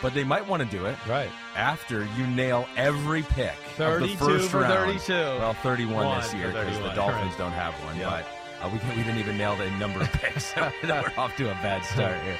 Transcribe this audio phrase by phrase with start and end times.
[0.00, 1.30] But they might want to do it Right.
[1.56, 3.54] after you nail every pick.
[3.78, 4.74] of the 32 first for round.
[4.74, 5.12] 32.
[5.12, 7.38] Well, 31 One this year because the Dolphins right.
[7.38, 7.96] don't have one.
[7.96, 8.22] Yeah.
[8.60, 10.54] But uh, we, we didn't even nail the number of picks.
[10.54, 12.38] so we're off to a bad start here.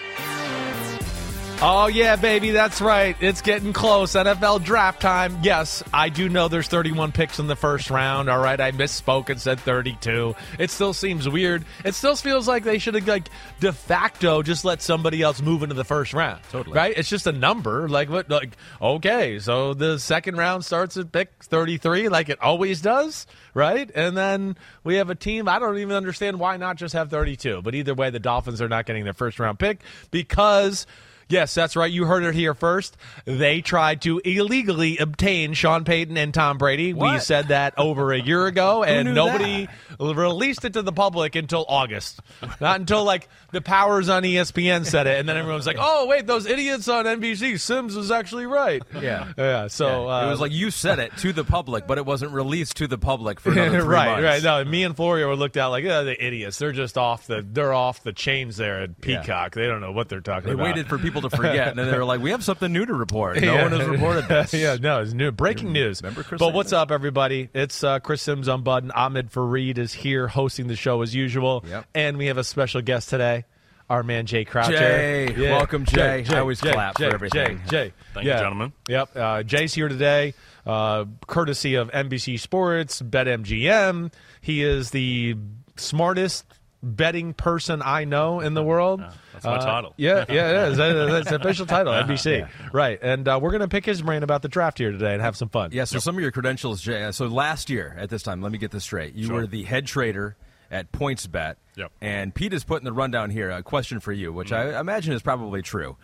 [1.60, 3.16] Oh, yeah, baby, that's right.
[3.20, 4.12] It's getting close.
[4.12, 5.36] NFL draft time.
[5.42, 8.30] Yes, I do know there's 31 picks in the first round.
[8.30, 10.36] All right, I misspoke and said 32.
[10.60, 11.64] It still seems weird.
[11.84, 13.28] It still feels like they should have, like,
[13.58, 16.40] de facto just let somebody else move into the first round.
[16.52, 16.76] Totally.
[16.76, 16.96] Right?
[16.96, 17.88] It's just a number.
[17.88, 18.30] Like, what?
[18.30, 23.90] Like, okay, so the second round starts at pick 33, like it always does, right?
[23.96, 25.48] And then we have a team.
[25.48, 27.62] I don't even understand why not just have 32.
[27.62, 29.80] But either way, the Dolphins are not getting their first round pick
[30.12, 30.86] because.
[31.28, 31.90] Yes, that's right.
[31.90, 32.96] You heard it here first.
[33.24, 36.94] They tried to illegally obtain Sean Payton and Tom Brady.
[36.94, 39.68] We said that over a year ago, and nobody
[39.98, 42.20] released it to the public until August.
[42.60, 46.06] Not until like the powers on ESPN said it, and then everyone was like, "Oh,
[46.06, 49.32] wait, those idiots on NBC, Simms was actually right." Yeah.
[49.38, 49.66] yeah.
[49.68, 52.76] So uh, it was like you said it to the public, but it wasn't released
[52.78, 54.24] to the public for another three right, months.
[54.24, 54.42] right.
[54.64, 56.58] No, me and Florio were looked at like, oh, the idiots.
[56.58, 59.20] They're just off the they're off the chains there at Yeah.
[59.22, 59.54] Peacock.
[59.54, 60.64] They don't know what they're talking They about.
[60.64, 62.84] They waited for people to forget, and then they were like, "We have something new
[62.86, 63.40] to report.
[63.40, 63.62] No Yeah.
[63.62, 66.02] one has reported this." yeah, no, it's new breaking news.
[66.02, 67.48] remember Chris but what's up, everybody?
[67.54, 68.92] It's uh, Chris Simms Unbuttoned.
[68.94, 71.86] Ahmed Fareed is here hosting the show as usual, Yep.
[71.94, 73.44] and we have a special guest today.
[73.90, 74.76] Our man Jay Croucher.
[74.76, 75.50] Jay.
[75.50, 76.24] Welcome, Jay.
[76.28, 77.58] I always clap for Jay, everything.
[77.64, 77.92] Jay, Jay.
[78.12, 78.72] Thank you, gentlemen.
[78.86, 79.16] Yep.
[79.16, 80.34] Uh, Jay's here today,
[80.66, 84.12] uh, courtesy of NBC Sports, BetMGM.
[84.42, 85.36] He is the
[85.76, 86.44] smartest
[86.82, 89.00] betting person I know in the world.
[89.32, 89.94] That's my Uh, title.
[89.96, 90.76] Yeah, yeah, it is.
[90.76, 92.46] That- That's the official title, NBC.
[92.72, 92.98] Right.
[93.02, 95.36] And uh, we're going to pick his brain about the draft here today and have
[95.36, 95.70] some fun.
[95.72, 97.04] Yeah, so some of your credentials, Jay.
[97.04, 99.14] uh, So last year at this time, let me get this straight.
[99.14, 99.36] You Sure.
[99.36, 100.36] were the head trader
[100.70, 101.56] at PointsBet.
[101.76, 101.92] Yep.
[102.00, 103.50] And Pete is putting the rundown here.
[103.50, 104.76] A question for you, which mm-hmm.
[104.76, 105.96] I imagine is probably true.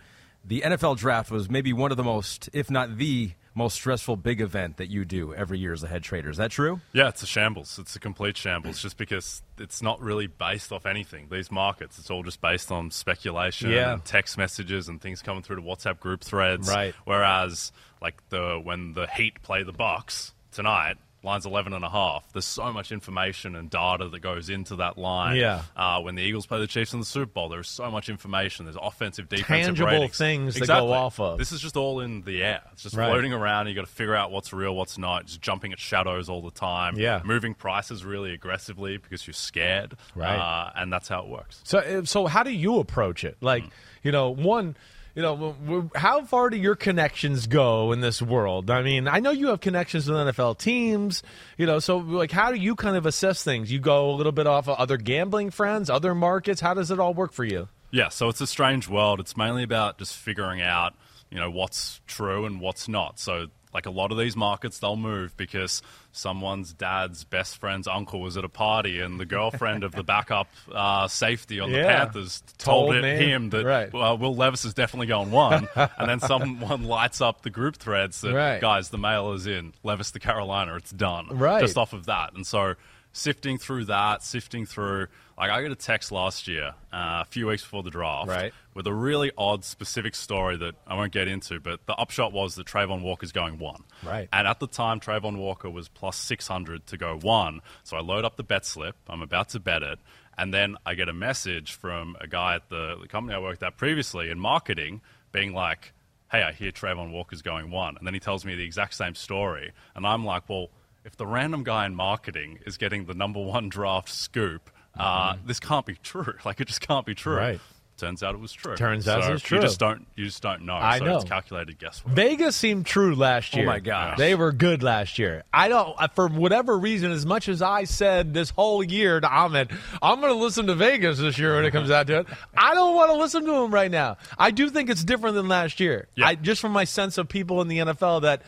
[0.43, 4.41] The NFL draft was maybe one of the most, if not the most stressful big
[4.41, 6.29] event that you do every year as a head trader.
[6.29, 6.81] Is that true?
[6.91, 7.79] Yeah, it's a shambles.
[7.79, 11.29] It's a complete shambles just because it's not really based off anything.
[11.31, 13.93] These markets, it's all just based on speculation Yeah.
[13.93, 16.67] and text messages and things coming through to WhatsApp group threads.
[16.69, 16.93] Right.
[17.05, 17.71] Whereas,
[18.01, 22.31] like, the when the Heat play the Bucks tonight, line's 11 and a half.
[22.31, 25.35] There's so much information and data that goes into that line.
[25.35, 25.63] Yeah.
[25.75, 28.65] Uh, when the Eagles play the Chiefs in the Super Bowl, there's so much information.
[28.65, 30.17] There's offensive, defensive Tangible ratings.
[30.17, 30.93] things to go exactly.
[30.93, 31.37] off of.
[31.37, 32.61] This is just all in the air.
[32.71, 33.09] It's just Right.
[33.09, 33.67] floating around.
[33.67, 35.25] You got to figure out what's real, what's not.
[35.25, 36.97] Just jumping at shadows all the time.
[36.97, 37.21] Yeah.
[37.25, 39.95] moving prices really aggressively because you're scared.
[40.15, 40.37] Right.
[40.37, 41.59] uh, and that's how it works.
[41.63, 43.37] So, uh, so how do you approach it?
[43.41, 43.63] Like,
[44.03, 44.77] you know, one,
[45.15, 48.69] you know, how far do your connections go in this world?
[48.69, 51.23] I mean, I know you have connections with NFL teams,
[51.57, 53.71] you know, so like, how do you kind of assess things?
[53.71, 56.59] You go a little bit off of other gambling friends, other markets.
[56.59, 57.69] How does it all work for you?
[57.91, 59.21] Yeah, so it's a strange world.
[59.21, 60.95] It's mainly about just figuring out,
[61.31, 63.17] you know, what's true and what's not.
[63.17, 65.81] So, like a lot of these markets, they'll move because
[66.13, 70.47] someone's dad's best friend's uncle was at a party, and the girlfriend of the backup
[70.73, 73.89] uh, safety on the Panthers told, Told it, him that Right.
[73.93, 78.21] uh, Will Levis is definitely going one, and then someone lights up the group threads
[78.21, 78.61] that Right.
[78.61, 81.59] guys, the mail is in Levis to Carolina, it's done, Right.
[81.59, 82.75] Just off of that, and so
[83.11, 85.07] sifting through that, sifting through.
[85.37, 88.53] Like I got a text last year, uh, a few weeks before the draft, Right.
[88.75, 91.59] With a really odd, specific story that I won't get into.
[91.59, 94.29] But the upshot was that Travon Walker's going one, Right.
[94.31, 97.61] And at the time, Travon Walker was plus six hundred to go one.
[97.83, 98.95] So I load up the bet slip.
[99.07, 99.97] I'm about to bet it,
[100.37, 103.63] and then I get a message from a guy at the, the company I worked
[103.63, 104.99] at previously in marketing,
[105.31, 105.93] being like,
[106.29, 109.15] "Hey, I hear Travon Walker's going one," and then he tells me the exact same
[109.15, 110.69] story, and I'm like, "Well."
[111.05, 115.59] If the random guy in marketing is getting the number one draft scoop Uh, this
[115.59, 116.33] can't be true.
[116.45, 117.35] Like it just can't be true.
[117.35, 117.59] Right.
[117.97, 118.75] Turns out it was true.
[118.75, 119.57] Turns out So it's true.
[119.57, 120.05] You just don't.
[120.15, 120.75] You just don't know.
[120.75, 121.15] I so know.
[121.15, 122.13] It's calculated guesswork.
[122.13, 123.63] Vegas seemed true last year.
[123.63, 124.17] Oh my gosh.
[124.17, 125.43] they were good last year.
[125.53, 129.27] I don't, uh, for whatever reason, as much as I said this whole year to
[129.27, 129.71] Ahmed,
[130.01, 132.27] I'm going to listen to Vegas this year when it comes out to it.
[132.57, 134.17] I don't want to listen to him right now.
[134.37, 136.07] I do think it's different than last year.
[136.15, 136.27] Yeah.
[136.27, 138.41] I just from my sense of people in the NFL that.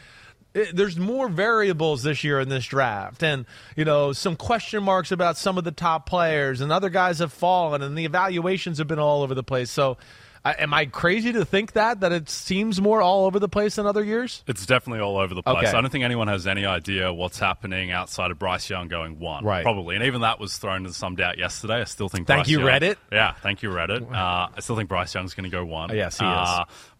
[0.58, 3.46] It- there's more variables this year in this draft, and
[3.76, 7.32] you know some question marks about some of the top players, and other guys have
[7.34, 9.70] fallen, and the evaluations have been all over the place.
[9.72, 9.98] So,
[10.46, 13.76] I am I crazy to think that that it seems more all over the place
[13.76, 14.44] than other years?
[14.48, 15.58] It's definitely all over the place.
[15.68, 15.78] Okay.
[15.78, 19.44] I don't think anyone has any idea what's happening outside of Bryce Young going one.
[19.44, 19.64] Right.
[19.64, 19.96] Probably.
[19.96, 21.82] And even that was thrown into some doubt yesterday.
[21.82, 22.38] I still think Bryce Young.
[22.38, 22.96] Thank Bryce you, Young- Reddit.
[23.12, 24.10] Yeah, thank you, Reddit.
[24.10, 25.94] Uh, I still think Bryce Young's going to go one.
[25.94, 26.50] Yes, he is.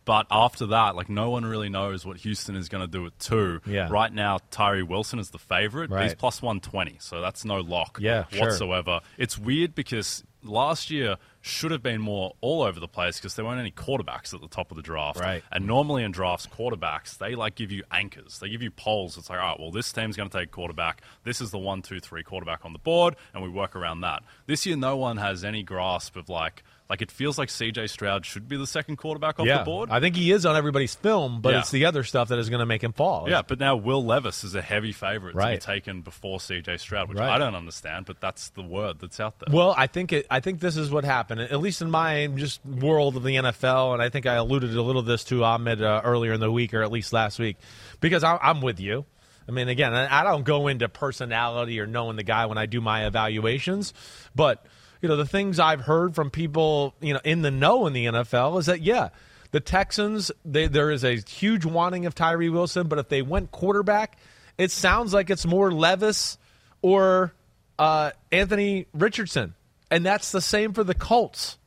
[0.08, 3.20] But after that, like no one really knows what Houston is going to do at
[3.20, 3.60] two.
[3.66, 3.90] Yeah.
[3.92, 5.90] Right now, Tyree Wilson is the favorite.
[5.90, 8.48] but He's plus 120, so that's no lock Yeah, sure.
[8.48, 9.02] whatsoever.
[9.18, 13.44] It's weird because last year should have been more all over the place because there
[13.44, 15.20] weren't any quarterbacks at the top of the draft.
[15.20, 15.44] Right.
[15.52, 18.40] And normally in drafts, quarterbacks they like give you anchors.
[18.40, 19.18] They give you polls.
[19.18, 21.02] It's like, all right, well, this team's going to take quarterback.
[21.26, 24.24] This is the one, two, three quarterback on the board, and we work around that.
[24.46, 27.88] This year, no one has any grasp of like, like it feels like C.J.
[27.88, 29.90] Stroud should be the second quarterback off yeah, the board.
[29.92, 31.60] I think he is on everybody's film, but Yeah.
[31.60, 33.30] it's the other stuff that is going to make him fall.
[33.30, 36.78] yeah, but now Will Levis is a heavy favorite to be taken before C.J.
[36.78, 37.30] Stroud, which Right.
[37.30, 39.54] I don't understand, but that's the word that's out there.
[39.54, 42.66] Well, I think it, I think this is what happened, at least in my just
[42.66, 46.02] world of the NFL, and I think I alluded a little this to Ahmed uh,
[46.04, 47.58] earlier in the week, or at least last week,
[48.00, 49.06] because I, I'm with you.
[49.50, 52.82] I mean, again, I don't go into personality or knowing the guy when I do
[52.82, 53.94] my evaluations,
[54.36, 54.66] but
[55.02, 58.06] you know the things I've heard from people, you know, in the know in the
[58.06, 59.10] NFL is that yeah,
[59.52, 63.52] the Texans they, there is a huge wanting of Tyree Wilson, but if they went
[63.52, 64.18] quarterback,
[64.58, 66.38] it sounds like it's more Levis
[66.82, 67.34] or
[67.80, 69.54] uh, Anthony Richardson.
[69.90, 71.58] And that's the same for the Colts,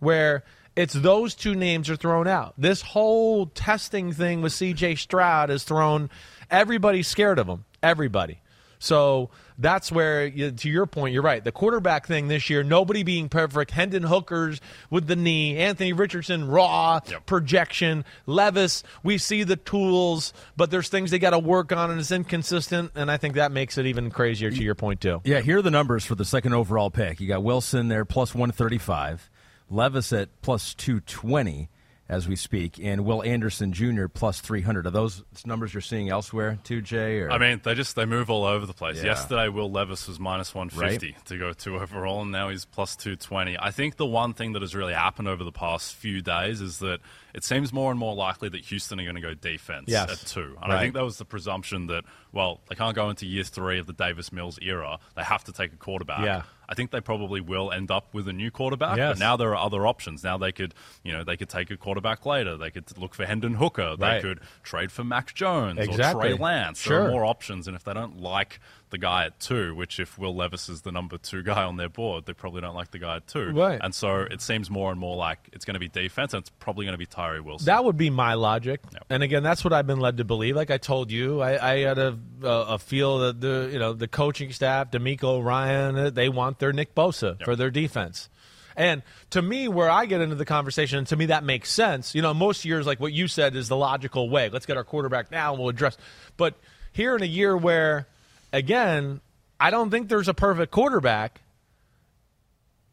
[0.00, 0.42] where
[0.74, 2.54] it's those two names are thrown out.
[2.58, 6.10] This whole testing thing with CJ Stroud has thrown
[6.50, 7.64] everybody scared of him.
[7.82, 8.40] Everybody.
[8.82, 9.28] So
[9.58, 11.44] that's where, you, to your point, you're right.
[11.44, 13.70] The quarterback thing this year, nobody being perfect.
[13.72, 17.26] Hendon Hookers with the knee, Anthony Richardson raw Yep.
[17.26, 18.82] projection, Levis.
[19.02, 22.92] We see the tools, but there's things they got to work on, and it's inconsistent.
[22.94, 24.50] And I think that makes it even crazier.
[24.50, 25.20] To your point too.
[25.24, 27.20] Yeah, here are the numbers for the second overall pick.
[27.20, 29.28] You got Wilson there plus 135,
[29.68, 31.68] Levis at plus 220
[32.10, 34.08] as we speak, and Will Anderson Jr.
[34.08, 34.84] plus 300.
[34.86, 37.20] Are those numbers you're seeing elsewhere too, Jay?
[37.20, 37.30] Or?
[37.30, 38.96] I mean, they just they move all over the place.
[38.98, 39.04] Yeah.
[39.04, 42.96] Yesterday, Will Levis was minus one fifty to go two overall, and now he's plus
[42.96, 43.56] two twenty.
[43.58, 46.80] I think the one thing that has really happened over the past few days is
[46.80, 46.98] that
[47.32, 50.10] it seems more and more likely that Houston are going to go defense Yes.
[50.10, 50.78] at two, and Right.
[50.78, 53.86] I think that was the presumption that well they can't go into year three of
[53.86, 54.98] the Davis Mills era.
[55.14, 56.24] They have to take a quarterback.
[56.24, 56.42] Yeah.
[56.70, 59.14] I think they probably will end up with a new quarterback, Yes.
[59.14, 60.22] but now there are other options.
[60.22, 60.72] Now they could,
[61.02, 62.56] you know, they could take a quarterback later.
[62.56, 63.96] They could look for Hendon Hooker.
[63.98, 66.28] They could trade for Mac Jones Exactly.
[66.30, 66.84] or Trey Lance.
[66.84, 67.08] There Sure.
[67.08, 70.34] are more options, and if they don't like the guy at two, which if Will
[70.34, 73.16] Levis is the number two guy on their board, they probably don't like the guy
[73.16, 73.50] at two.
[73.52, 73.80] Right.
[73.82, 76.50] And so it seems more and more like it's going to be defense, and it's
[76.60, 77.66] probably going to be Tyree Wilson.
[77.66, 79.04] That would be my logic, Yep.
[79.10, 80.56] and again, that's what I've been led to believe.
[80.56, 83.92] Like I told you, I, I had a, a, a feel that the you know
[83.92, 88.28] the coaching staff, DeMeco Ryan, uh, they want their Nick Bosa for their defense.
[88.76, 92.14] And to me, where I get into the conversation, and to me that makes sense.
[92.14, 94.48] You know, most years, like what you said, is the logical way.
[94.48, 95.98] Let's get our quarterback now, and we'll address.
[96.36, 96.54] But
[96.92, 98.06] here in a year where,
[98.52, 99.20] again,
[99.58, 101.40] I don't think there's a perfect quarterback,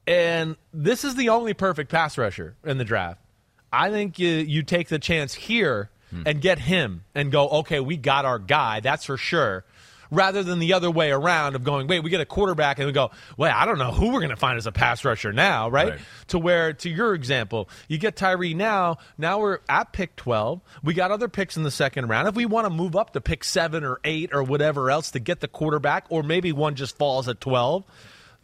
[0.05, 3.21] and this is the only perfect pass rusher in the draft.
[3.71, 6.23] I think you you take the chance here hmm.
[6.25, 9.65] and get him and go, okay, we got our guy, that's for sure.
[10.11, 12.93] Rather than the other way around of going, wait, we get a quarterback and we
[12.93, 15.69] go, well, I don't know who we're going to find as a pass rusher now,
[15.69, 15.89] right?
[15.89, 15.99] Right.
[16.27, 18.97] To where, to your example, you get Tyree now.
[19.17, 20.61] Now we're at pick 12.
[20.83, 22.27] We got other picks in the second round.
[22.27, 25.19] If we want to move up to pick seven or eight or whatever else to
[25.19, 27.83] get the quarterback, or maybe one just falls at 12,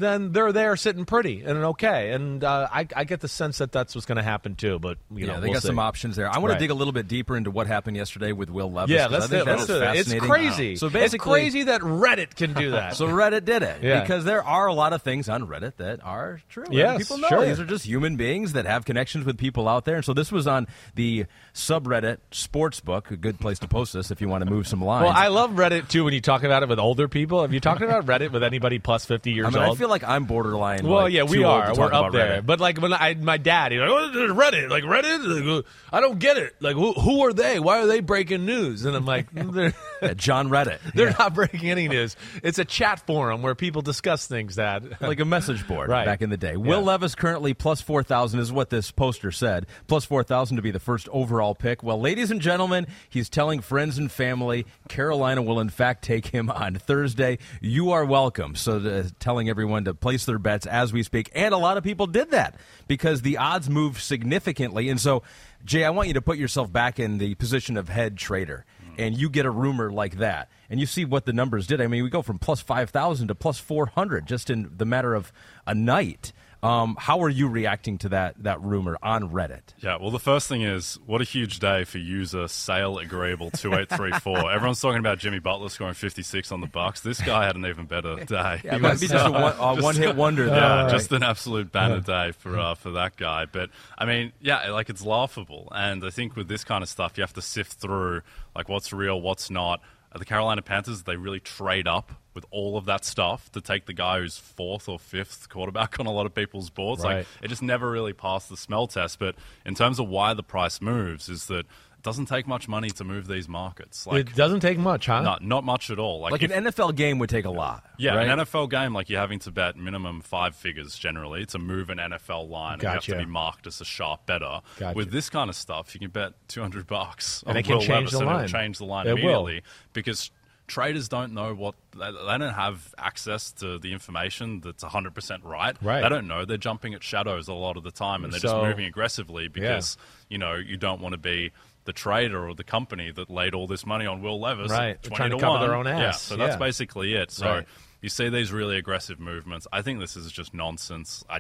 [0.03, 2.11] then they're there sitting pretty and okay.
[2.11, 4.79] And uh, I, I get the sense that that's what's going to happen too.
[4.79, 5.67] But you yeah, know, they we'll got see.
[5.69, 6.27] some options there.
[6.29, 6.55] I want Right.
[6.55, 8.91] to dig a little bit deeper into what happened yesterday with Will Levis.
[8.93, 9.43] Yeah, let's I do.
[9.43, 9.95] Let's do it.
[9.95, 10.75] It's crazy.
[10.75, 12.95] So it's basically, crazy that Reddit can do that.
[13.03, 14.01] So Reddit did it Yeah.
[14.01, 16.65] because there are a lot of things on Reddit that are true.
[16.69, 17.45] Yes, people know sure.
[17.45, 19.95] these are just human beings that have connections with people out there.
[19.97, 24.21] And so this was on the subreddit Sportsbook, a good place to post this if
[24.21, 25.03] you want to move some lines.
[25.05, 27.41] well, I love Reddit too when you talk about it with older people.
[27.41, 29.77] Have you talked about Reddit with anybody plus 50 years I mean, old?
[29.93, 30.85] Like I'm borderline.
[30.87, 31.73] Well, like, yeah, we are.
[31.75, 32.41] We're up there.
[32.41, 32.45] Reddit.
[32.45, 35.55] But like when I, my dad, he's like, oh, Reddit, like Reddit.
[35.55, 36.55] Like, I don't get it.
[36.59, 37.59] Like, who, who are they?
[37.59, 38.85] Why are they breaking news?
[38.85, 41.15] And I'm like, Yeah, John Reddit, they're Yeah.
[41.19, 42.15] not breaking any news.
[42.43, 44.55] It's a chat forum where people discuss things.
[44.55, 46.05] that like a message board Right.
[46.05, 46.57] back in the day.
[46.57, 46.85] Will Yeah.
[46.85, 49.65] Levis currently plus 4,000 is what this poster said.
[49.87, 51.83] Plus 4,000 to be the first overall pick.
[51.83, 56.49] Well, ladies and gentlemen, he's telling friends and family Carolina will in fact take him
[56.49, 57.37] on Thursday.
[57.61, 58.55] You are welcome.
[58.55, 61.31] So uh, telling everyone to place their bets as we speak.
[61.33, 62.55] And a lot of people did that
[62.87, 64.89] because the odds moved significantly.
[64.89, 65.23] And so,
[65.65, 68.65] Jay, I want you to put yourself back in the position of head trader.
[68.95, 71.81] And you get a rumor like that, and you see what the numbers did.
[71.81, 75.33] I mean, we go from plus 5,000 to plus 400 just in the matter of
[75.65, 76.31] a night.
[76.63, 79.61] Um, how are you reacting to that that rumor on Reddit?
[79.79, 83.73] Yeah, well, the first thing is what a huge day for user sale agreeable two
[83.73, 84.37] eight three four.
[84.51, 87.01] Everyone's talking about Jimmy Butler scoring fifty six on the Bucks.
[87.01, 88.61] This guy had an even better day.
[88.63, 90.45] Yeah, might be just a one, uh, one hit wonder.
[90.45, 90.89] Yeah, right?
[90.89, 93.45] just an absolute banner day for uh, for that guy.
[93.45, 97.17] But I mean, yeah, like it's laughable, and I think with this kind of stuff,
[97.17, 98.21] you have to sift through
[98.55, 99.81] like what's real, what's not.
[100.17, 103.93] The Carolina Panthers, they really trade up with all of that stuff to take the
[103.93, 107.03] guy who's fourth or fifth quarterback on a lot of people's boards.
[107.03, 107.17] Right.
[107.17, 109.19] Like it just never really passed the smell test.
[109.19, 109.35] But
[109.65, 113.03] in terms of why the price moves, is that it doesn't take much money to
[113.05, 114.05] move these markets.
[114.05, 115.21] Like it doesn't take much, huh?
[115.21, 116.19] not not much at all.
[116.19, 117.85] like if- an NFL game would take a lot.
[117.97, 118.27] yeah, right?
[118.27, 121.99] an NFL game, like you're having to bet minimum five figures generally to move an
[121.99, 122.73] NFL line.
[122.73, 124.59] And you have to be marked as a sharp better.
[124.79, 124.95] Gotcha.
[124.97, 127.81] With this kind of stuff, you can bet 200 bucks And on it can Will
[127.81, 128.47] change Levis the and it'll line.
[128.49, 129.19] change the line It will.
[129.47, 129.61] immediately
[129.93, 130.29] because
[130.67, 135.75] traders don't know what they, they don't have access to the information that's 100% right.
[135.81, 136.01] Right.
[136.01, 136.45] They don't know.
[136.45, 139.47] They're jumping at shadows a lot of the time and they're So- just moving aggressively
[139.49, 139.97] because,
[140.29, 141.51] you know, you don't want to be
[141.85, 144.71] the trader or the company that laid all this money on Will Levis.
[144.71, 145.01] Right.
[145.03, 145.61] 20 trying to to cover 1.
[145.67, 145.99] their own ass.
[145.99, 146.57] Yeah, so that's Yeah.
[146.59, 147.29] basically it.
[147.31, 147.67] So Right.
[148.03, 149.65] You see these really aggressive movements.
[149.73, 151.23] I think this is just nonsense.
[151.29, 151.39] I, I,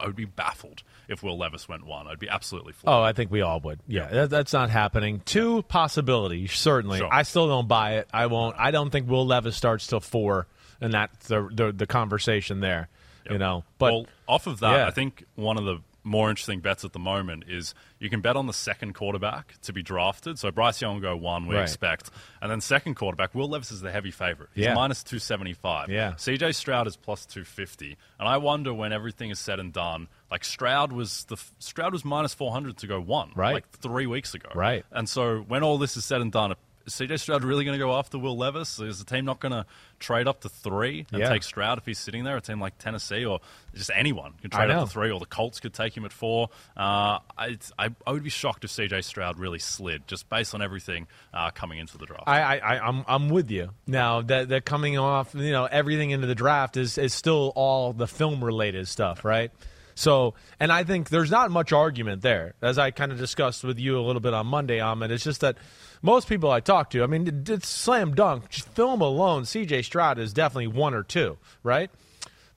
[0.00, 2.08] I would be baffled if Will Levis went one.
[2.08, 2.96] I'd be absolutely floored.
[2.98, 3.80] Oh, I think we all would.
[3.86, 5.20] Yeah, that, that's not happening.
[5.26, 6.98] Two possibilities, certainly.
[6.98, 7.08] Sure.
[7.12, 8.08] I still don't buy it.
[8.12, 8.56] I won't.
[8.58, 10.46] I don't think Will Levis starts till four,
[10.80, 12.88] and that's the the, the conversation there.
[13.30, 14.86] You know, but well, off of that, Yeah.
[14.88, 18.36] I think one of the more interesting bets at the moment is you can bet
[18.36, 20.38] on the second quarterback to be drafted.
[20.38, 21.62] So Bryce Young will go one, we Right.
[21.62, 24.48] expect, and then second quarterback, Will Levis is the heavy favorite.
[24.54, 24.74] He's Yeah.
[24.74, 25.90] minus two seventy five.
[25.90, 26.14] Yeah.
[26.16, 30.08] CJ Stroud is plus two fifty, and I wonder when everything is said and done.
[30.30, 33.54] Like Stroud was the Stroud was minus four hundred to go one, Right.
[33.54, 34.84] Like three weeks ago, Right.
[34.90, 36.54] And so when all this is said and done.
[36.90, 38.78] Is CJ Stroud really going to go after Will Levis?
[38.80, 39.64] Is the team not going to
[39.98, 41.28] trade up to three and Yeah.
[41.28, 42.36] take Stroud if he's sitting there?
[42.36, 43.40] A team like Tennessee or
[43.74, 46.48] just anyone can trade up to three, or the Colts could take him at four.
[46.76, 50.62] Uh, I, I, I would be shocked if CJ Stroud really slid, just based on
[50.62, 52.24] everything uh, coming into the draft.
[52.26, 53.70] I, I, I I'm I'm with you.
[53.86, 57.92] Now that that coming off, you know, everything into the draft is is still all
[57.92, 59.52] the film related stuff, right?
[59.96, 63.78] So, and I think there's not much argument there, as I kind of discussed with
[63.78, 65.10] you a little bit on Monday, Ahmed.
[65.10, 65.58] It's just that
[66.02, 68.48] most people I talk to, I mean, it's slam dunk.
[68.50, 69.82] Just film alone, C.J.
[69.82, 71.90] Stroud is definitely one or two, right?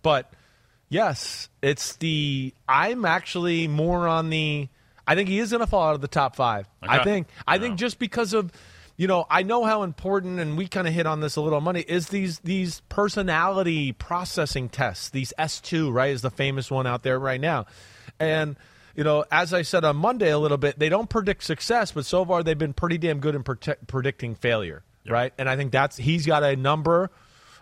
[0.01, 0.31] But
[0.89, 2.53] yes, it's the.
[2.67, 4.69] I'm actually more on the.
[5.05, 6.67] I think he is going to fall out of the top five.
[6.81, 7.27] I think.
[7.47, 7.61] I Yeah.
[7.61, 8.51] think just because of,
[8.95, 11.59] you know, I know how important, and we kind of hit on this a little
[11.59, 15.09] Money is these these personality processing tests.
[15.09, 17.65] These S two, right, is the famous one out there right now,
[18.19, 18.55] and.
[18.95, 22.05] You know, as I said on Monday a little bit, they don't predict success, but
[22.05, 25.33] so far they've been pretty damn good in predicting failure, right?
[25.37, 27.09] And I think that's he's got a number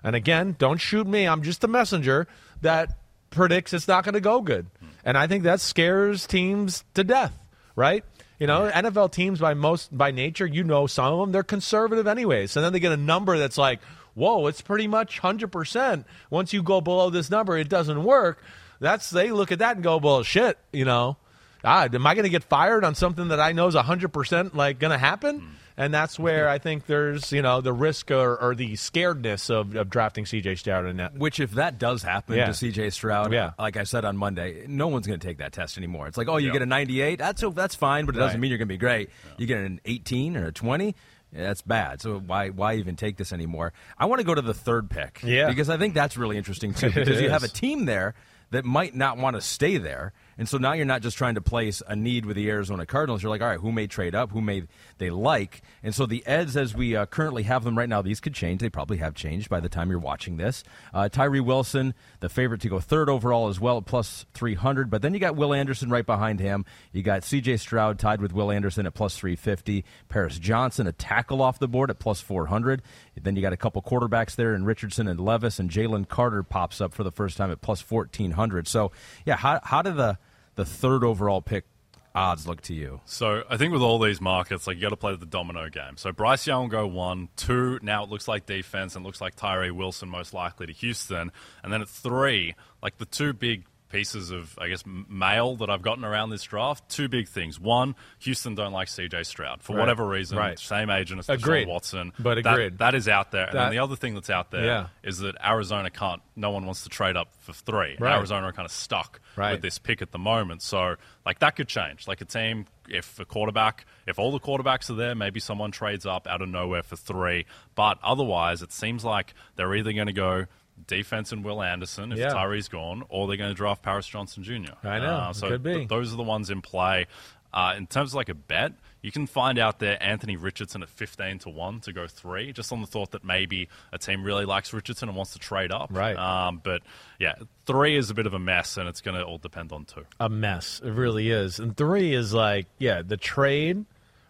[0.04, 1.28] and again, don't shoot me.
[1.28, 2.28] I'm just a messenger
[2.62, 2.98] that
[3.30, 4.68] predicts it's not going to go good.
[4.80, 4.88] Hmm.
[5.06, 7.34] And I think that scares teams to death,
[7.76, 8.04] right?
[8.40, 12.08] You know, NFL teams by most by nature, you know some of them, they're conservative
[12.08, 12.56] anyways.
[12.56, 13.80] And then they get a number that's like,
[14.16, 16.06] "Whoa, it's pretty much 100%.
[16.32, 18.44] Once you go below this number, it doesn't work."
[18.82, 21.16] That's they look at that and go, "Well, shit, you know,
[21.64, 24.80] ah, am I going to get fired on something that I know is 100% like
[24.80, 25.48] going to happen?"
[25.78, 29.74] And that's where I think there's, you know, the risk or, or the scaredness of,
[29.76, 31.16] of drafting CJ Stroud in that.
[31.16, 32.48] Which, if that does happen Yeah.
[32.48, 32.90] to C.J.
[32.90, 33.52] Stroud, Yeah.
[33.58, 36.08] like I said on Monday, no one's going to take that test anymore.
[36.08, 36.54] It's like, oh, you Yeah.
[36.54, 38.42] get a 98, that's that's fine, but it doesn't Right.
[38.42, 39.10] mean you're going to be great.
[39.38, 40.94] You get an 18 or a 20,
[41.32, 42.02] that's bad.
[42.02, 43.72] So why why even take this anymore?
[43.98, 45.48] I want to go to the third pick, Yeah.
[45.48, 46.92] because I think that's really interesting too.
[46.94, 48.14] Because you have a team there
[48.52, 51.42] that might not want to stay there, And so now you're not just trying to
[51.42, 53.22] place a need with the Arizona Cardinals.
[53.22, 54.32] You're like, all right, who may trade up?
[54.32, 54.64] Who may
[54.98, 55.62] they like?
[55.84, 58.60] And so the Eds, as we uh, currently have them right now, these could change.
[58.60, 60.64] They probably have changed by the time you're watching this.
[60.96, 64.90] Uh, Tyree Wilson, the favorite to go third overall as well at plus 300.
[64.90, 66.66] But then you got Will Anderson right behind him.
[66.92, 67.58] You got C.J.
[67.58, 69.86] Stroud tied with Will Anderson at plus 350.
[70.10, 72.82] Paris Johnson, a tackle off the board at plus 400.
[73.22, 76.82] Then you got a couple quarterbacks there in Richardson and Levis, and Jalen Carter pops
[76.82, 78.68] up for the first time at plus 1400.
[78.68, 78.92] So,
[79.24, 80.18] yeah, how, how did the
[80.62, 81.66] the third overall pick
[82.14, 83.02] odds look to you?
[83.06, 85.98] So I think with all these markets, like you got to play the domino game.
[85.98, 87.80] So Bryce Young will go one, two.
[87.82, 91.32] Now it looks like defense, and looks like Tyree Wilson most likely to Houston,
[91.64, 92.54] and then at three,
[92.84, 96.88] like the two big pieces of, I guess, mail that I've gotten around this draft.
[96.90, 97.60] Two big things.
[97.60, 99.24] One, Houston don't like C.J.
[99.24, 99.82] Stroud for right.
[99.82, 100.38] whatever reason.
[100.38, 100.58] Right.
[100.58, 101.28] Same agent as.
[101.28, 102.14] Deshaun Watson.
[102.18, 102.78] But that, agreed.
[102.80, 103.46] that is out there.
[103.46, 104.88] That, and then the other thing that's out there yeah.
[105.04, 106.22] is that Arizona can't.
[106.36, 107.98] No one wants to trade up for three.
[108.00, 108.18] Right.
[108.18, 109.54] Arizona are kind of stuck right.
[109.54, 110.62] with this pick at the moment.
[110.62, 110.96] So,
[111.26, 112.08] like that could change.
[112.08, 116.06] Like a team, if a quarterback, if all the quarterbacks are there, maybe someone trades
[116.06, 117.46] up out of nowhere for three.
[117.76, 120.46] But otherwise, it seems like they're either going to go
[120.88, 122.30] defense and Will Anderson if yeah.
[122.30, 124.74] Tyree's gone, or they're going to draft Paris Johnson Jr.
[124.84, 125.16] I know.
[125.16, 125.74] Uh, so could be.
[125.74, 127.08] Th- those are the ones in play.
[127.54, 130.90] Uh, in terms of like a bet, you can find out there Anthony Richardson at
[130.90, 134.46] 15 to 1 to go three, just on the thought that maybe a team really
[134.46, 135.90] likes Richardson and wants to trade up.
[135.92, 136.16] Right.
[136.16, 136.82] Um, but
[137.20, 137.34] yeah,
[137.66, 140.06] three is a bit of a mess, and it's going to all depend on two.
[140.20, 140.82] A mess.
[140.84, 141.60] It really is.
[141.60, 143.86] And three is like, yeah, the trade,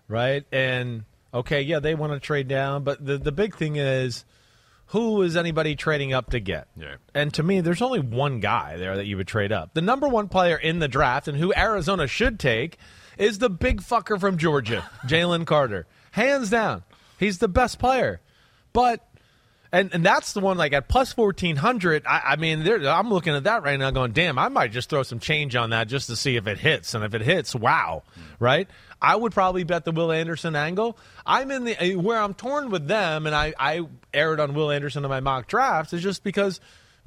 [0.07, 0.43] right?
[0.51, 1.03] And
[1.33, 4.25] okay, yeah, they want to trade down, but the, the big thing is
[4.91, 6.67] who is anybody trading up to get?
[6.75, 6.95] Yeah.
[7.13, 9.73] And to me, there's only one guy there that you would trade up.
[9.73, 12.77] The number one player in the draft and who Arizona should take
[13.17, 15.87] is the big fucker from Georgia, Jalen Carter.
[16.11, 16.83] Hands down.
[17.17, 18.19] He's the best player.
[18.73, 19.07] But
[19.71, 22.05] and and that's the one like at plus fourteen hundred.
[22.05, 25.03] I, I mean, I'm looking at that right now, going, "Damn, I might just throw
[25.03, 28.03] some change on that just to see if it hits." And if it hits, wow,
[28.39, 28.69] right?
[29.01, 30.97] I would probably bet the Will Anderson angle.
[31.25, 33.81] I'm in the eh, where I'm torn with them, and I I
[34.13, 36.59] aired on Will Anderson in my mock drafts is just because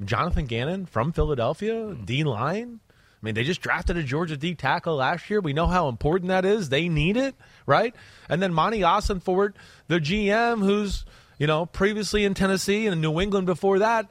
[0.03, 2.79] Jonathan Gannon from Philadelphia, D line.
[2.89, 5.39] I mean, they just drafted a Georgia D tackle last year.
[5.39, 6.69] We know how important that is.
[6.69, 7.95] They need it, right?
[8.27, 9.53] And then Monti Ossenfort,
[9.87, 11.05] the GM, who's
[11.37, 14.07] you know, previously in Tennessee and New England before that.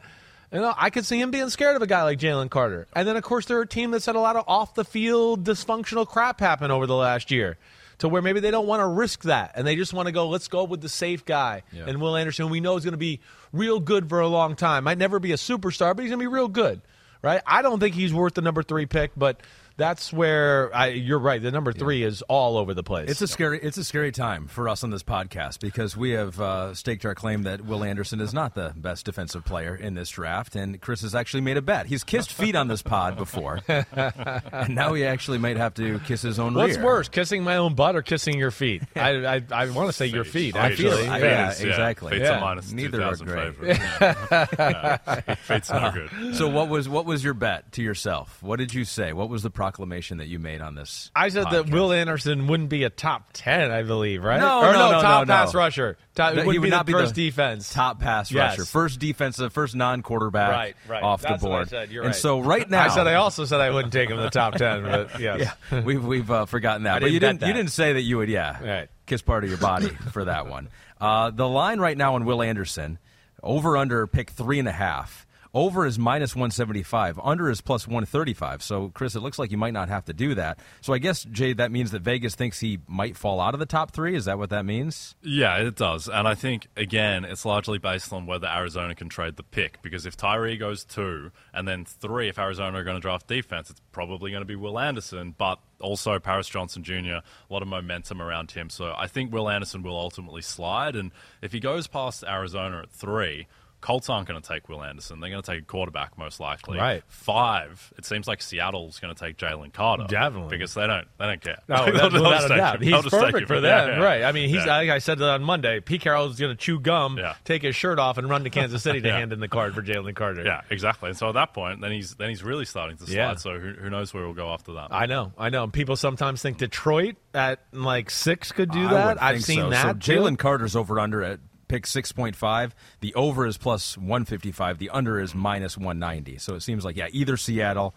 [0.53, 2.87] You know, I could see him being scared of a guy like Jalen Carter.
[2.95, 5.45] And then, of course, they're a team that's had a lot of off the field
[5.45, 7.57] dysfunctional crap happen over the last year
[7.99, 9.53] to where maybe they don't want to risk that.
[9.57, 11.63] And they just want to go, let's go with the safe guy.
[11.73, 11.87] Yeah.
[11.89, 13.21] And Will Anderson, we know is going to be
[13.53, 14.85] real good for a long time.
[14.85, 16.81] Might never be a superstar, but he's going to be real good,
[17.23, 17.43] right?
[17.47, 19.41] I don't think he's worth the number three pick, but
[19.77, 21.43] that's where I, you're right.
[21.43, 23.11] The number three is all over the place.
[23.11, 23.59] It's a scary.
[23.63, 27.15] It's a scary time for us on this podcast because we have uh, staked our
[27.15, 31.03] claim that Will Anderson is not the best defensive player in this draft, and Chris
[31.03, 31.87] has actually made a bet.
[31.87, 36.23] He's kissed feet on this pod before, and now he actually might have to kiss
[36.23, 36.85] his own What's rear.
[36.85, 38.83] worse, kissing my own butt or kissing your feet?
[38.97, 40.57] I I, I want to say your feet.
[40.57, 42.11] I Actually, feel- I- feet yeah, exactly.
[42.13, 42.39] Feet's Yeah.
[42.39, 43.55] a minus Neither are 2,000 great.
[43.57, 43.79] favorite.
[44.01, 44.47] Yeah.
[44.59, 45.35] Yeah.
[45.35, 46.35] Feet's no good.
[46.37, 48.43] So what was what was your bet to yourself?
[48.43, 49.13] What did you say?
[49.13, 51.11] What was the proclamation that you made on this?
[51.17, 51.71] I said that?
[51.71, 54.39] Will Anderson wouldn't be a top ten, I believe, right?
[54.39, 55.59] No, or no, no, top no, pass no.
[55.61, 55.97] rusher.
[56.15, 57.73] Top, That- he wouldn't be not the be first the defense.
[57.73, 58.59] top pass Yes.
[58.59, 61.03] rusher, first defensive, first non-quarterback Right, right.
[61.03, 61.69] off That's the board.
[61.71, 61.89] said.
[61.91, 62.15] And right.
[62.15, 64.55] so right now, I said I also said I wouldn't take him in the top
[64.57, 65.51] ten, but yes.
[65.71, 66.97] yeah, we've we've uh, forgotten that.
[66.97, 68.89] I but you didn't didn't bet you didn't say that you would yeah Right.
[69.07, 70.69] kiss part of your body for that one.
[71.01, 72.99] Uh, the line right now on Will Anderson,
[73.43, 75.24] over under pick three and a half.
[75.55, 77.21] Over is minus 175.
[77.23, 78.61] Under is plus 135.
[78.61, 80.59] So, Chris, it looks like you might not have to do that.
[80.81, 83.67] So, I guess, Jay, that means that Vegas thinks he might fall out of the
[83.67, 84.17] top three.
[84.17, 85.15] Is that what that means?
[85.23, 86.09] Yeah, it does.
[86.09, 89.81] And I think, again, it's largely based on whether Arizona can trade the pick.
[89.81, 93.71] Because if Tyree goes two, and then three, if Arizona are going to draft defense,
[93.71, 97.69] it's probably going to be Will Anderson, but also Paris Johnson Jr., a lot of
[97.69, 98.71] momentum around him.
[98.71, 100.97] So I think Will Anderson will ultimately slide.
[100.97, 101.13] And
[101.43, 103.47] if he goes past Arizona at three,
[103.85, 105.21] Colts aren't going to take Will Anderson.
[105.21, 106.79] They're going to take a quarterback most likely.
[106.79, 107.03] Right.
[107.07, 107.93] Five.
[107.99, 110.07] It seems like Seattle's going to take Jalen Carter.
[110.09, 110.57] Definitely.
[110.57, 111.59] because they don't they don't care.
[111.69, 112.83] Oh, no, that, they'll without a doubt.
[112.83, 114.03] He's perfect for them, yeah.
[114.03, 114.23] right?
[114.23, 114.79] I mean, he's Yeah.
[114.79, 115.81] like I said that on Monday.
[115.81, 117.35] Pete Carroll's going to chew gum, Yeah.
[117.45, 119.19] take his shirt off, and run to Kansas City to Yeah.
[119.19, 120.45] hand in the card for Jalen Carter.
[120.47, 121.11] Yeah, exactly.
[121.11, 123.15] And so at that point, then he's then he's really starting to slide.
[123.15, 123.35] Yeah.
[123.35, 124.95] So who, who knows where we'll go after that?
[124.95, 125.69] I know, I know.
[125.69, 129.23] People sometimes think Detroit at like six could do I that.
[129.23, 129.69] I've seen so.
[129.71, 130.03] that.
[130.03, 130.13] So.
[130.15, 131.41] Jalen Carter's over under at
[131.75, 132.71] pick 6.5.
[133.01, 134.79] The over is plus 155.
[134.79, 136.39] The under is minus 190.
[136.39, 137.95] So it seems like, yeah, either Seattle,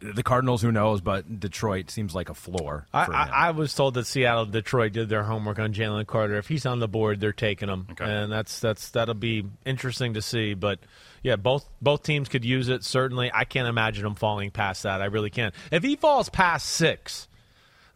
[0.00, 1.00] the Cardinals, who knows?
[1.00, 2.86] But Detroit seems like a floor.
[2.92, 3.30] I, for I, him.
[3.34, 6.36] I was told that Seattle, Detroit did their homework on Jalen Carter.
[6.36, 8.04] If he's on the board, they're taking him, Okay.
[8.04, 10.54] and that's that's that'll be interesting to see.
[10.54, 10.78] But
[11.22, 12.84] yeah, both both teams could use it.
[12.84, 15.02] Certainly, I can't imagine him falling past that.
[15.02, 15.54] I really can't.
[15.72, 17.28] If he falls past six,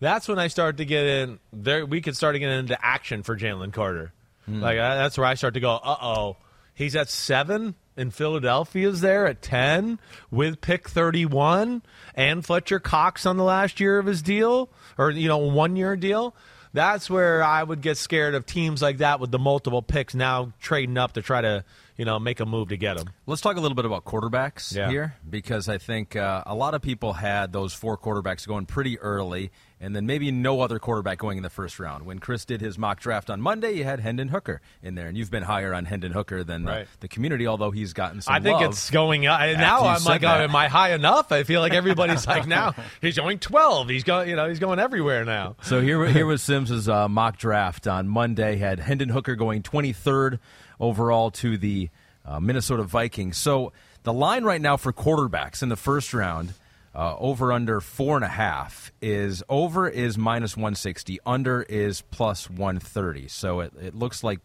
[0.01, 1.39] that's when I start to get in.
[1.53, 4.13] There, we could start to get into action for Jalen Carter.
[4.49, 5.73] Like uh, that's where I start to go.
[5.73, 6.37] Uh oh,
[6.75, 9.99] he's at seven, and Philadelphia's there at ten
[10.31, 11.83] with pick thirty-one,
[12.15, 15.97] and Fletcher Cox on the last year of his deal, or you know, one year
[15.97, 16.35] deal.
[16.75, 20.55] That's where I would get scared of teams like that with the multiple picks now
[20.59, 21.65] trading up to try to
[21.99, 24.75] you know make a move to get them Let's talk a little bit about quarterbacks
[24.75, 24.89] Yeah.
[24.89, 28.99] here because I think uh, a lot of people had those four quarterbacks going pretty
[28.99, 29.53] early,
[29.83, 32.07] and then maybe no other quarterback going in the first round.
[32.07, 35.19] When Chris did his mock draft on Monday, you had Hendon Hooker in there, and
[35.19, 36.87] you've been higher on Hendon Hooker than Right.
[36.93, 39.41] the, the community, although he's gotten some I think it's going up.
[39.41, 41.33] And now I'm like, oh, am I high enough?
[41.33, 43.89] I feel like everybody's like, now he's going 12.
[43.89, 45.57] He's going, you know, he's going everywhere now.
[45.63, 48.57] So here, here was Simms's uh, mock draft on Monday.
[48.57, 50.39] Had Hendon Hooker going 23rd
[50.79, 51.91] overall to the
[52.25, 53.37] uh, Minnesota Vikings.
[53.37, 53.73] So
[54.05, 56.55] the line right now for quarterbacks in the first round,
[56.95, 62.51] uh, over under four and a half, is over is minus 160, under is plus
[62.51, 63.29] 130.
[63.29, 64.41] So it, it looks like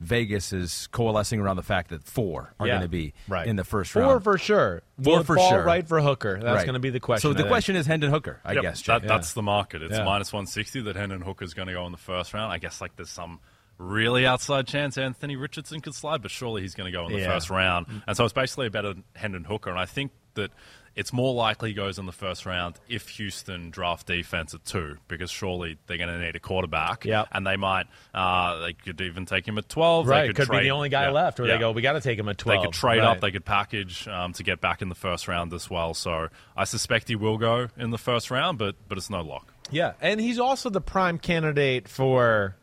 [0.00, 2.74] Vegas is coalescing around the fact that four are Yeah.
[2.74, 3.46] going to be Right.
[3.46, 4.24] in the first Four round.
[4.24, 4.82] for sure.
[5.02, 5.62] Four Will for fall sure.
[5.64, 6.34] right for Hooker?
[6.42, 6.64] That's Right.
[6.66, 7.22] going to be the question.
[7.22, 7.48] So I the think.
[7.48, 8.82] question is Hendon Hooker, I Yep, guess.
[8.82, 9.08] that, Jay.
[9.08, 9.82] that's the market.
[9.82, 10.04] It's Yeah.
[10.04, 12.52] minus 160 that Hendon Hooker is going to go in the first round.
[12.52, 13.40] I guess like there's some
[13.78, 17.20] really outside chance Anthony Richardson could slide, but surely he's going to go in the
[17.20, 17.32] Yeah.
[17.32, 17.86] first round.
[18.06, 19.70] And so it's basically about a Hendon Hooker.
[19.70, 20.50] And I think that
[20.96, 24.96] it's more likely he goes in the first round if Houston draft defense at two,
[25.08, 27.04] because surely they're going to need a quarterback.
[27.04, 27.28] Yep.
[27.32, 30.06] And they might, uh, they could even take him at 12.
[30.06, 30.26] They right.
[30.28, 31.54] could Could trade, be the only guy yeah, left where yeah.
[31.54, 32.60] they go, we got to take him at 12.
[32.60, 33.08] They could trade Right.
[33.08, 33.20] up.
[33.20, 35.94] They could package um, to get back in the first round as well.
[35.94, 39.52] So I suspect he will go in the first round, but but it's no lock.
[39.70, 42.54] Yeah, and he's also the prime candidate for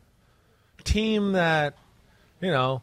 [0.84, 1.76] team that
[2.40, 2.82] you know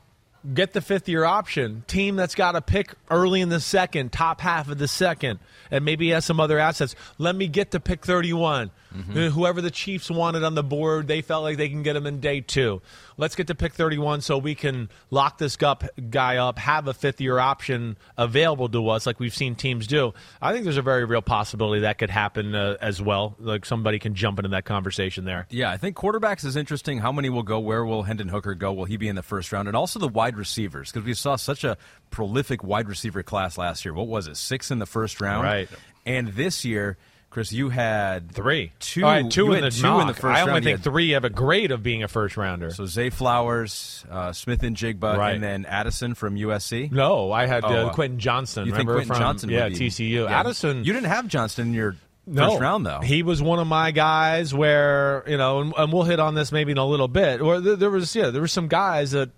[0.54, 1.84] get the fifth year option.
[1.86, 5.38] Team that's got a pick early in the second, top half of the second,
[5.70, 6.94] and maybe has some other assets.
[7.18, 8.70] Let me get to pick thirty one.
[9.12, 12.20] Whoever the Chiefs wanted on the board, they felt like they can get him in
[12.20, 12.80] day two.
[13.18, 17.20] Let's get to pick 31 so we can lock this guy up, have a fifth
[17.20, 20.14] year option available to us like we've seen teams do.
[20.40, 23.36] I think there's a very real possibility that could happen uh, as well.
[23.40, 25.46] Like somebody can jump into that conversation there.
[25.50, 26.98] Yeah, I think quarterbacks is interesting.
[26.98, 27.58] How many will go?
[27.58, 28.72] Where will Hendon Hooker go?
[28.72, 29.68] Will he be in the first round?
[29.68, 31.76] And also the wide receivers, because we saw such a
[32.10, 33.94] prolific wide receiver class last year.
[33.94, 34.36] What was it?
[34.36, 35.68] Six in the first round, Right.
[36.06, 36.96] And this year,
[37.30, 38.72] Chris, you had Three.
[38.80, 40.64] two, All right, two, in, had the two in the first I only round.
[40.64, 42.70] Think had- three have a grade of being a first rounder.
[42.70, 45.34] So Zay Flowers, uh, Smith-Njigba, Right.
[45.34, 46.90] and then Addison from USC.
[46.90, 48.64] no, I had Oh, uh, uh, Quentin Johnston.
[48.64, 49.50] You think remember Quentin from Johnson?
[49.50, 50.24] yeah TCU.
[50.24, 50.40] Yeah.
[50.40, 50.84] Addison.
[50.84, 53.00] You didn't have Johnston in your no, first round though.
[53.00, 56.50] He was one of my guys where you know, and, and we'll hit on this
[56.50, 57.42] maybe in a little bit.
[57.42, 59.28] Or there, there was yeah, there were some guys that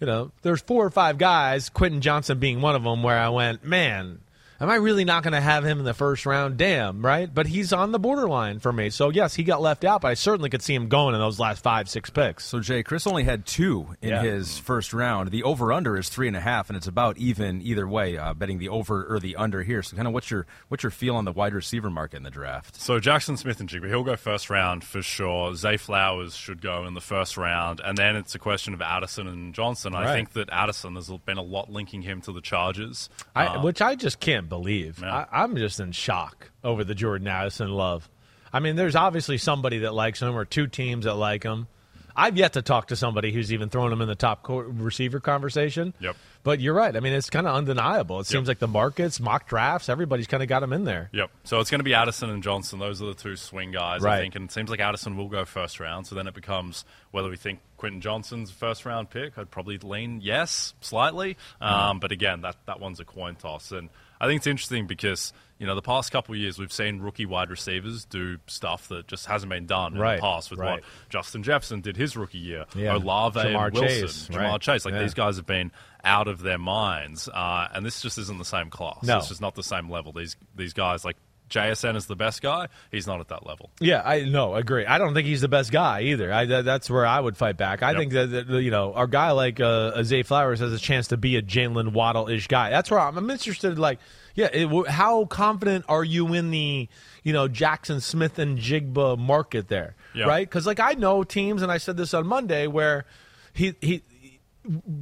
[0.00, 3.28] you know, there's four or five guys, Quentin Johnston being one of them, where I
[3.28, 4.20] went, man.
[4.60, 6.58] Am I really not going to have him in the first round?
[6.58, 7.32] Damn, right?
[7.32, 8.90] But he's on the borderline for me.
[8.90, 11.38] So, yes, he got left out, but I certainly could see him going in those
[11.38, 12.44] last five, six picks.
[12.44, 14.22] So Jay, Chris only had two in Yeah.
[14.22, 15.30] his first round.
[15.30, 18.18] The over under is three and a half, and it's about even either way.
[18.18, 19.82] Uh, betting the over or the under here.
[19.82, 22.30] So kind of what's your what's your feel on the wide receiver market in the
[22.30, 22.78] draft?
[22.78, 25.54] So Jaxon Smith-Njigba, he'll go first round for sure.
[25.54, 29.26] Zay Flowers should go in the first round, and then it's a question of Addison
[29.26, 29.94] and Johnston.
[29.94, 33.08] I think that Addison there's been a lot linking him to the Chargers.
[33.34, 34.98] I, Um, which I just can't believe.
[35.00, 35.24] Yeah.
[35.32, 38.06] I, I'm just in shock over the Jordan Addison love.
[38.52, 41.68] I mean, there's obviously somebody that likes him, or two teams that like him.
[42.16, 45.20] I've yet to talk to somebody who's even thrown him in the top co- receiver
[45.20, 45.94] conversation.
[46.00, 46.16] Yep.
[46.42, 46.94] But you're right.
[46.94, 48.18] I mean, it's kind of undeniable.
[48.18, 51.08] It seems like the markets, mock drafts, everybody's kind of got him in there.
[51.12, 51.30] Yep.
[51.44, 52.80] So it's going to be Addison and Johnston.
[52.80, 54.18] Those are the two swing guys, Right.
[54.18, 54.34] I think.
[54.34, 56.08] And it seems like Addison will go first round.
[56.08, 59.38] So then it becomes whether we think Quentin Johnston's first round pick.
[59.38, 61.36] I'd probably lean yes, slightly.
[61.60, 63.70] Um, but again, that, that one's a coin toss.
[63.70, 63.88] And
[64.20, 67.24] I think it's interesting because, you know, the past couple of years we've seen rookie
[67.26, 70.72] wide receivers do stuff that just hasn't been done in Right, the past with right.
[70.80, 72.66] what Justin Jefferson did his rookie year.
[72.76, 72.96] Yeah.
[72.96, 73.88] Olave Ja'Marr and Wilson.
[73.88, 74.60] Chase, Ja'Marr right.
[74.60, 74.84] Chase.
[74.84, 75.02] Like Yeah.
[75.02, 75.72] these guys have been
[76.04, 77.28] out of their minds.
[77.28, 79.02] Uh, and this just isn't the same class.
[79.02, 79.18] No.
[79.18, 80.12] It's just not the same level.
[80.12, 81.16] These these guys like
[81.50, 82.68] JSN is the best guy.
[82.90, 83.70] He's not at that level.
[83.80, 84.86] Yeah, I no I agree.
[84.86, 86.32] I don't think he's the best guy either.
[86.32, 87.82] I, that, that's where I would fight back.
[87.82, 87.98] I Yep.
[87.98, 91.16] think that, that you know our guy like uh, Zay Flowers has a chance to
[91.16, 92.70] be a Jaylen Waddle ish guy.
[92.70, 93.78] That's where I'm, I'm interested.
[93.78, 93.98] Like,
[94.34, 96.88] yeah, it, how confident are you in the
[97.24, 99.96] you know Jaxon Smith-Njigba market there?
[100.14, 100.26] Yeah.
[100.26, 100.48] Right?
[100.48, 103.04] Because like I know teams, and I said this on Monday, where
[103.52, 104.02] he he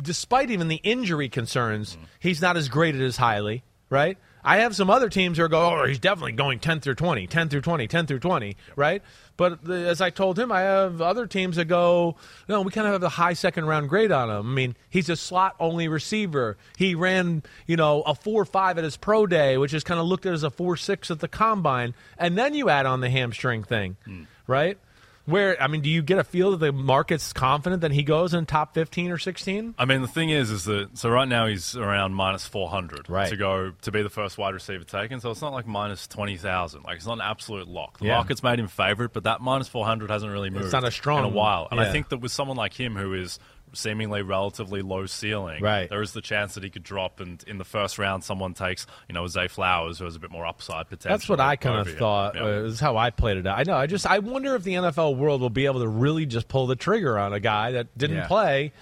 [0.03, 4.19] despite even the injury concerns, he's not as graded as highly, right?
[4.49, 7.27] I have some other teams who are going, oh, he's definitely going 10 through 20,
[7.27, 9.03] 10 through 20, 10 through 20, right?
[9.37, 12.17] But the, as I told him, I have other teams that go,
[12.49, 14.51] no, we kind of have a high second round grade on him.
[14.51, 16.57] I mean, he's a slot only receiver.
[16.79, 20.07] He ran, you know, a 4 5 at his pro day, which is kind of
[20.07, 21.95] looked at as a 4 6 at the combine.
[22.17, 24.23] And then you add on the hamstring thing, hmm.
[24.47, 24.79] right?
[25.29, 28.33] Where I mean, do you get a feel that the market's confident that he goes
[28.33, 29.75] in top fifteen or sixteen?
[29.79, 33.11] I mean, the thing is, is that so right now he's around minus four hundred
[33.11, 33.29] Right.
[33.29, 35.21] to go to be the first wide receiver taken.
[35.21, 36.85] So it's not like minus twenty thousand.
[36.85, 37.99] Like it's not an absolute lock.
[37.99, 38.15] The Yeah.
[38.15, 40.65] market's made him favorite, but that minus four hundred hasn't really moved.
[40.65, 41.69] It's not a strong- in a while.
[41.71, 41.89] And yeah.
[41.89, 43.39] I think that with someone like him who is
[43.79, 45.89] seemingly relatively low ceiling, Right.
[45.89, 48.87] there is the chance that he could drop, and in the first round, someone takes
[49.09, 51.11] you know Zay Flowers who has a bit more upside potential.
[51.17, 52.35] That's what I kind of thought.
[52.35, 52.43] Yeah.
[52.43, 53.47] Uh, is how I played it.
[53.47, 53.59] out.
[53.59, 53.77] I know.
[53.77, 56.67] I just I wonder if the NFL world will be able to really just pull
[56.67, 58.27] the trigger on a guy that didn't Yeah.
[58.27, 58.73] play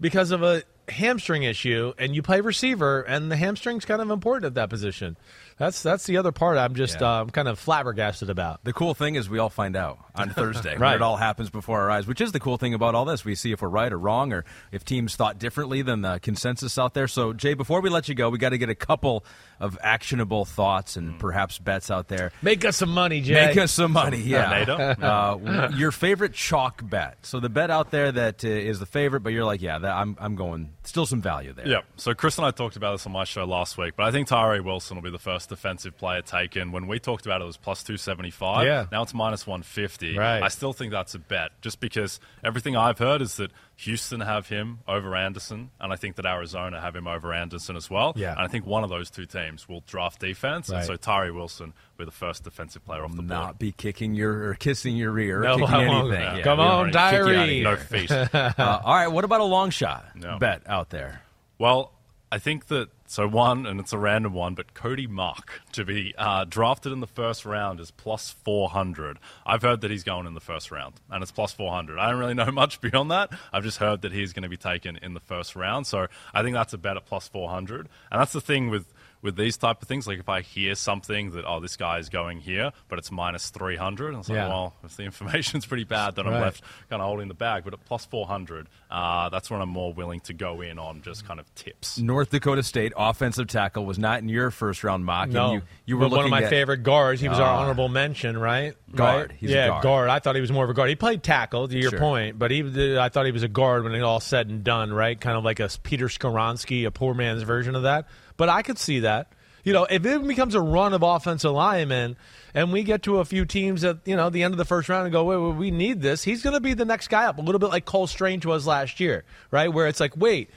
[0.00, 4.44] because of a hamstring issue, and you play receiver, and the hamstring's kind of important
[4.46, 5.16] at that position.
[5.62, 6.58] That's that's the other part.
[6.58, 7.20] I'm just Yeah.
[7.20, 8.64] I'm kind of flabbergasted about.
[8.64, 10.96] The cool thing is we all find out on Thursday Right.
[10.96, 13.24] it all happens before our eyes, which is the cool thing about all this.
[13.24, 16.78] We see if we're right or wrong, or if teams thought differently than the consensus
[16.78, 17.06] out there.
[17.06, 19.24] So, Jay, before we let you go, we got to get a couple
[19.60, 22.32] of actionable thoughts and perhaps bets out there.
[22.42, 23.34] Make us some money, Jay.
[23.34, 24.94] Make us some money, yeah.
[25.02, 27.16] Uh, your favorite chalk bet.
[27.22, 29.94] So the bet out there that uh, is the favorite, but you're like, yeah, that,
[29.94, 31.66] I'm I'm going still some value there.
[31.66, 31.80] Yeah.
[31.96, 34.28] So Chris and I talked about this on my show last week, but I think
[34.28, 36.72] Tyree Wilson will be the first defensive player taken.
[36.72, 38.66] When we talked about it, it was plus 275.
[38.66, 38.86] Yeah.
[38.90, 40.16] Now it's minus 150.
[40.16, 40.42] Right.
[40.42, 44.48] I still think that's a bet, just because everything I've heard is that Houston have
[44.48, 48.12] him over Anderson, and I think that Arizona have him over Anderson as well.
[48.16, 48.30] Yeah.
[48.32, 50.78] And I think one of those two teams will draft defense, Right.
[50.78, 53.28] and so Tyree Wilson will be the first defensive player off the board.
[53.28, 56.36] Not be kicking your or kissing your rear, or No, kicking anything.
[56.38, 56.42] Yeah.
[56.42, 57.54] Come on, wanna kick you outta Tyree.
[57.54, 57.64] here.
[57.64, 58.10] No feet.
[58.34, 60.38] Uh, all right, what about a long shot No.
[60.38, 61.22] bet out there?
[61.58, 61.92] Well,
[62.30, 66.14] I think that so one, and it's a random one, but Cody Mark to be
[66.16, 69.18] uh, drafted in the first round is plus four hundred.
[69.44, 71.98] I've heard that he's going in the first round, and it's plus four hundred.
[71.98, 73.30] I don't really know much beyond that.
[73.52, 76.42] I've just heard that he's going to be taken in the first round, so I
[76.42, 77.90] think that's a bet at plus four hundred.
[78.10, 78.86] And that's the thing with
[79.22, 80.06] with these type of things.
[80.06, 83.50] Like if I hear something that oh this guy is going here, but it's minus
[83.50, 84.48] three hundred, it's like Yeah.
[84.48, 87.64] well if the information's pretty bad, then I'm left kind of holding the bag.
[87.64, 91.02] But at plus four hundred, uh, that's when I'm more willing to go in on
[91.02, 91.98] just kind of tips.
[91.98, 95.24] North Dakota State offensive tackle was not in your first round mock.
[95.26, 97.20] and No, you, you were but one of my at- favorite guards.
[97.20, 97.60] He was our Ah.
[97.60, 98.74] honorable mention, right?
[98.94, 99.30] Guard.
[99.30, 99.38] Right?
[99.38, 100.10] He's a yeah, guard.
[100.10, 100.88] I thought he was more of a guard.
[100.90, 101.98] He played tackle, to your Sure.
[102.00, 104.92] point, but he, I thought he was a guard when it all said and done,
[104.92, 105.18] right?
[105.18, 108.06] Kind of like a Peter Skoronski, a poor man's version of that.
[108.42, 109.28] But I could see that.
[109.62, 112.16] You know, if it becomes a run of offensive linemen,
[112.54, 114.88] and we get to a few teams at you know the end of the first
[114.88, 116.24] round and go, wait, wait we need this.
[116.24, 118.66] He's going to be the next guy up, a little bit like Cole Strange was
[118.66, 119.72] last year, right?
[119.72, 120.50] Where it's like, wait,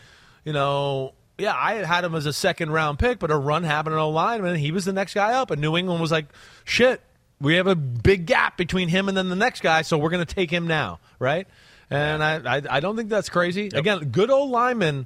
[0.45, 3.93] you know, yeah, I had him as a second round pick, but a run happened
[3.93, 4.55] in a lineman.
[4.55, 6.25] He was the next guy up, and New England was like,
[6.63, 7.01] shit,
[7.39, 10.25] we have a big gap between him and then the next guy, so we're going
[10.25, 11.47] to take him now, right?
[11.91, 13.69] And I, I, I don't think that's crazy.
[13.71, 15.05] Again, good old linemen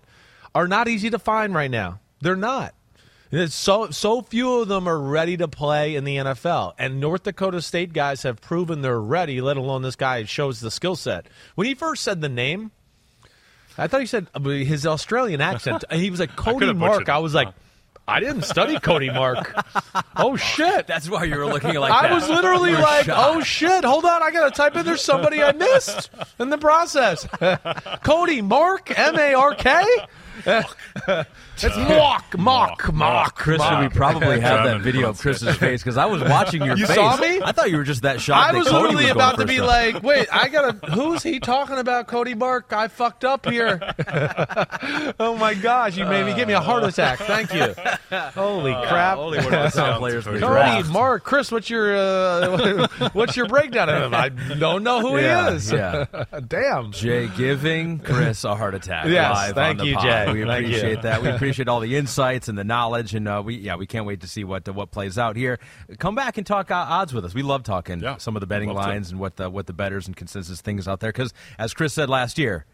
[0.56, 2.00] are not easy to find right now.
[2.21, 2.73] They're not.
[3.32, 7.23] It's so so few of them are ready to play in the NFL, and North
[7.23, 9.39] Dakota State guys have proven they're ready.
[9.39, 11.27] Let alone this guy shows the skill set.
[11.53, 12.71] When he first said the name,
[13.77, 15.84] I thought he said uh, his Australian accent.
[15.91, 17.08] he was like Cody have Mark.
[17.08, 17.49] I was like,
[18.08, 19.53] I didn't study Cody Mark.
[20.15, 20.88] oh shit!
[20.88, 22.13] That's why you were looking like I that.
[22.15, 23.36] was literally You were like, shocked.
[23.38, 27.27] oh shit, hold on, I gotta type in there's somebody I missed in the process.
[28.03, 29.86] Cody Mark, M A R K?
[30.45, 33.36] It's mock, mock, Mark.
[33.36, 33.82] Chris, Mark.
[33.82, 36.95] we probably have that video of Chris's face because I was watching your You face.
[36.95, 37.41] saw me?
[37.43, 38.49] I thought you were just that shocked.
[38.49, 39.67] I that was Cody literally was going about to be round.
[39.95, 40.91] like, wait, I gotta.
[40.91, 42.08] Who's he talking about?
[42.08, 42.71] Cody Mark?
[42.71, 43.80] I fucked up here.
[45.19, 47.19] oh my gosh, you made me give me a heart attack.
[47.19, 47.73] Thank you.
[48.34, 49.17] Holy crap!
[49.17, 50.89] Only one of the players Cody Cody draft.
[50.89, 54.13] Mark, Chris, what's your uh, what's your breakdown of him?
[54.13, 55.71] I don't know who Yeah, he is.
[55.71, 56.06] yeah.
[56.47, 56.91] Damn.
[56.93, 59.08] Jay giving Chris a heart attack.
[59.08, 60.04] Yes, live thank on the you, pod.
[60.04, 60.29] Jay.
[60.34, 61.22] We appreciate that.
[61.22, 64.22] We appreciate all the insights and the knowledge, and uh, we yeah we can't wait
[64.22, 65.60] to see what uh, what plays out here.
[65.98, 67.34] Come back and talk uh, odds with us.
[67.34, 68.89] We love talking Yeah, some of the betting love to.
[68.89, 71.12] lines and what the what the betters and consensus things out there.
[71.12, 72.65] Because as Chris said last year.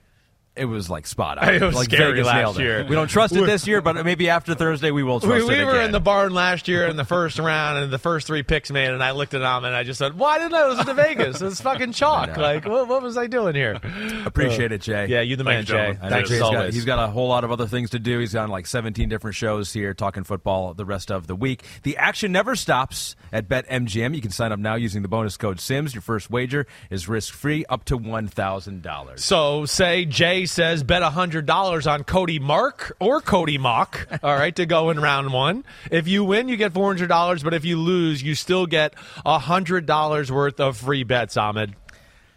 [0.55, 1.53] It was like spot on.
[1.55, 2.63] It was like scary Vegas last nailed it.
[2.63, 2.85] year.
[2.87, 5.59] We don't trust it this year, but maybe after Thursday we will trust We, it
[5.59, 8.43] we were in the barn last year in the first round, and the first three
[8.43, 10.85] picks made, and I looked at them and I just said, "Why didn't I listen
[10.87, 11.41] to Vegas?
[11.41, 12.37] It's fucking chalk.
[12.37, 13.79] Like, what, what was I doing here?"
[14.25, 15.07] Appreciate it, Jay.
[15.07, 15.73] Yeah, you the man, Thank Jay.
[15.73, 15.99] gentlemen.
[16.01, 17.99] I know Thanks Jay's as got, he's got a whole lot of other things to
[17.99, 18.19] do.
[18.19, 21.63] He's on like 17 different shows here talking football the rest of the week.
[21.83, 24.15] The action never stops at BetMGM.
[24.15, 25.93] You can sign up now using the bonus code SIMS.
[25.93, 29.19] Your first wager is risk free up to $1,000.
[29.19, 34.55] So say Jay Jay says bet $100 on Cody Mark or Cody Mock, all right,
[34.55, 35.65] to go in round one.
[35.89, 38.93] If you win, you get $400, but if you lose, you still get
[39.25, 41.75] $100 worth of free bets, Ahmed.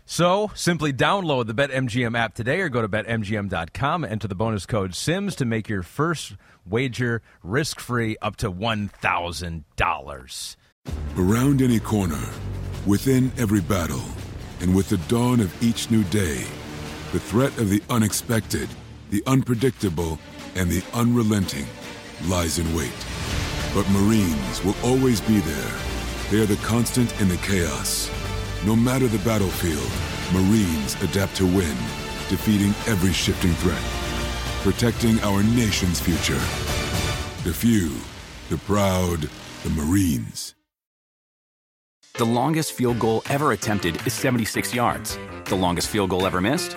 [0.06, 4.64] So simply download the BetMGM app today or go to BetMGM.com, and enter the bonus
[4.64, 10.56] code SIMS to make your first wager risk free up to $1,000.
[11.18, 12.24] Around any corner,
[12.86, 14.04] within every battle,
[14.60, 16.46] and with the dawn of each new day,
[17.12, 18.68] the threat of the unexpected,
[19.10, 20.18] the unpredictable,
[20.56, 21.66] and the unrelenting
[22.26, 22.92] lies in wait.
[23.74, 25.72] But Marines will always be there.
[26.30, 28.10] They are the constant in the chaos.
[28.66, 29.90] No matter the battlefield,
[30.32, 31.76] Marines adapt to win,
[32.28, 33.82] defeating every shifting threat,
[34.62, 36.40] protecting our nation's future.
[37.44, 37.90] The few,
[38.50, 39.30] the proud,
[39.62, 40.54] the Marines.
[42.14, 45.16] The longest field goal ever attempted is 76 yards.
[45.44, 46.76] The longest field goal ever missed?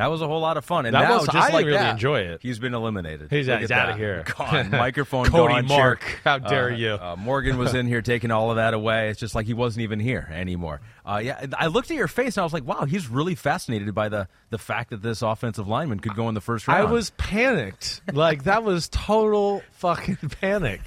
[0.00, 0.86] That was a whole lot of fun.
[0.86, 2.40] And That now, was- just I like really that, enjoy it.
[2.42, 3.30] He's been eliminated.
[3.30, 3.90] He's, Look he's out that.
[3.90, 4.24] of here.
[4.36, 4.70] Gone.
[4.70, 5.66] Microphone Cody gone.
[5.66, 6.00] Mark.
[6.00, 6.90] Chair- How dare Uh, you?
[6.94, 9.10] Uh, Morgan was in here taking all of that away.
[9.10, 10.80] It's just like he wasn't even here anymore.
[11.04, 13.94] Uh, yeah, I looked at your face and I was like, wow, he's really fascinated
[13.94, 16.80] by the, the fact that this offensive lineman could go in the first round.
[16.88, 18.00] I was panicked.
[18.12, 20.80] Like that was total fucking panic.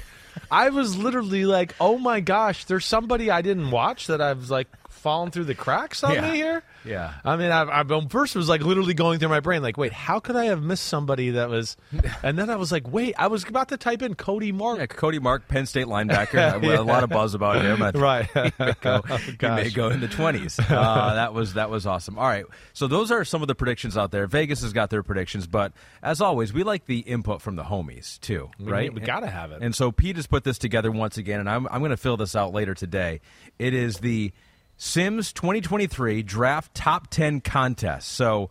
[0.50, 4.50] I was literally like, "Oh my gosh, there's somebody I didn't watch that I was
[4.50, 6.22] like falling through the cracks on Yeah.
[6.32, 7.14] me here." Yeah.
[7.24, 10.20] I mean, I, I first was like literally going through my brain, like, "Wait, how
[10.20, 11.78] could I have missed somebody that was?"
[12.24, 14.86] And then I was like, "Wait, I was about to type in Cody Mark." Yeah,
[14.88, 16.62] Cody Mark, Penn State linebacker.
[16.78, 17.82] A lot of buzz about him.
[17.94, 18.28] Right.
[18.34, 20.60] He may go, he may go in the twenties.
[20.60, 22.18] Uh, that was that was awesome.
[22.18, 24.28] All right, so those are some of the predictions out there.
[24.28, 28.20] Vegas has got their predictions, but as always, we like the input from the homies
[28.20, 28.94] too, right?
[28.94, 29.62] we gotta have it.
[29.62, 32.18] And so Pete has put this together once again, and I'm I'm going to fill
[32.18, 33.22] this out later today.
[33.60, 34.32] It is the
[34.78, 38.10] Simms 2023 Draft Top 10 Contest.
[38.10, 38.50] So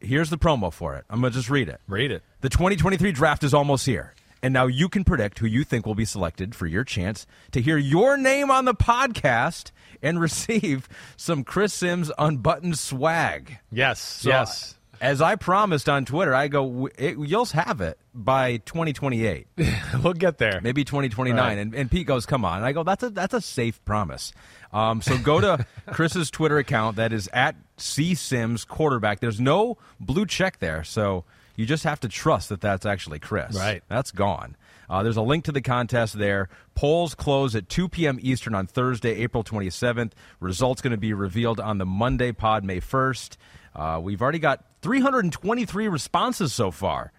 [0.00, 1.04] here's the promo for it.
[1.10, 1.80] I'm going to just read it.
[1.88, 2.22] Read it.
[2.40, 4.14] The 2023 draft is almost here.
[4.40, 7.60] And now you can predict who you think will be selected for your chance to
[7.60, 13.58] hear your name on the podcast and receive some Chris Simms unbuttoned swag.
[13.72, 14.77] Yes, So, yes.
[15.00, 19.46] As I promised on Twitter, I go, it, you'll have it by 2028,
[20.02, 20.60] we'll get there.
[20.62, 21.38] maybe 2029.
[21.38, 21.58] Right.
[21.58, 22.58] And, and Pete goes, come on.
[22.58, 24.32] And I go, that's a, that's a safe promise.
[24.72, 26.96] Um, so go to Chris's Twitter account.
[26.96, 29.20] That is at C Simms quarterback.
[29.20, 30.82] There's no blue check there.
[30.84, 31.24] So
[31.56, 33.56] you just have to trust that that's actually Chris.
[33.56, 33.82] Right.
[33.88, 34.56] That's gone.
[34.90, 36.48] Uh, there's a link to the contest there.
[36.74, 38.18] Polls close at 2 p.m.
[38.22, 40.12] Eastern on Thursday, April 27th.
[40.40, 43.36] Results going to be revealed on the Monday pod, May 1st.
[43.74, 47.12] Uh, we've already got 323 responses so far.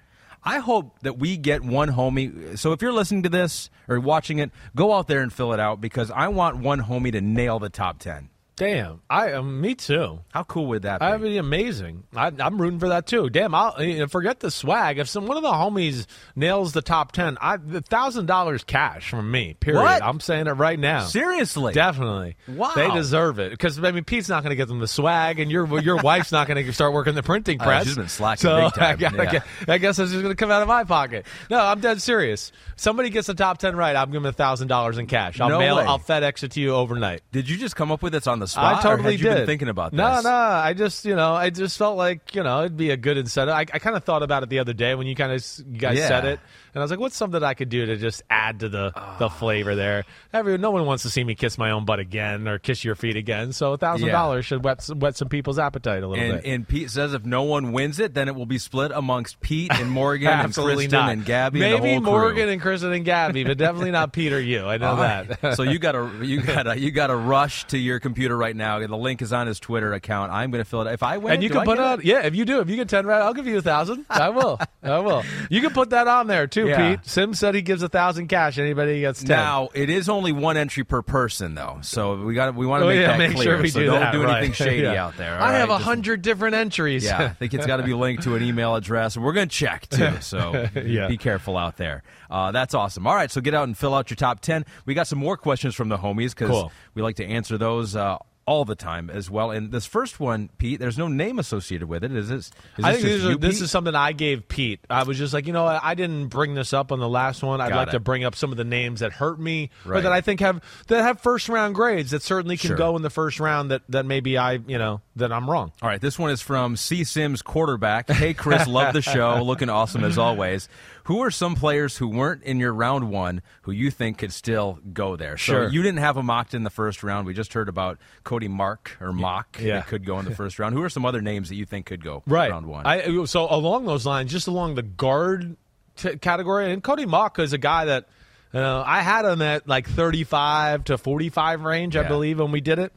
[0.44, 2.58] I hope that we get one homie.
[2.58, 5.60] So if you're listening to this or watching it, go out there and fill it
[5.60, 8.30] out because I want one homie to nail the top 10.
[8.60, 10.20] Damn, I um, me too.
[10.34, 11.06] How cool would that be?
[11.06, 12.04] That'd be amazing.
[12.14, 13.30] I, I'm rooting for that too.
[13.30, 13.72] Damn, I'll
[14.10, 15.00] forget the swag.
[15.00, 19.10] If some one of the homies nails the top ten, I the thousand dollars cash
[19.12, 19.54] from me.
[19.54, 19.80] Period.
[19.82, 20.04] What?
[20.04, 21.06] I'm saying it right now.
[21.06, 21.72] Seriously?
[21.72, 22.36] Definitely.
[22.50, 22.74] Wow.
[22.76, 25.50] They deserve it because I mean Pete's not going to get them the swag, and
[25.50, 27.86] your your wife's not going to start working the printing Uh, press.
[27.88, 29.44] she's been slacking so big time, I, gotta yeah.
[29.74, 31.26] I guess that's just going to come out of my pocket.
[31.50, 32.52] No, I'm dead serious.
[32.76, 35.40] Somebody gets the top ten right, I'm giving a thousand dollars in cash.
[35.40, 35.78] I'll No mail.
[35.78, 35.86] way.
[35.86, 37.22] I'll FedEx it to you overnight.
[37.32, 38.80] Did you just come up with this on the spot?
[38.80, 39.36] I totally or had you did.
[39.36, 39.98] been thinking about this?
[39.98, 40.22] no?
[40.22, 43.18] No, I just you know, I just felt like you know it'd be a good
[43.18, 43.54] incentive.
[43.56, 45.80] I, I kind of thought about it the other day when you kind of you
[45.80, 46.08] guys Yeah.
[46.08, 46.40] said it,
[46.80, 48.92] and I was like, what's something that I could do to just add to the
[49.20, 49.30] the ah.
[49.30, 50.06] flavor there?
[50.32, 52.96] Every no one wants to see me kiss my own butt again or kiss your
[52.96, 54.14] feet again, so a thousand Yeah.
[54.14, 56.50] dollars should whet some, whet some people's appetite a little And, bit.
[56.52, 59.72] and Pete says if no one wins it, then it will be split amongst Pete
[59.74, 61.12] and Morgan and Kristen not.
[61.12, 61.60] and Gabby.
[61.60, 62.28] Maybe and the whole crew.
[62.30, 64.66] Morgan and Kristen and Gabby, but definitely not Pete or you.
[64.66, 65.28] I know All right.
[65.42, 65.56] that.
[65.58, 68.56] so you got to you got to you got to rush to your computer right
[68.56, 68.80] now.
[68.80, 70.32] The link is on his Twitter account.
[70.32, 70.94] I'm going to fill it.
[70.94, 72.70] If I win, and you can I put get on, yeah, if you do, if
[72.70, 74.06] you get 10 right, I'll give you a thousand.
[74.10, 74.60] I will.
[74.84, 75.24] I will.
[75.50, 76.96] You can put that on there too, Yeah.
[76.96, 77.06] Pete.
[77.06, 78.58] Sim said he gives a thousand cash.
[78.58, 79.30] Anybody gets 10.
[79.30, 81.80] Now it is only one entry per person, though.
[81.82, 83.44] So we got we want to Oh, make yeah, that make clear.
[83.56, 84.12] sure we so do don't that.
[84.14, 84.56] do anything right.
[84.56, 85.06] shady Yeah.
[85.06, 85.38] out there.
[85.38, 87.04] all I have a hundred different entries.
[87.04, 89.18] Yeah, I think it's got to be linked to an email address.
[89.18, 92.04] We're going to check too, so be careful out there.
[92.30, 93.08] Uh, that's awesome.
[93.08, 94.66] All right, so get out and fill out your top ten.
[94.86, 96.72] We got some more questions from the homies because Cool.
[96.94, 98.18] we like to answer those uh,
[98.50, 99.52] all the time as well.
[99.52, 102.12] And this first one, Pete, there's no name associated with it.
[102.12, 102.52] Is this?
[102.80, 104.80] Is I think this, you, is, this is something I gave Pete.
[104.90, 107.62] I was just like, you know, I, didn't bring this up on the last one.
[107.62, 107.92] I'd Got like it.
[107.92, 110.64] to bring up some of the names that hurt me or that I think have
[110.88, 112.78] that have first round grades that certainly can Sure.
[112.78, 113.70] go in the first round.
[113.70, 115.72] That that maybe I, you know, that I'm wrong.
[115.84, 118.10] All right, this one is from C Simms quarterback.
[118.10, 120.68] Hey Chris, love the show, looking awesome as always.
[121.10, 124.78] Who are some players who weren't in your round one who you think could still
[124.94, 125.38] go there?
[125.38, 125.68] Sure.
[125.68, 127.26] So you didn't have a mocked in the first round.
[127.26, 129.78] We just heard about Cody Mark or Mauch Yeah.
[129.78, 130.76] that could go in the first round.
[130.76, 132.52] Who are some other names that you think could go right.
[132.52, 132.86] round one?
[132.86, 135.58] I so along those lines, just along the guard
[135.96, 138.08] t- category, and Cody Mauch is a guy that
[138.54, 142.78] uh, I had him at like 35 to 45 range, I believe, when we did
[142.78, 142.94] it.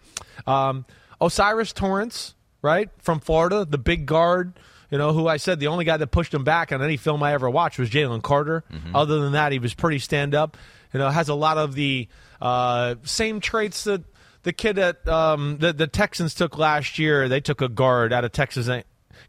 [0.47, 0.85] Um,
[1.19, 4.53] O'Cyrus Torrence, right from Florida, the big guard.
[4.93, 7.23] You know, who I said the only guy that pushed him back on any film
[7.23, 8.63] I ever watched was Jalen Carter.
[8.95, 10.59] Other than that, he was pretty stand up.
[10.93, 12.09] You know, has a lot of the
[12.43, 14.03] uh, same traits that
[14.43, 17.27] the kid at um, the the Texans took last year.
[17.27, 18.69] They took a guard out of Texas.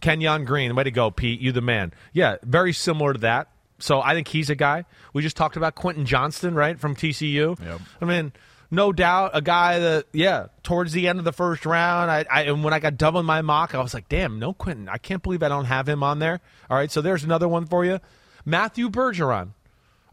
[0.02, 1.40] Kenyon Green, way to go, Pete.
[1.40, 1.94] You the man.
[2.12, 3.48] Yeah, very similar to that.
[3.80, 4.84] So I think he's a guy.
[5.14, 7.58] We just talked about Quentin Johnston, right, from TCU.
[7.58, 7.82] Yep.
[8.02, 8.34] I mean,
[8.74, 12.42] no doubt a guy that, yeah, towards the end of the first round, I, I
[12.44, 14.90] and when I got double my mock, I was like, damn, no Quentin.
[14.90, 16.42] I can't believe I don't have him on there.
[16.70, 18.00] All right, so there's another one for you.
[18.46, 19.52] Matthew Bergeron,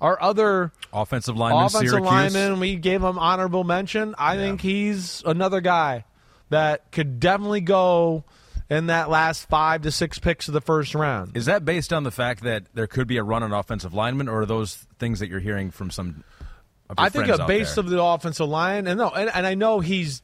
[0.00, 2.10] our other Offensive lineman, offensive Syracuse.
[2.10, 2.60] lineman.
[2.60, 4.14] We gave him honorable mention.
[4.18, 6.04] I think he's another guy
[6.50, 8.24] that could definitely go
[8.68, 11.36] in that last five to six picks of the first round.
[11.36, 14.28] Is that based on the fact that there could be a run on offensive lineman,
[14.28, 16.24] or are those things that you're hearing from some?
[16.96, 17.84] I think a base there?
[17.84, 20.22] of the offensive line, and no, and, and I know he's,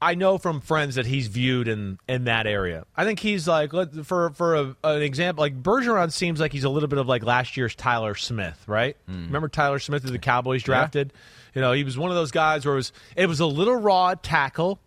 [0.00, 2.84] I know from friends that he's viewed in in that area.
[2.96, 3.72] I think he's like
[4.04, 7.22] for for a, an example, like Bergeron seems like he's a little bit of like
[7.22, 8.96] last year's Tyler Smith, right?
[9.06, 9.26] Hmm.
[9.26, 11.12] Remember Tyler Smith who the Cowboys drafted?
[11.54, 13.76] You know, he was one of those guys where it was it was a little
[13.76, 14.78] raw tackle,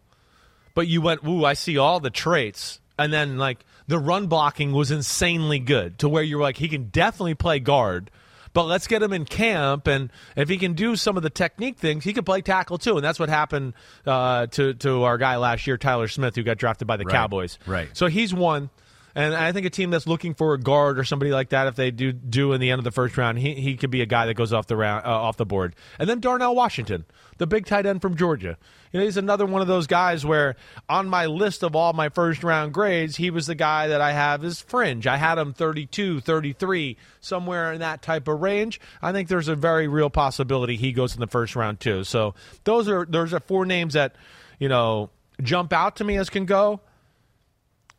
[0.74, 2.80] but you went, ooh, I see all the traits.
[3.00, 6.90] And then, like, the run blocking was insanely good to where you're like, he can
[6.90, 8.12] definitely play guard,
[8.54, 9.88] but let's get him in camp.
[9.88, 12.96] And if he can do some of the technique things, he can play tackle too.
[12.98, 13.74] And that's what happened
[14.06, 17.14] uh, to, to our guy last year, Tyler Smith, who got drafted by the Right.
[17.14, 17.60] Cowboys.
[17.66, 17.90] Right.
[17.94, 18.70] So he's one.
[19.16, 21.76] And I think a team that's looking for a guard or somebody like that, if
[21.76, 24.06] they do do in the end of the first round, he, he could be a
[24.06, 25.76] guy that goes off the round uh, off the board.
[26.00, 27.06] And then Darnell Washington,
[27.38, 28.58] the big tight end from Georgia.
[28.92, 30.56] You know, he's another one of those guys where
[30.90, 34.12] on my list of all my first round grades, he was the guy that I
[34.12, 35.08] have as fringe.
[35.08, 38.80] I had him 32, 33, somewhere in that type of range.
[39.02, 42.04] I think there's a very real possibility he goes in the first round too.
[42.04, 44.16] So those are those are four names that
[44.60, 45.10] you know
[45.42, 46.82] jump out to me as can go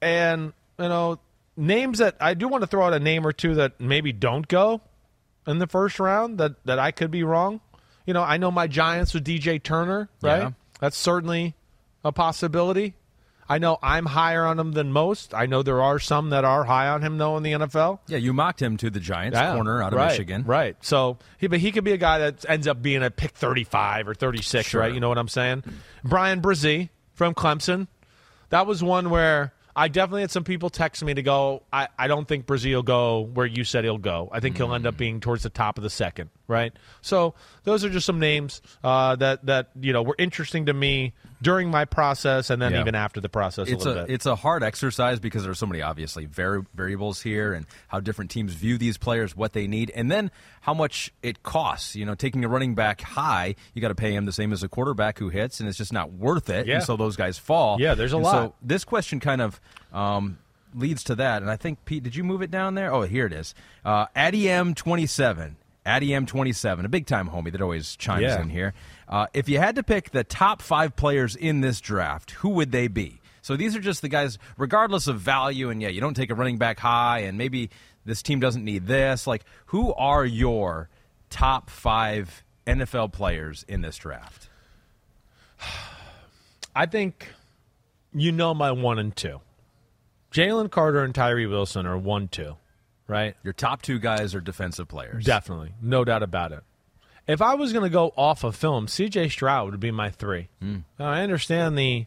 [0.02, 1.18] and you know
[1.56, 4.46] names that I do want to throw out a name or two that maybe don't
[4.48, 4.80] go
[5.46, 7.60] in the first round that that I could be wrong.
[8.06, 10.38] You know, I know my Giants with DJ Turner, right?
[10.42, 10.50] Yeah.
[10.80, 11.54] That's certainly
[12.04, 12.94] a possibility.
[13.48, 15.34] I know I'm higher on him than most.
[15.34, 17.98] I know there are some that are high on him though in the NFL.
[18.08, 20.44] Yeah, you mocked him to the Giants Yeah, corner out of right, Michigan.
[20.44, 20.76] Right.
[20.80, 24.08] So he but he could be a guy that ends up being a pick 35
[24.08, 24.80] or 36, Sure.
[24.80, 24.92] right?
[24.92, 25.64] You know what I'm saying?
[26.02, 27.88] Bryan Bresee from Clemson.
[28.48, 32.06] That was one where I definitely had some people text me to go, I, I
[32.06, 34.28] don't think Bresee will go where you said he'll go.
[34.30, 36.72] I think he'll end up being towards the top of the second, right?
[37.00, 41.14] So those are just some names uh, that, that, you know, were interesting to me
[41.42, 42.80] during my process and then Yeah.
[42.80, 44.14] even after the process it's a little a bit.
[44.14, 48.30] it's a hard exercise because there's so many obviously vari- variables here and how different
[48.30, 50.30] teams view these players, what they need, and then
[50.62, 51.96] how much it costs.
[51.96, 54.62] You know, taking a running back high, you got to pay him the same as
[54.62, 56.66] a quarterback who hits, and it's just not worth it.
[56.66, 56.76] Yeah.
[56.76, 57.80] And so those guys fall.
[57.80, 58.32] Yeah, there's a And lot.
[58.32, 59.60] So this question kind of.
[59.92, 60.38] Um,
[60.74, 62.94] Leads to that, and I think Pete, did you move it down there?
[62.94, 63.54] Oh, here it is.
[63.84, 67.94] Uh, Addy M twenty seven, Addy M twenty seven, a big time homie that always
[67.96, 68.40] chimes Yeah.
[68.40, 68.72] in here.
[69.12, 72.72] Uh, if you had to pick the top five players in this draft, who would
[72.72, 73.20] they be?
[73.42, 76.34] So these are just the guys, regardless of value, and yeah, you don't take a
[76.34, 77.68] running back high, and maybe
[78.06, 79.26] this team doesn't need this.
[79.26, 80.88] Like, who are your
[81.28, 84.48] top five NFL players in this draft?
[86.74, 87.28] I think
[88.14, 89.42] you know my one and two.
[90.32, 92.56] Jalen Carter and Tyree Wilson are one, two,
[93.08, 93.36] right?
[93.42, 95.26] Your top two guys are defensive players.
[95.26, 96.64] Definitely, no doubt about it.
[97.26, 99.28] If I was going to go off of film, C.J.
[99.28, 100.48] Stroud would be my three.
[100.60, 102.06] Now, I understand the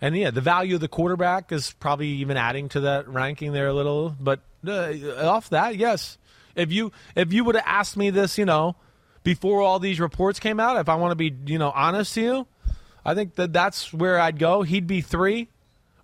[0.00, 3.68] And yeah, the value of the quarterback is probably even adding to that ranking there
[3.68, 4.14] a little.
[4.20, 4.92] But uh,
[5.26, 6.18] off that, yes.
[6.54, 8.76] If you if you would have asked me this, you know,
[9.22, 12.20] before all these reports came out, if I want to be, you know, honest to
[12.20, 12.46] you,
[13.04, 14.62] I think that that's where I'd go.
[14.62, 15.48] He'd be three.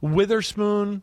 [0.01, 1.03] Witherspoon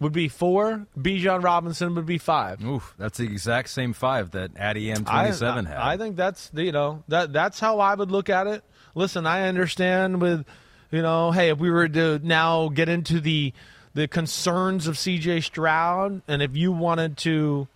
[0.00, 0.86] would be four.
[0.98, 2.64] Bijan Robinson would be five.
[2.64, 5.76] Oof, that's the exact same five that Addy M twenty seven had.
[5.76, 8.64] I think that's you know that that's how I would look at it.
[8.94, 10.44] Listen, I understand with
[10.90, 13.52] you know, hey, if we were to now get into the
[13.94, 17.68] the concerns of CJ Stroud, and if you wanted to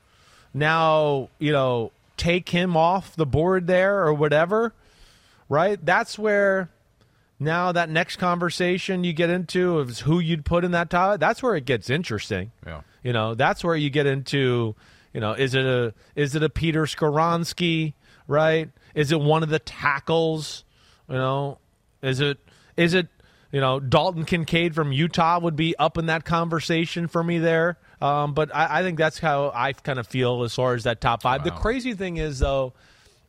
[0.55, 4.72] now you know take him off the board there or whatever,
[5.49, 5.85] right?
[5.85, 6.70] That's where
[7.45, 11.20] now that next conversation you get into is who you'd put in that top.
[11.20, 12.53] That's where it gets interesting.
[12.66, 12.80] Yeah.
[13.03, 14.74] You know, that's where you get into,
[15.12, 17.95] you know, is it a is it a Peter Skoronski,
[18.26, 18.70] right?
[18.95, 20.64] Is it one of the tackles?
[21.09, 21.59] You know,
[22.03, 22.38] is it
[22.76, 23.09] is it
[23.53, 27.78] you know Dalton Kincaid from Utah would be up in that conversation for me there.
[28.01, 31.01] Um, but I, I think that's how I kind of feel as far as that
[31.01, 31.45] top five.
[31.45, 32.72] The crazy thing is though,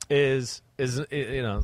[0.09, 1.63] is is you know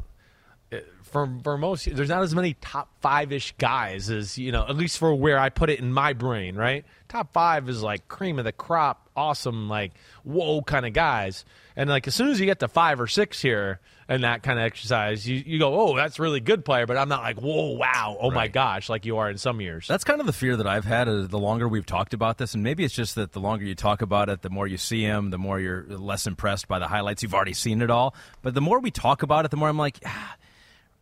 [1.12, 4.76] for for most there's not as many top five ish guys as you know at
[4.76, 6.86] least for where I put it in my brain right?
[7.08, 9.92] Top five is like cream of the crop awesome like
[10.24, 11.46] whoa kind of guys.
[11.76, 14.60] And like as soon as you get to five or six here and that kind
[14.60, 17.76] of exercise you, you go oh that's really good player but I'm not like whoa
[17.76, 18.18] wow.
[18.20, 19.88] Oh my gosh like you are in some years.
[19.88, 22.54] That's kind of the fear that I've had uh, the longer we've talked about this,
[22.54, 25.02] and maybe it's just that the longer you talk about it, the more you see
[25.02, 27.24] him, the more you're less impressed by the highlights.
[27.24, 29.78] You've already seen it all, but the more we talk about it, the more I'm
[29.78, 30.36] like, ah,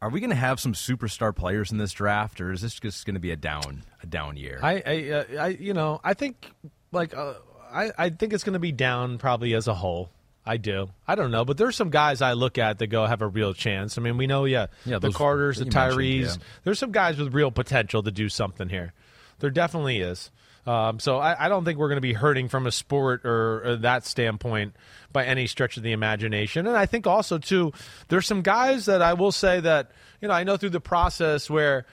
[0.01, 3.05] are we going to have some superstar players in this draft, or is this just
[3.05, 4.59] going to be a down a down year?
[4.61, 6.51] I, I, uh, I, you know, I think
[6.91, 7.33] like uh,
[7.71, 10.09] I, I think it's going to be down probably as a whole.
[10.45, 10.89] I do.
[11.07, 13.53] I don't know, but there's some guys I look at that go have a real
[13.53, 13.97] chance.
[13.97, 16.37] I mean, we know, yeah, Yeah, the those Carters, the that you mentioned, Tyrees.
[16.37, 16.43] yeah.
[16.63, 18.93] There's some guys with real potential to do something here.
[19.39, 20.31] There definitely is.
[20.69, 23.71] Um, so I, I don't think we're going to be hurting from a sport or,
[23.71, 24.75] or that standpoint
[25.11, 26.67] by any stretch of the imagination.
[26.67, 27.73] And I think also too,
[28.09, 29.89] there's some guys that I will say that
[30.21, 31.87] you know I know through the process where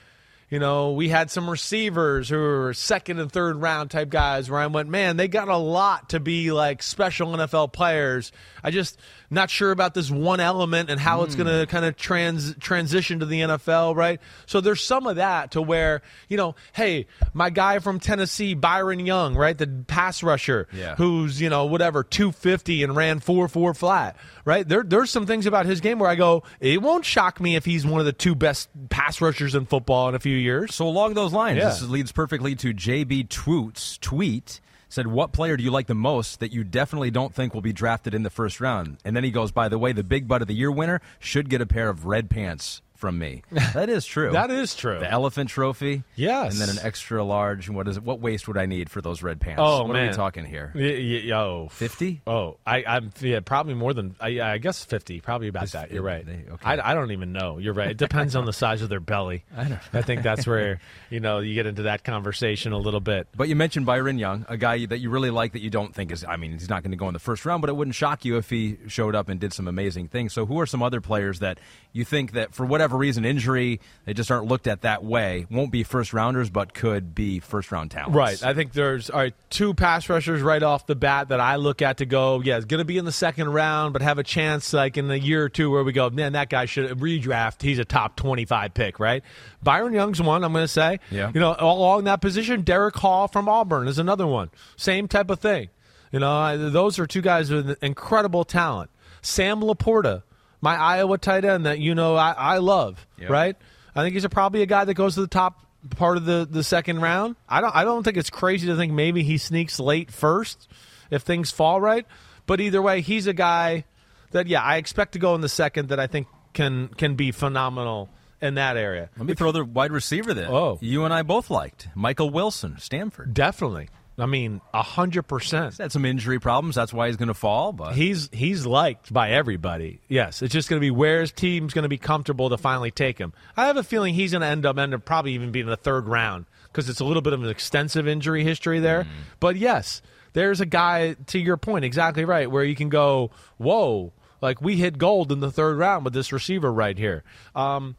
[0.49, 4.61] you know, we had some receivers who were second and third round type guys where
[4.61, 8.31] I went, man, they got a lot to be like special NFL players.
[8.63, 8.97] I just
[9.29, 11.69] not sure about this one element and how it's going to hmm.
[11.69, 14.19] kind of trans transition to the NFL, right?
[14.45, 18.99] So there's some of that to where, you know, hey, my guy from Tennessee, Byron
[19.05, 20.95] Young, right, the pass rusher, Yeah.
[20.95, 24.15] who's you know whatever 250 and ran four four flat,
[24.45, 24.67] right?
[24.67, 27.65] There there's some things about his game where I go, it won't shock me if
[27.65, 30.73] he's one of the two best pass rushers in football in a few years.
[30.73, 31.69] So along those lines, Yeah.
[31.69, 34.59] this leads perfectly to JB Twoots tweet
[34.89, 37.73] said, "What player do you like the most that you definitely don't think will be
[37.73, 40.41] drafted in the first round?" And then he goes, "By the way, the Big Butt
[40.41, 43.43] of the Year winner should get a pair of red pants from me."
[43.73, 44.31] That is true.
[44.31, 44.99] That is true.
[44.99, 46.53] The elephant trophy, Yes.
[46.53, 47.69] and then an extra large.
[47.69, 48.03] What is it?
[48.03, 49.61] What waist would I need for those red pants?
[49.63, 50.71] Oh what man, are we talking here?
[50.73, 52.21] Y- y- Yo, 50?
[52.25, 55.19] Oh, I, I'm yeah, probably more than I, I guess fifty.
[55.21, 55.91] Probably about that.
[55.91, 56.25] You're right.
[56.25, 56.65] they- okay.
[56.65, 57.57] I, I don't even know.
[57.59, 57.91] You're right.
[57.91, 59.43] It depends on the size of their belly.
[59.57, 59.79] I don't.
[59.93, 60.79] I think that's where
[61.09, 63.27] you know you get into that conversation a little bit.
[63.35, 66.11] But you mentioned Byron Young, a guy that you really like that you don't think
[66.11, 66.23] is.
[66.25, 68.25] I mean, he's not going to go in the first round, but it wouldn't shock
[68.25, 70.33] you if he showed up and did some amazing things.
[70.33, 71.59] So, who are some other players that
[71.91, 75.71] you think that for whatever reason, injury, they just aren't looked at that way, won't
[75.71, 78.15] be first rounders, but could be first round talents?
[78.15, 78.43] Right.
[78.43, 81.81] I think there's all right, two pass rushers right off the bat that I look
[81.81, 84.23] at to go, yeah, it's going to be in the second round, but have a
[84.23, 87.61] chance like in a year or two where we go, man, that guy should redraft.
[87.61, 89.23] He's a top 25 pick, right?
[89.61, 90.99] Byron Young's one, I'm going to say.
[91.11, 91.31] Yeah.
[91.33, 94.49] You know, all along that position, Derick Hall from Auburn is another one.
[94.75, 95.69] Same type of thing.
[96.11, 98.89] You know, those are two guys with incredible talent.
[99.21, 100.23] Sam LaPorta,
[100.61, 103.29] my Iowa tight end that you know I, I love, Yep.
[103.29, 103.55] right?
[103.95, 106.47] I think he's a, probably a guy that goes to the top part of the,
[106.49, 107.35] the second round.
[107.47, 110.67] I don't I don't think it's crazy to think maybe he sneaks late first
[111.09, 112.05] if things fall right.
[112.45, 113.85] But either way, he's a guy
[114.31, 117.31] that yeah, I expect to go in the second that I think can can be
[117.31, 118.09] phenomenal
[118.41, 119.09] in that area.
[119.17, 120.77] Let me throw the wide receiver that Oh.
[120.81, 123.33] you and I both liked, Michael Wilson, Stanford.
[123.33, 123.89] Definitely.
[124.19, 125.73] I mean, a hundred percent.
[125.73, 126.75] He's had some injury problems.
[126.75, 127.71] That's why he's going to fall.
[127.71, 130.01] But He's he's liked by everybody.
[130.07, 132.89] Yes, it's just going to be where his team's going to be comfortable to finally
[132.89, 133.33] take him.
[133.55, 135.69] I have a feeling he's going to end up end up probably even being in
[135.69, 139.05] the third round because it's a little bit of an extensive injury history there.
[139.39, 140.01] But yes,
[140.33, 144.77] there's a guy to your point exactly right where you can go, whoa, like we
[144.77, 147.23] hit gold in the third round with this receiver right here.
[147.55, 147.95] Um,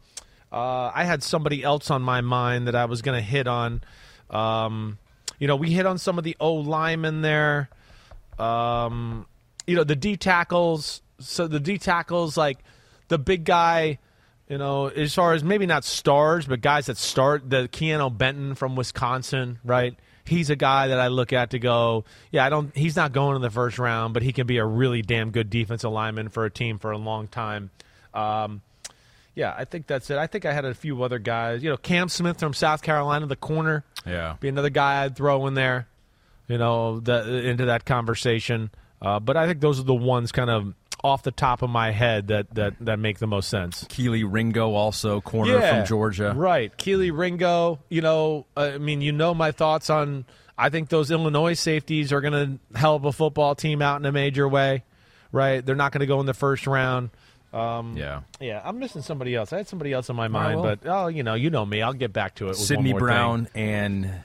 [0.51, 3.81] uh, I had somebody else on my mind that I was going to hit on.
[4.29, 4.97] Um,
[5.39, 7.69] you know, we hit on some of the O linemen there
[8.37, 9.25] um,
[9.67, 11.01] you know, the D tackles.
[11.19, 12.59] So the D tackles, like
[13.09, 13.99] the big guy,
[14.49, 18.55] You know, as far as maybe not stars, but guys that start, the Keanu Benton
[18.55, 19.95] from Wisconsin, right?
[20.25, 22.75] He's a guy that I look at to go, yeah, I don't.
[22.75, 25.51] He's not going in the first round, but he can be a really damn good
[25.51, 27.69] defensive lineman for a team for a long time.
[28.11, 28.61] Um,
[29.35, 30.17] yeah, I think that's it.
[30.17, 31.63] I think I had a few other guys.
[31.63, 34.35] You know, Cam Smith from South Carolina, the corner, Yeah.
[34.39, 35.87] be another guy I'd throw in there.
[36.47, 38.71] You know, the, into that conversation.
[39.01, 40.73] Uh, but I think those are the ones kind of
[41.03, 43.85] off the top of my head that that, that make the most sense.
[43.85, 46.33] Kelee Ringo, also corner from Georgia.
[46.35, 46.75] Right.
[46.75, 50.25] Kelee Ringo, you know, uh, I mean, you know my thoughts on
[50.59, 54.11] I think those Illinois safeties are going to help a football team out in a
[54.11, 54.83] major way,
[55.31, 55.65] right?
[55.65, 57.11] They're not going to go in the first round.
[57.53, 58.21] Um, Yeah.
[58.39, 59.51] Yeah, I'm missing somebody else.
[59.53, 60.75] I had somebody else in my mind, well.
[60.75, 61.81] but oh, you know, you know me.
[61.81, 62.49] I'll get back to it.
[62.49, 63.63] With Sidney one more Brown thing.
[63.63, 64.23] and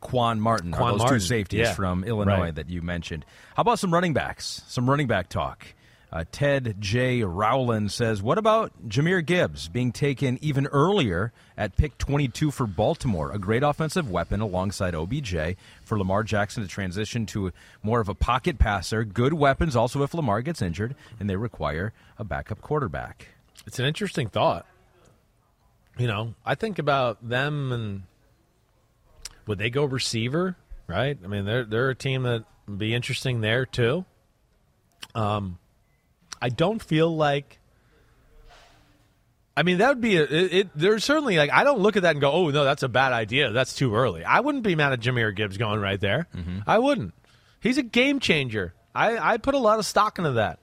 [0.00, 1.74] Quan Martin are those Martin, two safeties yeah.
[1.74, 2.54] from Illinois Right.
[2.54, 3.24] that you mentioned.
[3.54, 4.62] How about some running backs?
[4.66, 5.66] Some running back talk.
[6.12, 7.24] Uh, Ted J.
[7.24, 13.32] Rowland says, What about Jahmyr Gibbs being taken even earlier at pick 22 for Baltimore?
[13.32, 15.56] A great offensive weapon alongside OBJ
[15.86, 19.04] for Lamar Jackson to transition to more of a pocket passer.
[19.04, 23.28] Good weapons also if Lamar gets injured and they require a backup quarterback.
[23.66, 24.66] It's an interesting thought.
[25.96, 28.02] You know, I think about them and
[29.46, 30.56] would they go receiver?
[30.88, 31.16] Right?
[31.22, 34.04] I mean, they're they're a team that would be interesting there too.
[35.14, 35.58] Um,
[36.42, 37.58] I don't feel like.
[39.56, 40.68] I mean, that would be a, it, it.
[40.74, 43.12] There's certainly like I don't look at that and go, "Oh no, that's a bad
[43.12, 43.52] idea.
[43.52, 46.26] That's too early." I wouldn't be mad at Jahmyr Gibbs going right there.
[46.36, 46.60] Mm-hmm.
[46.66, 47.14] I wouldn't.
[47.60, 48.74] He's a game changer.
[48.94, 50.58] I I put a lot of stock into that.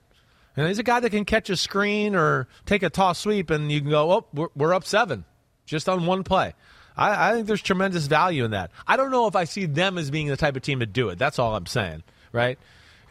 [0.56, 3.72] And he's a guy that can catch a screen or take a toss sweep, and
[3.72, 5.26] you can go, "Oh, we're, we're up seven,
[5.66, 6.54] just on one play."
[6.96, 8.70] I, I think there's tremendous value in that.
[8.86, 11.10] I don't know if I see them as being the type of team to do
[11.10, 11.18] it.
[11.18, 12.60] That's all I'm saying, right?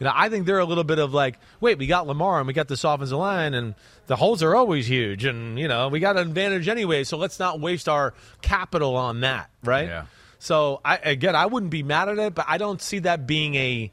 [0.03, 2.45] You know, I think they're a little bit of like, wait, we got Lamar and
[2.45, 3.73] we got this offensive line, and
[4.07, 7.39] the holes are always huge, and you know, we got an advantage anyway, so let's
[7.39, 9.87] not waste our capital on that, right?
[9.87, 10.05] Yeah.
[10.39, 13.55] So I again, I wouldn't be mad at it, but I don't see that being
[13.55, 13.91] a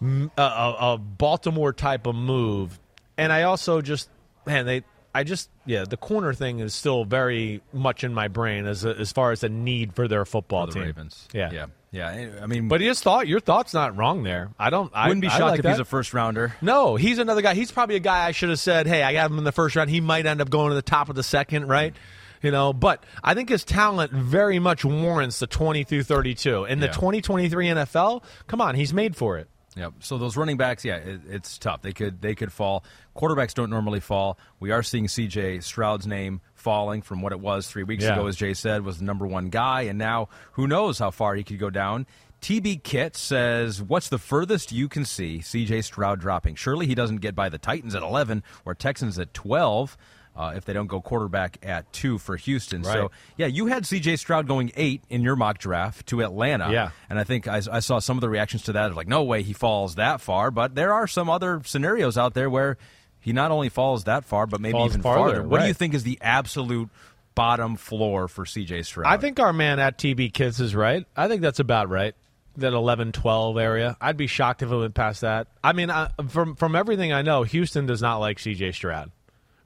[0.00, 2.78] a, a, a Baltimore type of move.
[3.16, 4.08] And I also just
[4.46, 8.66] man, they I just yeah, the corner thing is still very much in my brain
[8.66, 10.82] as as far as the need for their football For the team.
[10.86, 11.28] Ravens.
[11.32, 11.50] Yeah.
[11.52, 11.66] Yeah.
[11.90, 12.38] Yeah.
[12.42, 14.50] I mean, But his thought, your thought's not wrong there.
[14.58, 14.90] I don't.
[14.94, 16.54] I wouldn't be shocked like if he's a first rounder.
[16.62, 17.54] No, he's another guy.
[17.54, 19.76] He's probably a guy I should have said, "Hey, I got him in the first
[19.76, 19.90] round.
[19.90, 22.46] He might end up going to the top of the second, right?" Mm-hmm.
[22.46, 26.66] You know, but I think his talent very much warrants the 20 through 32.
[26.66, 26.92] In the Yeah.
[26.92, 29.48] 2023 NFL, come on, he's made for it.
[29.78, 29.94] Yep.
[30.00, 31.82] So those running backs, yeah, it, it's tough.
[31.82, 32.84] They could they could fall.
[33.16, 34.36] Quarterbacks don't normally fall.
[34.60, 35.60] We are seeing C.J.
[35.60, 38.14] Stroud's name falling from what it was three weeks Yeah.
[38.14, 41.34] ago, as Jay said, was the number one guy, and now who knows how far
[41.36, 42.06] he could go down.
[42.40, 45.82] TB Kit says, "What's the furthest you can see C.J.
[45.82, 46.54] Stroud dropping?
[46.56, 49.96] Surely he doesn't get by the Titans at 11 or Texans at 12."
[50.38, 54.14] Uh, if they don't go quarterback at two for Houston, so yeah, you had C.J.
[54.16, 56.90] Stroud going eight in your mock draft to Atlanta, Yeah.
[57.10, 58.94] and I think I, I saw some of the reactions to that.
[58.94, 60.52] Like, no way he falls that far.
[60.52, 62.78] But there are some other scenarios out there where
[63.18, 65.48] he not only falls that far, but maybe Falls even farther, farther.
[65.48, 66.88] What do you think is the absolute
[67.34, 69.12] bottom floor for CJ Stroud?
[69.12, 71.04] I think our man at TB Kids is right.
[71.16, 72.14] I think that's about right.
[72.58, 73.96] That 11 12 area.
[74.00, 75.48] I'd be shocked if it went past that.
[75.64, 79.10] I mean, I, from from everything I know, Houston does not like CJ Stroud.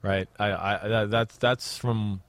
[0.03, 0.27] Right?
[0.37, 2.21] I, I that, that's that's from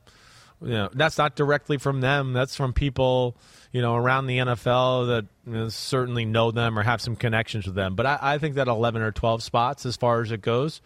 [0.65, 2.33] you know, that's not directly from them.
[2.33, 3.37] That's from people,
[3.73, 7.67] you know, around the NFL that you know, certainly know them or have some connections
[7.67, 7.95] with them.
[7.95, 10.81] But I, I think that 11 or 12 spots, as far as it goes,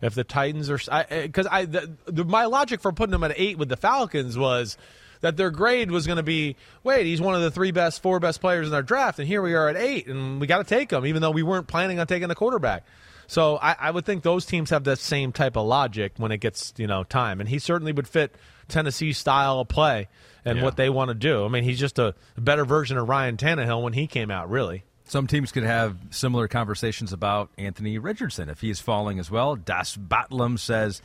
[0.00, 3.32] if the Titans are, because eh, I, the, the, my logic for putting them at
[3.36, 4.78] eight with the Falcons was
[5.20, 8.20] that their grade was going to be, wait, he's one of the three best, four
[8.20, 10.64] best players in our draft, and here we are at eight, and we got to
[10.64, 12.84] take him, even though we weren't planning on taking a quarterback.
[13.28, 16.38] So I, I would think those teams have that same type of logic when it
[16.38, 18.34] gets you know time, and he certainly would fit
[18.68, 20.08] Tennessee style of play
[20.44, 20.64] and Yeah.
[20.64, 21.44] what they want to do.
[21.44, 24.82] I mean, he's just a better version of Ryan Tannehill when he came out, really.
[25.04, 29.56] Some teams could have similar conversations about Anthony Richardson if he's falling as well.
[29.56, 31.00] Das Batlam says,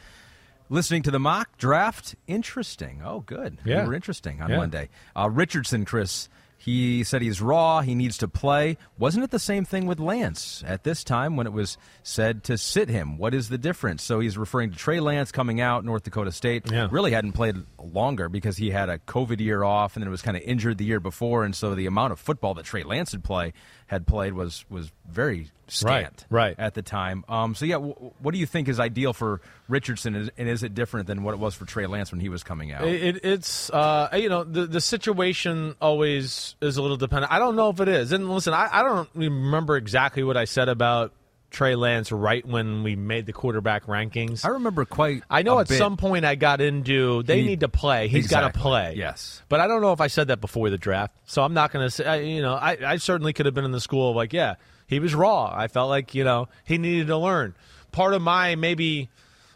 [0.70, 3.02] listening to the mock draft, interesting.
[3.04, 3.60] Oh, good.
[3.64, 3.82] Yeah.
[3.84, 4.58] You were interesting on Yeah.
[4.58, 4.90] Monday.
[5.16, 6.28] Uh, Richardson, Chris,
[6.64, 7.82] he said he's raw.
[7.82, 8.78] He needs to play.
[8.98, 12.58] Wasn't it the same thing with Lance at this time when it was said to
[12.58, 13.18] sit him?
[13.18, 14.02] What is the difference?
[14.02, 16.72] So he's referring to Trey Lance coming out, North Dakota State.
[16.72, 16.88] Yeah.
[16.90, 20.22] Really hadn't played longer because he had a COVID year off and then it was
[20.22, 21.44] kind of injured the year before.
[21.44, 23.52] And so the amount of football that Trey Lance would play
[23.88, 26.56] had played was was very scant right.
[26.58, 27.24] at the time.
[27.28, 30.64] Um, so yeah, w- what do you think is ideal for Richardson, and and is
[30.64, 32.86] it different than what it was for Trey Lance when he was coming out?
[32.86, 37.32] It, it, it's uh, you know the the situation always is a little dependent.
[37.32, 38.12] I don't know if it is.
[38.12, 41.12] And listen, I, I don't remember exactly what I said about
[41.54, 44.44] Trey Lance right when we made the quarterback rankings.
[44.44, 45.24] I remember quite.
[45.30, 45.78] I know at bit.
[45.78, 48.10] some point I got into they He- need to play.
[48.10, 48.96] He's got to play.
[48.98, 49.42] Yes.
[49.48, 51.16] But I don't know if I said that before the draft.
[51.26, 53.66] So I'm not going to say, I, you know, I, I certainly could have been
[53.66, 54.56] in the school of like, yeah,
[54.88, 55.54] he was raw.
[55.56, 57.56] I felt like, you know, he needed to learn.
[57.92, 59.10] Part of my maybe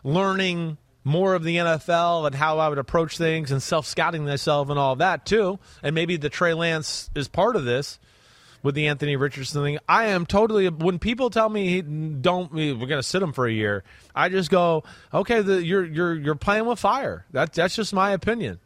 [0.03, 4.69] learning more of the NFL and how I would approach things and self scouting myself
[4.69, 5.57] and all of that too.
[5.81, 7.97] And maybe the Trey Lance is part of this
[8.68, 9.80] with the Anthony Richardson thing.
[9.88, 13.51] I am totally when people tell me don't we're going to sit him for a
[13.51, 13.86] year.
[14.13, 17.26] I just go, okay, the, you're you're you're playing with fire.
[17.32, 18.59] That that's just my opinion.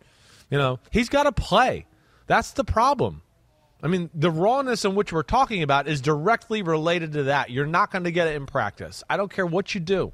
[0.49, 1.85] You know, he's got to play.
[2.25, 3.21] That's the problem.
[3.83, 7.51] I mean, the rawness in which we're talking about is directly related to that.
[7.51, 9.03] You're not going to get it in practice.
[9.07, 10.13] I don't care what you do,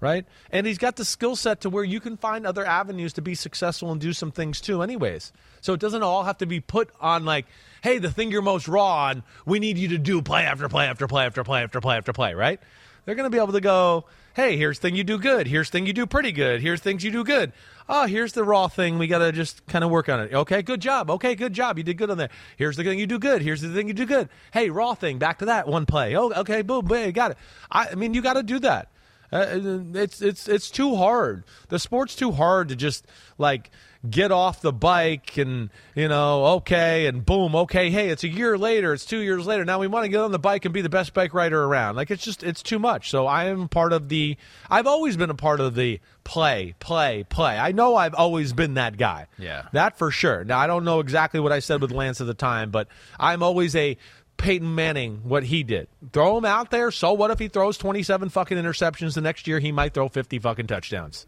[0.00, 0.24] right?
[0.50, 3.34] And he's got the skill set to where you can find other avenues to be
[3.34, 5.32] successful and do some things too, anyways.
[5.60, 7.46] So it doesn't all have to be put on like,
[7.82, 10.86] hey, the thing you're most raw on, we need you to do play after play
[10.86, 12.60] after play after play after play after play, right?
[13.04, 15.46] They're going to be able to go, hey, here's thing you do good.
[15.46, 16.60] Here's thing you do pretty good.
[16.60, 17.52] Here's things you do good.
[17.88, 18.98] Oh, here's the raw thing.
[18.98, 20.32] We got to just kind of work on it.
[20.32, 21.10] Okay, good job.
[21.10, 21.78] Okay, good job.
[21.78, 22.30] You did good on that.
[22.56, 23.42] Here's the thing you do good.
[23.42, 24.28] Here's the thing you do good.
[24.52, 25.18] Hey, raw thing.
[25.18, 26.14] Back to that one play.
[26.16, 27.38] Oh, okay, boom, boom, got it.
[27.70, 28.88] I, I mean, you got to do that.
[29.32, 29.46] Uh,
[29.94, 31.44] it's it's it's too hard.
[31.68, 33.06] The sport's too hard to just
[33.38, 33.70] like
[34.08, 38.56] get off the bike and you know okay and boom okay hey it's a year
[38.56, 39.64] later it's two years later.
[39.64, 41.96] Now we want to get on the bike and be the best bike rider around.
[41.96, 43.10] Like it's just it's too much.
[43.10, 44.36] So i am part of the
[44.70, 47.58] i've always been a part of the play play play.
[47.58, 49.26] I know i've always been that guy.
[49.38, 49.66] Yeah.
[49.72, 50.44] that for sure.
[50.44, 53.42] Now i don't know exactly what i said with lance at the time but i'm
[53.42, 53.96] always a
[54.40, 55.86] Peyton Manning, what he did.
[56.12, 56.90] Throw him out there.
[56.90, 59.58] So what if he throws 27 fucking interceptions the next year?
[59.60, 61.26] He might throw 50 fucking touchdowns.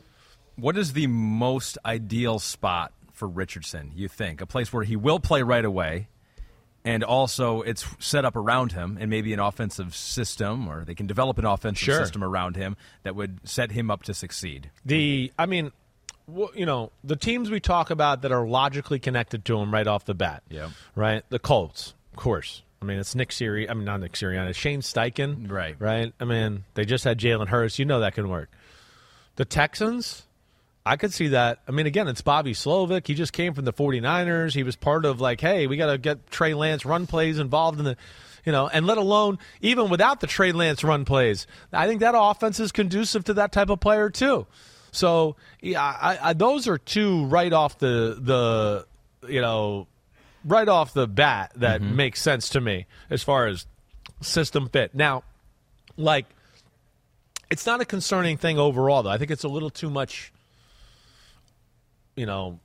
[0.56, 4.40] What is the most ideal spot for Richardson, you think?
[4.40, 6.08] A place where he will play right away,
[6.84, 11.06] and also it's set up around him, and maybe an offensive system, or they can
[11.06, 11.98] develop an offensive Sure.
[11.98, 14.70] system around him that would set him up to succeed.
[14.84, 15.70] The, I mean,
[16.54, 20.04] you know, the teams we talk about that are logically connected to him right off
[20.06, 20.42] the bat.
[20.48, 20.70] Yep.
[20.94, 21.22] Right?
[21.28, 22.62] The Colts, of course.
[22.82, 23.70] I mean, it's Nick Siri.
[23.70, 24.50] I mean, not Nick Sirianni.
[24.50, 25.50] It's Shane Steichen.
[25.50, 25.76] Right.
[25.78, 26.12] Right?
[26.18, 27.78] I mean, they just had Jalen Hurts.
[27.78, 28.50] You know that can work.
[29.36, 30.24] The Texans,
[30.84, 31.60] I could see that.
[31.68, 33.06] I mean, again, it's Bobby Slowik.
[33.06, 34.52] He just came from the 49ers.
[34.52, 37.78] He was part of, like, hey, we got to get Trey Lance run plays involved
[37.78, 37.96] in the,
[38.44, 42.14] you know, and let alone, even without the Trey Lance run plays, I think that
[42.16, 44.46] offense is conducive to that type of player, too.
[44.90, 48.86] So, yeah, I, I, those are two right off the, the,
[49.28, 49.86] you know,
[50.44, 51.96] right off the bat that mm-hmm.
[51.96, 53.66] makes sense to me as far as
[54.20, 54.94] system fit.
[54.94, 55.24] Now,
[55.96, 56.26] like,
[57.50, 59.10] it's not a concerning thing overall, though.
[59.10, 60.32] I think it's a little too much.
[62.16, 62.60] You know,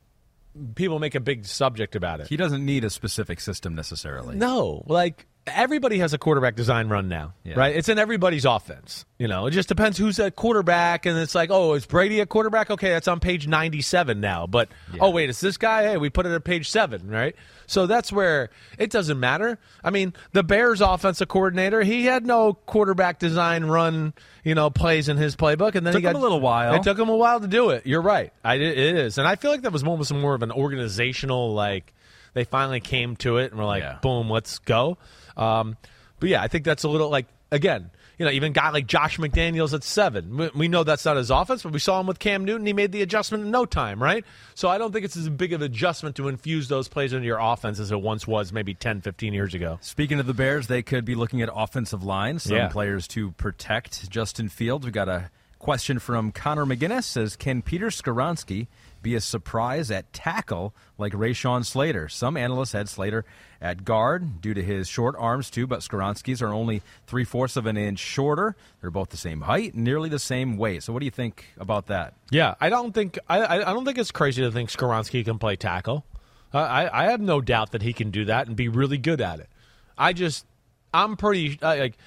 [0.76, 2.28] people make a big subject about it.
[2.28, 4.36] He doesn't need a specific system necessarily.
[4.36, 7.56] No, like everybody has a quarterback design run now, Yeah.
[7.58, 7.76] right?
[7.76, 9.06] It's in everybody's offense.
[9.20, 12.26] You know, it just depends who's at quarterback, and it's like, oh, is Brady a
[12.26, 12.70] quarterback?
[12.70, 14.46] Okay, that's on page ninety-seven now.
[14.48, 14.70] But
[15.00, 15.84] oh, wait, it's this guy.
[15.84, 17.36] Hey, we put it at page seven, right?
[17.66, 19.58] So that's where it doesn't matter.
[19.84, 25.10] I mean, the Bears' offensive coordinator, he had no quarterback design run, you know, plays
[25.10, 26.76] in his playbook, and then Took he got him a little while.
[26.76, 27.86] It took him a while to do it.
[27.88, 28.32] You're right.
[28.44, 31.94] I, it is, and I feel like that was almost more of an organizational like.
[32.34, 33.98] They finally came to it and were like, Yeah.
[34.00, 35.00] boom, let's go.
[35.38, 35.78] Um,
[36.20, 39.18] but yeah, I think that's a little like again, you know, even guy like Josh
[39.20, 40.36] McDaniels at seven.
[40.36, 42.66] We, we know that's not his offense, but we saw him with Cam Newton.
[42.66, 44.26] He made the adjustment in no time, right?
[44.56, 47.26] So I don't think it's as big of an adjustment to infuse those plays into
[47.28, 49.78] your offense as it once was maybe 10, 15 years ago.
[49.82, 52.68] Speaking of the Bears, they could be looking at offensive line, some Yeah.
[52.70, 54.84] players to protect Justin Fields.
[54.86, 55.30] We got a
[55.60, 58.68] question from Connor McGinnis says, "Can Peter Skoronski
[59.02, 62.08] be a surprise at tackle like Rashawn Slater?
[62.10, 63.26] Some analysts had Slater
[63.62, 67.66] at guard due to his short arms too, but Skoronski's are only three fourths of
[67.66, 68.56] an inch shorter.
[68.82, 70.84] They're both the same height, nearly the same weight.
[70.84, 72.14] So, what do you think about that?
[72.32, 75.40] Yeah, I don't think I, I I don't think it's crazy to think Skoronski can
[75.40, 76.06] play tackle.
[76.54, 79.22] I, I I have no doubt that he can do that and be really good
[79.22, 79.50] at it.
[79.98, 80.46] I just
[80.94, 81.98] I'm pretty uh, like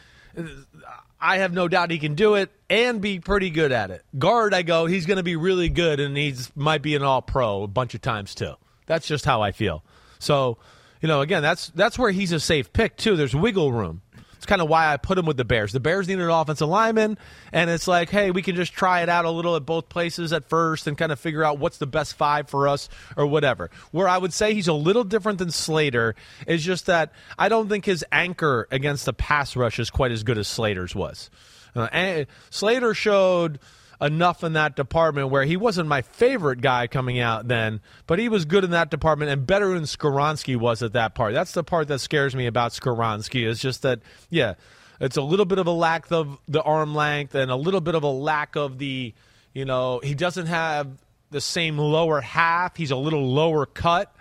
[1.21, 4.05] I have no doubt he can do it and be pretty good at it.
[4.19, 7.21] Guard, I go, he's going to be really good and he's might be an all
[7.21, 8.55] pro a bunch of times too.
[8.87, 9.85] That's just how I feel.
[10.19, 10.59] So,
[11.01, 13.17] you know, again, that's that's where he's a safe pick too.
[13.17, 14.03] There's wiggle room.
[14.41, 15.73] It's kind of why I put him with the Bears.
[15.73, 17.19] The Bears needed an offensive lineman,
[17.53, 20.33] and it's like, hey, we can just try it out a little at both places
[20.33, 22.89] at first and kind of figure out what's the best five for us
[23.19, 23.71] or whatever.
[23.91, 26.15] Where I would say he's a little different than Slater
[26.47, 30.23] is just that I don't think his anchor against the pass rush is quite as
[30.23, 31.29] good as Slater's was.
[31.77, 33.59] Uh, and Slater showed
[34.01, 38.29] enough in that department where he wasn't my favorite guy coming out then, but he
[38.29, 41.35] was good in that department and better than Skoronski was at that part.
[41.35, 44.55] That's the part that scares me about Skoronski is just that, yeah,
[45.01, 47.95] It's a little bit of a lack of the arm length and a little bit
[47.95, 49.15] of a lack of the,
[49.55, 50.89] you know, he doesn't have
[51.31, 52.77] the same lower half.
[52.77, 54.15] He's a little lower cut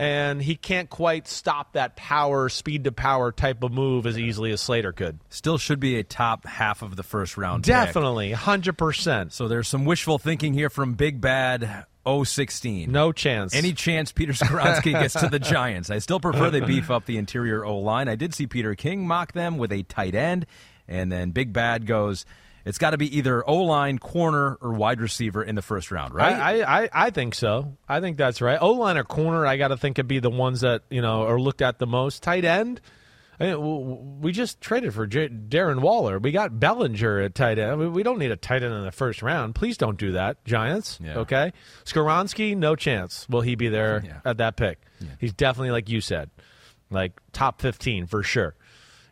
[0.00, 4.50] and he can't quite stop that power, speed to power type of move as easily
[4.50, 5.18] as Slater could.
[5.28, 7.64] Still should be a top half of the first round.
[7.64, 9.30] Definitely, 100%.
[9.30, 12.90] So there's some wishful thinking here from Big Bad 016.
[12.90, 13.54] No chance.
[13.54, 15.90] Any chance Peter Skoronski gets to the Giants?
[15.90, 18.08] I still prefer they beef up the interior O line.
[18.08, 20.46] I did see Peter King mock them with a tight end,
[20.88, 22.24] and then Big Bad goes,
[22.64, 26.14] it's got to be either O line, corner, or wide receiver in the first round,
[26.14, 26.34] right?
[26.36, 27.76] I, I, I think so.
[27.88, 28.58] I think that's right.
[28.60, 31.22] O line or corner, I got to think would be the ones that you know
[31.22, 32.22] are looked at the most.
[32.22, 32.80] Tight end,
[33.38, 36.18] I mean, we just traded for J- Darren Waller.
[36.18, 37.78] We got Bellinger at tight end.
[37.78, 39.54] We, we don't need a tight end in the first round.
[39.54, 40.98] Please don't do that, Giants.
[41.02, 41.20] Yeah.
[41.20, 41.52] Okay,
[41.84, 43.26] Skoronski, no chance.
[43.28, 44.20] Will he be there Yeah.
[44.24, 44.78] at that pick?
[45.18, 46.28] He's definitely like you said,
[46.90, 48.54] like top fifteen for sure.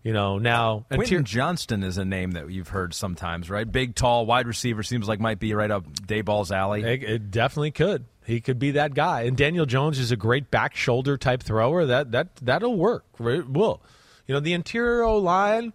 [0.02, 0.86] You know now.
[0.90, 3.70] and Quentin tier- Johnston is a name that you've heard sometimes, right?
[3.70, 6.82] Big, tall, wide receiver seems like might be right up Daboll's alley.
[6.82, 8.06] It, it definitely could.
[8.24, 9.22] He could be that guy.
[9.22, 11.86] And Daniel Jones is a great back shoulder type thrower.
[11.86, 13.04] That that that'll work.
[13.18, 13.82] It will.
[14.26, 15.72] You know, the interior O line.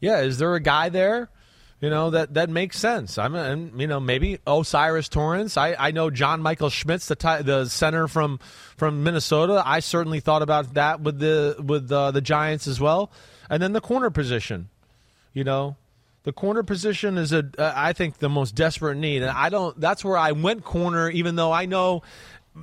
[0.00, 1.28] Yeah, is there a guy there?
[1.80, 3.18] You know that that makes sense.
[3.18, 5.58] I'm, and you know, maybe O'Cyrus Torrence.
[5.58, 8.40] I, I know John Michael Schmitz, the the center from
[8.78, 9.62] from Minnesota.
[9.64, 13.10] I certainly thought about that with the with uh, the Giants as well.
[13.48, 14.68] And then the corner position.
[15.32, 15.76] You know,
[16.26, 19.78] the corner position is a uh, I think the most desperate need, and I don't.
[19.80, 22.02] That's where I went corner, even though I know.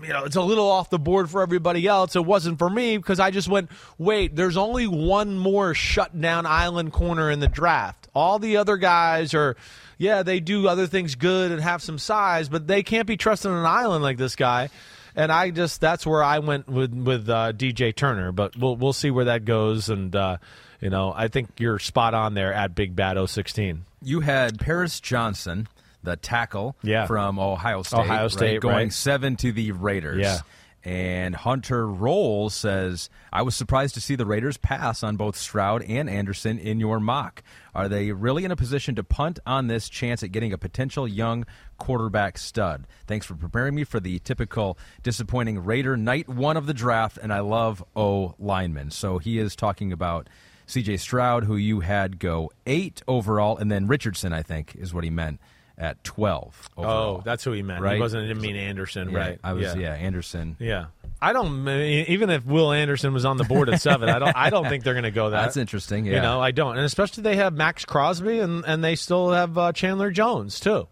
[0.02, 2.16] You know, it's a little off the board for everybody else.
[2.16, 3.70] It wasn't for me because I just went,
[4.00, 8.08] wait, there's only one more shutdown island corner in the draft.
[8.16, 9.56] All the other guys are,
[10.00, 13.52] yeah, they do other things good and have some size, but they can't be trusted
[13.52, 14.72] on an island like this guy.
[15.16, 18.94] And I just, that's where I went with, with uh, DJ Turner, but we'll, we'll
[18.94, 19.90] see where that goes.
[19.90, 20.38] And, uh,
[20.84, 23.86] you know, I think you're spot on there at Big Bad 016.
[24.02, 25.68] You had Paris Johnson,
[26.04, 27.08] the tackle Yeah.
[27.08, 28.94] from Ohio State, Ohio right, State, going right.
[28.94, 30.20] seven to the Raiders.
[30.22, 30.40] Yeah.
[30.86, 35.82] And Hunter Roll says, I was surprised to see the Raiders pass on both Stroud
[35.84, 37.42] and Anderson in your mock.
[37.74, 41.08] Are they really in a position to punt on this chance at getting a potential
[41.08, 41.46] young
[41.78, 42.86] quarterback stud?
[43.08, 47.32] Thanks for preparing me for the typical disappointing Raider night one of the draft, and
[47.32, 48.92] I love O linemen.
[48.92, 50.28] So he is talking about
[50.74, 55.04] CJ Stroud, who you had go eight overall, and then Richardson, I think, is what
[55.04, 55.40] he meant
[55.78, 57.18] at 12 overall.
[57.18, 57.82] Oh, that's who he meant.
[57.82, 57.96] Right?
[57.96, 58.28] He wasn't.
[58.28, 59.40] Didn't mean Anderson, Yeah, right?
[59.44, 60.56] I was, yeah, Anderson.
[60.60, 60.86] Yeah.
[61.22, 64.10] I don't even if Will Anderson was on the board at seven.
[64.10, 64.36] I don't.
[64.36, 65.42] I don't think they're going to go that.
[65.42, 68.96] That's interesting, You know, I don't, and especially they have Maxx Crosby and and they
[68.96, 70.88] still have uh, Chandler Jones too.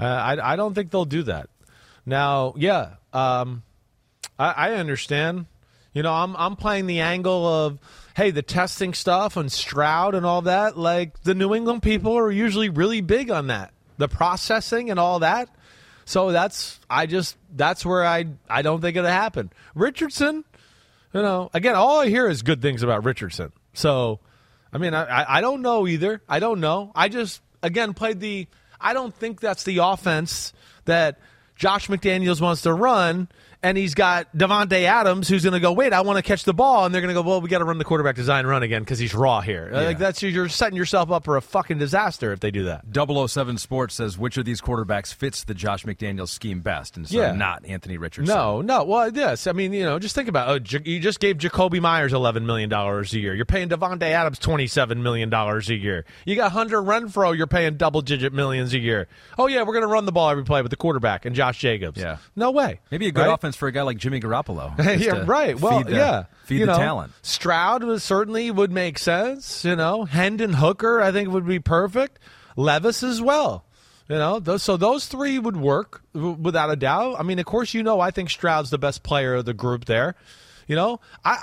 [0.00, 1.48] Uh, I I don't think they'll do that.
[2.04, 3.62] Now, yeah, um,
[4.38, 5.46] I, I understand.
[5.92, 7.78] You know, I'm I'm playing the angle of
[8.18, 10.76] hey, the testing stuff and Stroud and all that.
[10.76, 15.20] Like the New England people are usually really big on that, the processing and all
[15.20, 15.48] that.
[16.04, 19.52] So that's I just that's where I I don't think it'll happen.
[19.76, 20.44] Richardson,
[21.14, 23.52] you know, again, all I hear is good things about Richardson.
[23.72, 24.18] So,
[24.72, 26.20] I mean, I I- don't know either.
[26.28, 26.90] I don't know.
[26.96, 28.48] I just again played the.
[28.80, 30.52] I don't think that's the offense
[30.86, 31.20] that
[31.54, 33.28] Josh McDaniels wants to run,
[33.62, 35.72] and he's got Davante Adams who's going to go.
[35.72, 37.26] Wait, I want to catch the ball, and they're going to go.
[37.28, 39.70] Well, we got to run the quarterback design run again because he's raw here.
[39.72, 42.84] Uh, like that's you're setting yourself up for a fucking disaster if they do that.
[42.94, 47.18] 007 Sports says which of these quarterbacks fits the Josh McDaniels scheme best, and so
[47.18, 47.32] uh, Yeah.
[47.32, 48.34] not Anthony Richardson.
[48.34, 48.84] No, no.
[48.84, 49.46] Well, yes.
[49.46, 50.48] I mean, you know, just think about.
[50.48, 53.34] Oh, J- you just gave Jakobi Meyers eleven million dollars a year.
[53.34, 56.04] You're paying Davante Adams twenty seven million dollars a year.
[56.24, 57.36] You got Hunter Renfrow.
[57.36, 59.08] You're paying double digit millions a year.
[59.38, 62.00] Oh yeah, we're gonna run the ball every play with the quarterback and Josh Jacobs.
[62.00, 62.18] Yeah.
[62.36, 62.80] no way.
[62.90, 63.34] Maybe a good Right?
[63.34, 64.76] offense for a guy like Jimmy Garoppolo.
[65.00, 65.58] yeah, right.
[65.58, 66.24] Well, feed the, yeah.
[66.44, 67.12] feed the know, talent.
[67.22, 69.64] Stroud was certainly would make sense.
[69.64, 72.18] You know, Hendon Hooker, I think would be perfect.
[72.56, 73.64] Levis as well.
[74.08, 77.16] You know, those, so those three would work without a doubt.
[77.18, 79.84] I mean, of course, you know, I think Stroud's the best player of the group
[79.84, 80.14] there.
[80.66, 81.38] You know, I.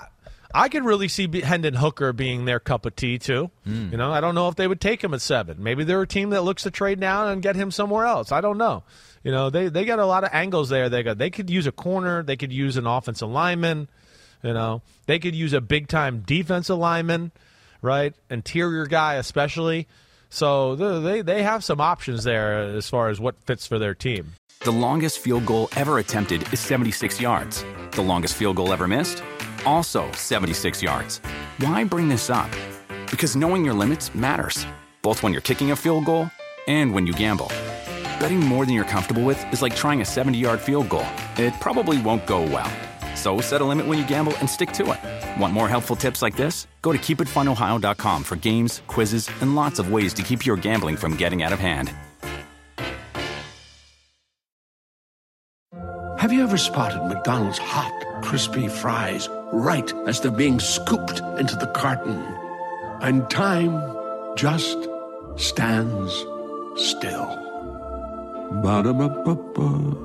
[0.53, 3.51] I could really see Hendon Hooker being their cup of tea too.
[3.65, 3.89] Hmm.
[3.91, 5.61] You know, I don't know if they would take him at seven.
[5.61, 8.31] Maybe they're a team that looks to trade down and get him somewhere else.
[8.31, 8.83] I don't know.
[9.25, 10.87] You know, they they got a lot of angles there.
[10.87, 12.21] They got they could use a corner.
[12.21, 13.89] They could use an offensive lineman.
[14.43, 17.31] You know, they could use a big time defensive lineman,
[17.81, 18.13] right?
[18.29, 19.87] Interior guy, especially.
[20.29, 24.33] So they they have some options there as far as what fits for their team.
[24.63, 27.65] The longest field goal ever attempted is 76 yards.
[27.91, 29.23] The longest field goal ever missed?
[29.65, 31.19] Also 76 yards.
[31.57, 32.51] Why bring this up?
[33.09, 34.67] Because knowing your limits matters,
[35.01, 36.29] both when you're kicking a field goal
[36.67, 37.49] and when you gamble.
[38.19, 41.07] Betting more than you're comfortable with is like trying a 70 yard field goal.
[41.37, 42.71] It probably won't go well.
[43.15, 45.41] So set a limit when you gamble and stick to it.
[45.41, 46.67] Want more helpful tips like this?
[46.81, 51.15] Go to keepitfunohio.com for games, quizzes, and lots of ways to keep your gambling from
[51.15, 51.91] getting out of hand.
[56.17, 57.93] Have you ever spotted McDonald's hot,
[58.23, 62.23] crispy fries right as they're being scooped into the carton?
[63.01, 63.79] And time
[64.35, 64.87] just
[65.37, 66.11] stands
[66.77, 67.44] still.
[68.51, 70.04] Ba-da-ba-ba-ba.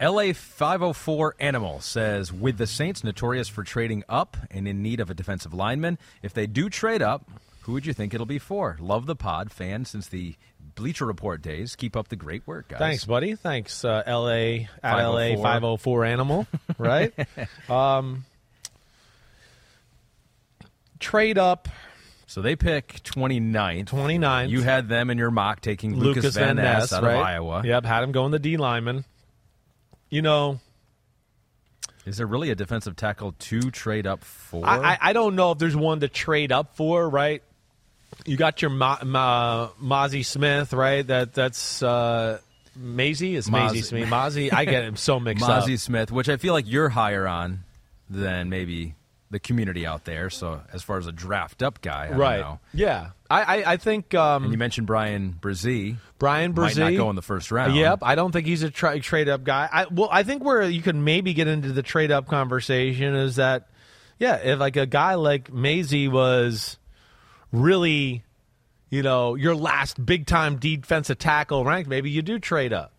[0.00, 5.08] LA 504 Animal says with the Saints notorious for trading up and in need of
[5.10, 7.30] a defensive lineman, if they do trade up,
[7.62, 8.76] who would you think it'll be for?
[8.80, 10.34] Love the pod, fan since the
[10.74, 11.76] Bleacher Report days.
[11.76, 12.78] Keep up the great work, guys.
[12.78, 13.36] Thanks, buddy.
[13.36, 15.42] Thanks, uh, LA at LA 504.
[15.42, 16.46] 504 Animal,
[16.78, 17.12] right?
[17.70, 18.24] um,
[20.98, 21.68] trade up
[22.26, 23.84] So they pick 29th.
[23.86, 24.48] 29th.
[24.48, 27.14] You had them in your mock taking Lukas, Van Ness out right?
[27.14, 27.62] of Iowa.
[27.64, 29.04] Yep, had him going the D lineman.
[30.10, 30.60] You know,
[32.06, 34.64] Is there really a defensive tackle to trade up for?
[34.66, 37.42] I, I, don't know if there's one to trade up for, right?
[38.26, 41.04] You got your Ma, Ma, Mozzie Smith, right?
[41.06, 42.38] That that's uh,
[42.76, 43.84] Maisie is Maisie Mozzie.
[43.84, 44.08] Smith.
[44.08, 45.64] Mozzie, I get him so mixed up.
[45.64, 47.64] Mozzie Smith, which I feel like you're higher on
[48.08, 48.94] than maybe
[49.30, 50.30] the community out there.
[50.30, 52.40] So as far as a draft up guy, I don't right?
[52.40, 52.60] know.
[52.72, 55.96] Yeah, I I, I think um, And you mentioned Bryan Bresee.
[56.18, 57.74] Brian might not go in the first round.
[57.74, 59.68] Yep, I don't think he's a tra- trade up guy.
[59.70, 63.36] I, well, I think where you could maybe get into the trade up conversation is
[63.36, 63.68] that,
[64.18, 66.78] yeah, if like a guy like Mazi was
[67.52, 68.24] really,
[68.90, 72.92] you know, your last big time defensive tackle ranked, maybe you do trade up.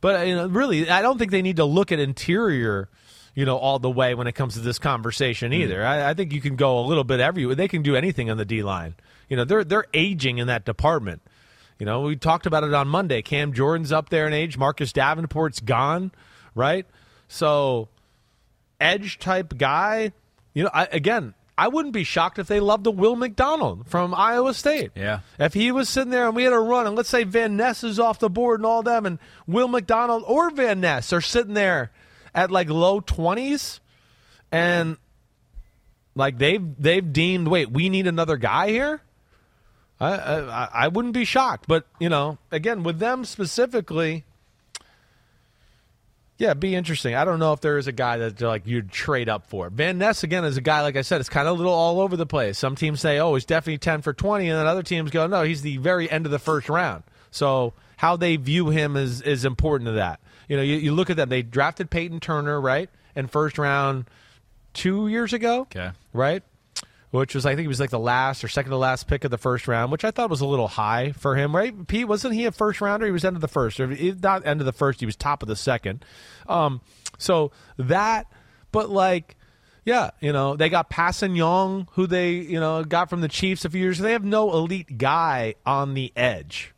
[0.00, 2.88] But you know, really, I don't think they need to look at interior.
[3.34, 5.62] You know, all the way when it comes to this conversation mm-hmm.
[5.62, 5.84] either.
[5.84, 7.54] I, I think you can go a little bit everywhere.
[7.54, 8.94] They can do anything on the D line.
[9.28, 11.22] You know, they're they're aging in that department.
[11.78, 13.22] You know, we talked about it on Monday.
[13.22, 14.56] Cam Jordan's up there in age.
[14.56, 16.12] Marcus Davenport's gone,
[16.54, 16.86] right?
[17.28, 17.88] So,
[18.80, 20.12] edge type guy.
[20.54, 24.14] You know, I, again, I wouldn't be shocked if they loved the Will McDonald from
[24.14, 24.92] Iowa State.
[24.94, 25.20] Yeah.
[25.38, 27.84] If he was sitting there and we had a run, and let's say Van Ness
[27.84, 31.54] is off the board and all them, and Will McDonald or Van Ness are sitting
[31.54, 31.90] there
[32.34, 33.80] at like low twenties,
[34.50, 34.96] and
[36.14, 39.00] like they've they've deemed, wait, we need another guy here.
[40.00, 44.24] I, I I wouldn't be shocked, but you know, again with them specifically,
[46.38, 47.14] yeah, be interesting.
[47.14, 49.70] I don't know if there is a guy that like you'd trade up for.
[49.70, 52.00] Van Ness again is a guy, like I said, it's kind of a little all
[52.00, 52.58] over the place.
[52.58, 55.42] Some teams say, oh, he's definitely ten for twenty, and then other teams go, no,
[55.44, 57.04] he's the very end of the first round.
[57.30, 60.18] So how they view him is is important to that.
[60.52, 61.30] You know, you, you look at them.
[61.30, 64.04] They drafted Peyton Turner right in first round
[64.74, 65.92] two years ago Okay.
[66.12, 66.42] right?
[67.10, 69.30] Which was, I think, he was like the last or second to last pick of
[69.30, 71.86] the first round, which I thought was a little high for him, right?
[71.86, 73.06] Pete, wasn't he a first rounder?
[73.06, 75.00] He was end of the first, or not end of the first.
[75.00, 76.04] He was top of the second.
[76.46, 76.82] Um,
[77.16, 78.26] so that,
[78.72, 79.36] but like,
[79.86, 83.70] yeah, you know, they got Kpassagnon, who they you know got from the Chiefs a
[83.70, 83.98] few years.
[83.98, 86.72] They have no elite guy on the edge.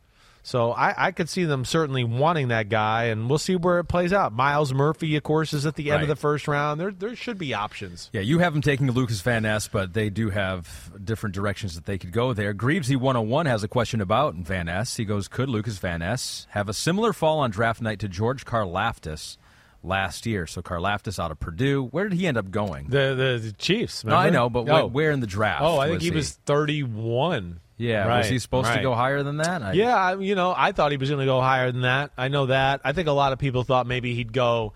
[0.47, 3.85] So I, I could see them certainly wanting that guy, and we'll see where it
[3.85, 4.31] plays out.
[4.31, 6.79] Myles Murphy, of course, is at the end of the first round.
[6.79, 8.11] There, there should be options.
[8.13, 11.85] Yeah, you have them taking Lukas Van Ness, but they do have different directions that
[11.85, 12.53] they could go there.
[12.53, 14.97] Greavesy 101 has a question about Van Ness.
[14.97, 18.45] He goes, Could Lukas Van Ness have a similar fall on draft night to George
[18.45, 19.37] Karlaftis
[19.81, 20.45] last year?
[20.45, 21.85] So Karlaftis out of Purdue.
[21.87, 22.89] Where did he end up going?
[22.89, 24.03] The the, the Chiefs.
[24.05, 24.73] No, I know, but Oh.
[24.73, 25.63] where, where in the draft?
[25.63, 27.61] Oh, I think he was 31.
[27.77, 29.61] Yeah, Right, was he supposed to go higher than that?
[29.61, 32.11] I, Yeah, I, you know, I thought he was going to go higher than that.
[32.17, 32.81] I know that.
[32.83, 34.73] I think a lot of people thought maybe he'd go,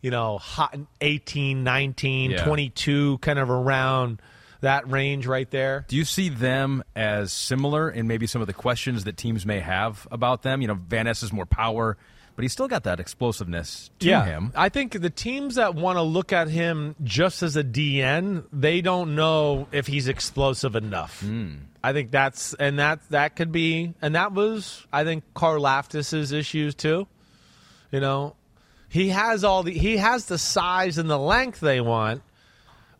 [0.00, 2.44] you know, hot 18, 19, Yeah.
[2.44, 4.20] 22, kind of around
[4.60, 5.84] that range right there.
[5.88, 9.60] Do you see them as similar in maybe some of the questions that teams may
[9.60, 10.62] have about them?
[10.62, 11.96] You know, Van Ness is more power,
[12.34, 14.52] but he's still got that explosiveness to yeah, him.
[14.56, 18.80] I think the teams that want to look at him just as a DN, they
[18.80, 21.20] don't know if he's explosive enough.
[21.20, 21.54] Hmm.
[21.82, 26.32] I think that's and that that could be and that was I think Carl Karlaftis's
[26.32, 27.06] issues too.
[27.90, 28.36] You know,
[28.88, 32.22] he has all the he has the size and the length they want,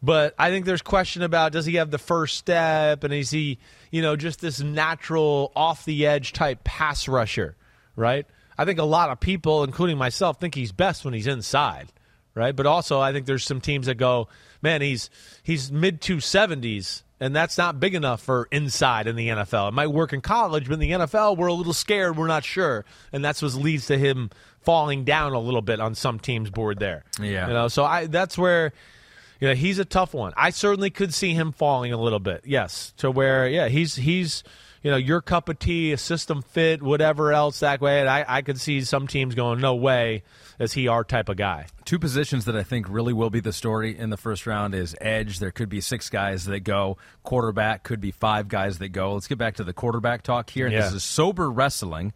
[0.02, 3.58] but I think there's question about does he have the first step and is he
[3.90, 7.56] you know just this natural off the edge type pass rusher,
[7.94, 8.26] right?
[8.58, 11.92] I think a lot of people, including myself, think he's best when he's inside,
[12.34, 12.54] right?
[12.54, 14.28] But also, I think there's some teams that go,
[14.60, 15.10] man, he's
[15.42, 19.68] he's mid two seventies, and that's not big enough for inside in the NFL.
[19.68, 22.16] It might work in college, but in the NFL, we're a little scared.
[22.16, 24.30] We're not sure, and that's what leads to him
[24.62, 27.04] falling down a little bit on some teams' board there.
[27.20, 27.46] Yeah.
[27.46, 28.72] you know, so I that's where.
[29.40, 30.32] You know, he's a tough one.
[30.36, 32.42] I certainly could see him falling a little bit.
[32.44, 34.44] Yes, to where yeah, he's he's
[34.82, 37.98] you know your cup of tea, a system fit, whatever else that way.
[37.98, 40.22] And I I could see some teams going, no way,
[40.62, 41.66] is he our type of guy?
[41.84, 44.94] Two positions that I think really will be the story in the first round is
[45.00, 45.40] edge.
[45.40, 46.98] There could be six guys that go.
[47.24, 49.14] Quarterback could be five guys that go.
[49.14, 50.68] Let's get back to the quarterback talk here.
[50.68, 50.82] Yeah.
[50.82, 52.12] This is sober wrestling.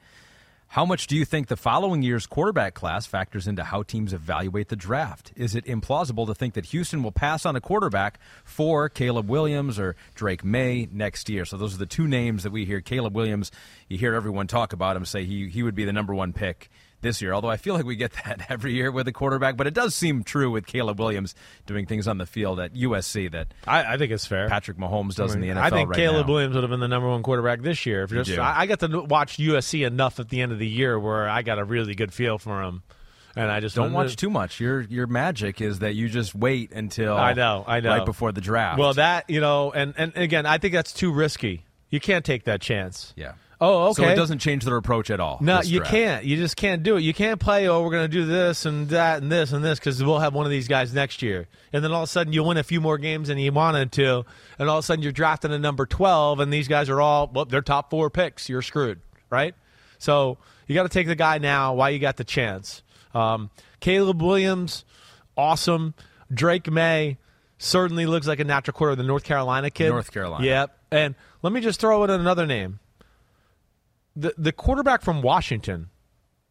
[0.68, 4.68] How much do you think the following year's quarterback class factors into how teams evaluate
[4.68, 5.32] the draft?
[5.36, 9.78] Is it implausible to think that Houston will pass on a quarterback for Caleb Williams
[9.78, 11.44] or Drake Maye next year?
[11.44, 12.80] So those are the two names that we hear.
[12.80, 13.52] Caleb Williams,
[13.88, 16.68] you hear everyone talk about him, say he he would be the number one pick
[17.06, 17.32] this year.
[17.32, 19.94] Although I feel like we get that every year with a quarterback, but it does
[19.94, 21.34] seem true with Caleb Williams
[21.64, 24.48] doing things on the field at USC that I, I think it's fair.
[24.48, 26.32] Patrick Mahomes does in the NFL I think right Caleb now.
[26.32, 28.02] Williams would have been the number one quarterback this year.
[28.02, 28.38] If just.
[28.38, 31.42] I, I got to watch USC enough at the end of the year where I
[31.42, 32.82] got a really good feel for him,
[33.36, 34.60] and I just Don't watch to- too much.
[34.60, 37.90] Your your magic is that you just wait until I know, I know.
[37.90, 38.78] right before the draft.
[38.78, 41.64] Well, that you know, and and again, I think that's too risky.
[41.88, 43.12] You can't take that chance.
[43.16, 43.32] yeah.
[43.60, 44.02] Oh, okay.
[44.02, 45.38] So it doesn't change their approach at all.
[45.40, 46.24] No, you can't.
[46.24, 47.00] You just can't do it.
[47.00, 47.68] You can't play.
[47.68, 50.34] Oh, we're going to do this and that and this and this because we'll have
[50.34, 52.62] one of these guys next year, and then all of a sudden you win a
[52.62, 54.26] few more games than you wanted to,
[54.58, 57.30] and all of a sudden you're drafting a number twelve, and these guys are all
[57.32, 58.48] well, they're top four picks.
[58.48, 59.00] You're screwed,
[59.30, 59.54] right?
[59.98, 60.36] So
[60.66, 62.82] you got to take the guy now while you got the chance.
[63.14, 63.50] Um,
[63.80, 64.84] Caleb Williams,
[65.36, 65.94] awesome.
[66.32, 67.16] Drake Maye
[67.56, 68.96] certainly looks like a natural quarter.
[68.96, 70.44] The North Carolina kid, North Carolina.
[70.44, 70.78] Yep.
[70.90, 72.80] And let me just throw in another name
[74.16, 75.90] the the quarterback from Washington.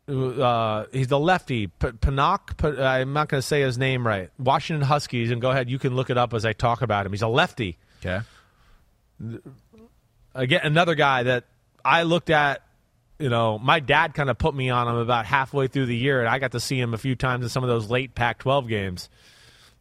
[0.07, 2.57] Uh, he's the lefty, P- Pinnock.
[2.57, 4.29] P- I'm not going to say his name right.
[4.37, 7.11] Washington Huskies, and go ahead, you can look it up as I talk about him.
[7.11, 7.79] He's a lefty.
[8.05, 8.23] Okay.
[10.33, 11.45] Again, another guy that
[11.83, 12.61] I looked at.
[13.17, 16.19] You know, my dad kind of put me on him about halfway through the year,
[16.19, 18.67] and I got to see him a few times in some of those late Pac-12
[18.67, 19.09] games.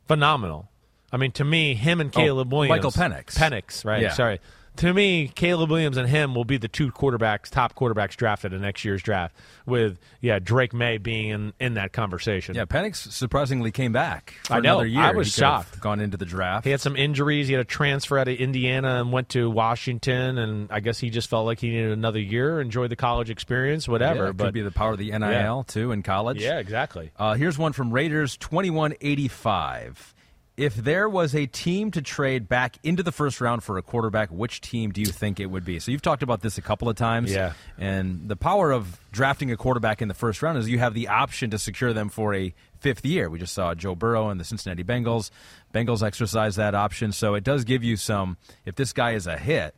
[0.07, 0.69] Phenomenal.
[1.11, 3.35] I mean, to me, him and Oh, Caleb Williams, Michael Penix.
[3.37, 4.03] Penix, right?
[4.03, 4.13] Yeah.
[4.13, 4.39] Sorry.
[4.79, 8.61] To me, Caleb Williams and him will be the two quarterbacks, top quarterbacks drafted in
[8.61, 9.35] next year's draft.
[9.67, 12.57] With yeah, Drake Maye being in, in that conversation.
[12.57, 14.35] Yeah, Penix surprisingly came back.
[14.51, 14.75] I know.
[14.81, 15.01] Another year.
[15.03, 15.81] I was He could have shocked.
[15.81, 16.65] Gone into the draft.
[16.65, 17.47] He had some injuries.
[17.47, 21.09] He had a transfer out of Indiana and went to Washington, and I guess he
[21.09, 24.25] just felt like he needed another year, enjoy the college experience, whatever.
[24.25, 25.63] Yeah, it but could be the power of the NIL Yeah.
[25.69, 26.43] too in college.
[26.43, 27.13] yeah, exactly.
[27.17, 30.14] Uh, here's one from Raiders 2185.
[30.57, 34.31] If there was a team to trade back into the first round for a quarterback,
[34.31, 35.81] which team do you think it would be?
[35.81, 37.33] So you've talked about this a couple of times.
[37.33, 37.55] Yeah.
[37.77, 41.09] And the power of drafting a quarterback in the first round is you have the
[41.09, 43.29] option to secure them for a fifth year.
[43.29, 45.31] We just saw Joe Burrow and the Cincinnati Bengals.
[45.75, 47.11] Bengals exercise that option.
[47.11, 49.75] So it does give you some, if this guy is a hit,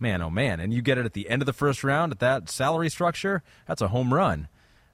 [0.00, 2.18] man, oh man, and you get it at the end of the first round at
[2.18, 4.48] that salary structure, that's a home run.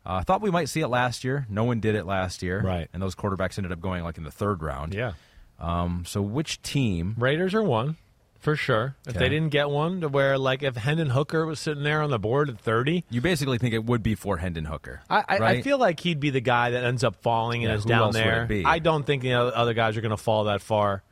[0.07, 1.46] Uh, I thought we might see it last year.
[1.48, 2.61] No one did it last year.
[2.61, 2.88] Right.
[2.92, 4.92] And those quarterbacks ended up going like in the third round.
[4.94, 5.12] Yeah.
[5.59, 7.14] Um, so which team?
[7.16, 7.96] Raiders are one
[8.38, 8.96] for sure.
[9.07, 9.20] If Okay.
[9.20, 12.18] they didn't get one, to where like if Hendon Hooker was sitting there on the
[12.18, 15.00] board at thirty, You basically think it would be for Hendon Hooker.
[15.09, 17.78] I, I, I feel like he'd be the guy that ends up falling and Yeah,
[17.78, 18.46] is down there.
[18.66, 21.02] I don't think the other other guys are going to fall that far.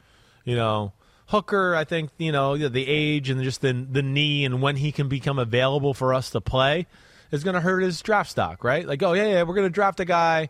[0.45, 0.93] You know,
[1.29, 1.75] Hooker.
[1.75, 5.09] I think you know the age and just the the knee and when he can
[5.09, 6.87] become available for us to play
[7.33, 8.63] is going to hurt his draft stock.
[8.63, 8.87] Right?
[8.87, 10.49] Like, oh yeah, yeah, we're going to draft a guy.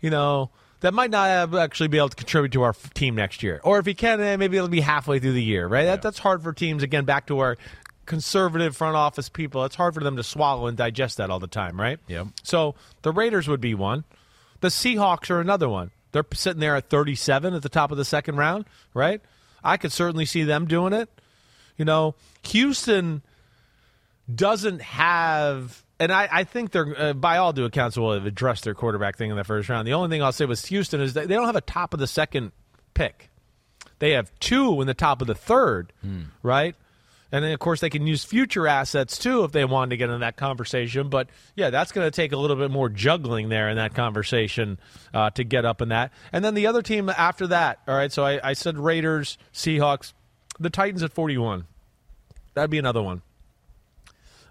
[0.00, 0.50] You know.
[0.80, 3.60] That might not have actually be able to contribute to our f- team next year,
[3.62, 5.84] or if he can, eh, maybe it'll be halfway through the year, right?
[5.84, 6.82] That, that's hard for teams.
[6.82, 7.56] Again, back to our
[8.04, 9.64] conservative front office people.
[9.64, 11.98] It's hard for them to swallow and digest that all the time, right?
[12.08, 12.28] Yep.
[12.42, 14.04] So the Raiders would be one.
[14.60, 15.90] The Seahawks are another one.
[16.12, 19.20] They're sitting there at 37 at the top of the second round, right?
[19.64, 21.08] I could certainly see them doing it.
[21.76, 22.14] You know,
[22.44, 23.22] Houston
[24.32, 28.64] doesn't have, and I, I think they're, uh, by all due accounts, will have addressed
[28.64, 29.86] their quarterback thing in the first round.
[29.86, 32.00] The only thing I'll say with Houston is that they don't have a top of
[32.00, 32.52] the second
[32.94, 33.30] pick.
[33.98, 35.92] They have two in the top of the third,
[36.42, 36.74] right?
[37.34, 40.10] And then, of course, they can use future assets too if they wanted to get
[40.10, 41.08] in that conversation.
[41.08, 44.78] But yeah, that's going to take a little bit more juggling there in that conversation
[45.14, 46.12] uh, to get up in that.
[46.32, 48.12] And then the other team after that, all right.
[48.12, 50.12] So I, I said Raiders, Seahawks,
[50.60, 51.64] the Titans at forty-one.
[52.52, 53.22] That'd be another one.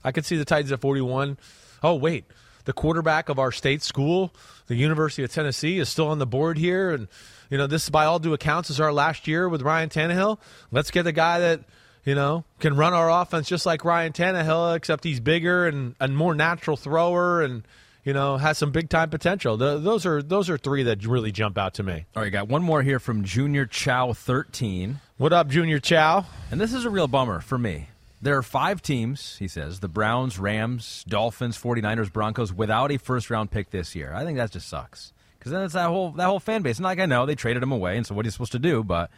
[0.04, 1.38] I could see the Titans at 41.
[1.84, 2.26] Oh, wait.
[2.66, 4.34] The quarterback of our state school,
[4.68, 6.92] the University of Tennessee, is still on the board here.
[6.92, 7.08] And,
[7.50, 10.38] you know, this, by all due accounts, is our last year with Ryan Tannehill.
[10.72, 11.62] Let's get a guy that,
[12.06, 16.08] you know, can run our offense just like Ryan Tannehill, except he's bigger and a
[16.08, 17.42] more natural thrower.
[17.42, 17.64] And,
[18.04, 19.58] you know, has some big time potential.
[19.58, 22.06] The, those are those are three that really jump out to me.
[22.16, 25.00] All right, got one more here from Junior Chow 13.
[25.18, 26.26] What up, Junior Chow?
[26.50, 27.90] And this is a real bummer for me.
[28.24, 33.32] There are five teams, he says the Browns, Rams, Dolphins, 49ers, Broncos without a first
[33.32, 34.14] round pick this year.
[34.14, 35.12] I think that just sucks.
[35.40, 36.78] Because then it's that whole, that whole fan base.
[36.78, 38.60] And like I know, they traded him away, and so what are you supposed to
[38.60, 38.84] do?
[38.84, 39.10] But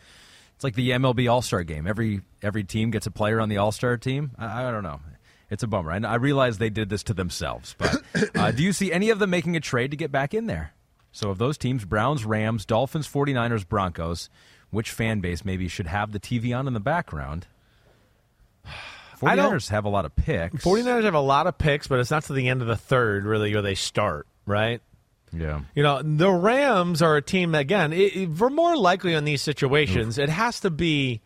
[0.55, 1.85] it's like the MLB All Star game.
[1.85, 4.31] Every, every team gets a player on the All Star team.
[4.37, 5.01] I, I don't know.
[5.49, 5.91] It's a bummer.
[5.91, 7.75] I, I realize they did this to themselves.
[7.77, 8.01] But
[8.35, 10.73] uh, do you see any of them making a trade to get back in there?
[11.11, 14.29] So of those teams, Browns, Rams, Dolphins, 49ers, Broncos,
[14.71, 17.47] which fan base maybe should have the TV on in the background?
[19.23, 20.63] 49ers have a lot of picks.
[20.63, 23.25] 49ers have a lot of picks, but it's not to the end of the third,
[23.25, 24.81] really, where they start, right?
[25.31, 25.61] Yeah.
[25.75, 30.17] You know, the Rams are a team, again, it, for more likely in these situations,
[30.19, 30.23] Oof.
[30.25, 31.21] it has to be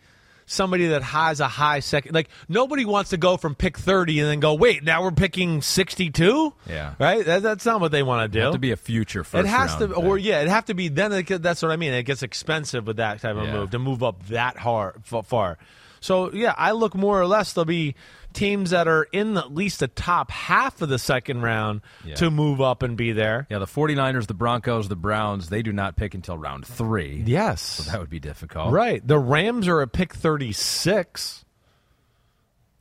[0.49, 2.15] somebody that has a high second.
[2.15, 5.61] Like, nobody wants to go from pick 30 and then go, wait, now we're picking
[5.61, 6.53] 62?
[6.69, 6.93] Yeah.
[6.97, 7.25] Right?
[7.25, 8.47] That, that's not what they want to do.
[8.47, 9.97] It to be a future first It has to, pick.
[9.97, 11.91] or yeah, it have to be, then it, that's what I mean.
[11.91, 13.53] It gets expensive with that type of Yeah.
[13.55, 15.57] move to move up that hard, far.
[15.99, 17.95] So, yeah, I look more or less, there'll be
[18.33, 22.15] teams that are in at least the top half of the second round Yeah.
[22.15, 23.47] to move up and be there.
[23.49, 27.23] Yeah, the 49ers, the Broncos, the Browns, they do not pick until round three.
[27.25, 27.61] Yes.
[27.61, 28.71] So that would be difficult.
[28.71, 29.05] Right.
[29.05, 31.45] The Rams are a pick 36.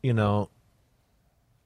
[0.03, 0.51] You know,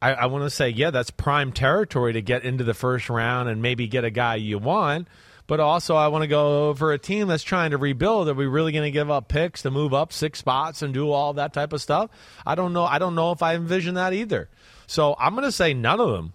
[0.01, 3.49] I, I want to say, yeah, that's prime territory to get into the first round
[3.49, 5.09] and maybe get a guy you want.
[5.51, 8.29] But also, I want to go for a team that's trying to rebuild.
[8.29, 11.11] Are we really going to give up picks to move up six spots and do
[11.11, 12.09] all that type of stuff?
[12.47, 12.85] I don't know.
[12.85, 14.49] I don't know if I envision that either.
[14.87, 16.35] So I'm going to say none of them.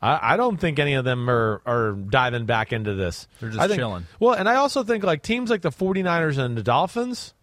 [0.00, 3.28] I, I don't think any of them are, are diving back into this.
[3.38, 4.06] They're just think- chilling.
[4.18, 7.34] Well, and I also think like teams like the 49ers and the Dolphins,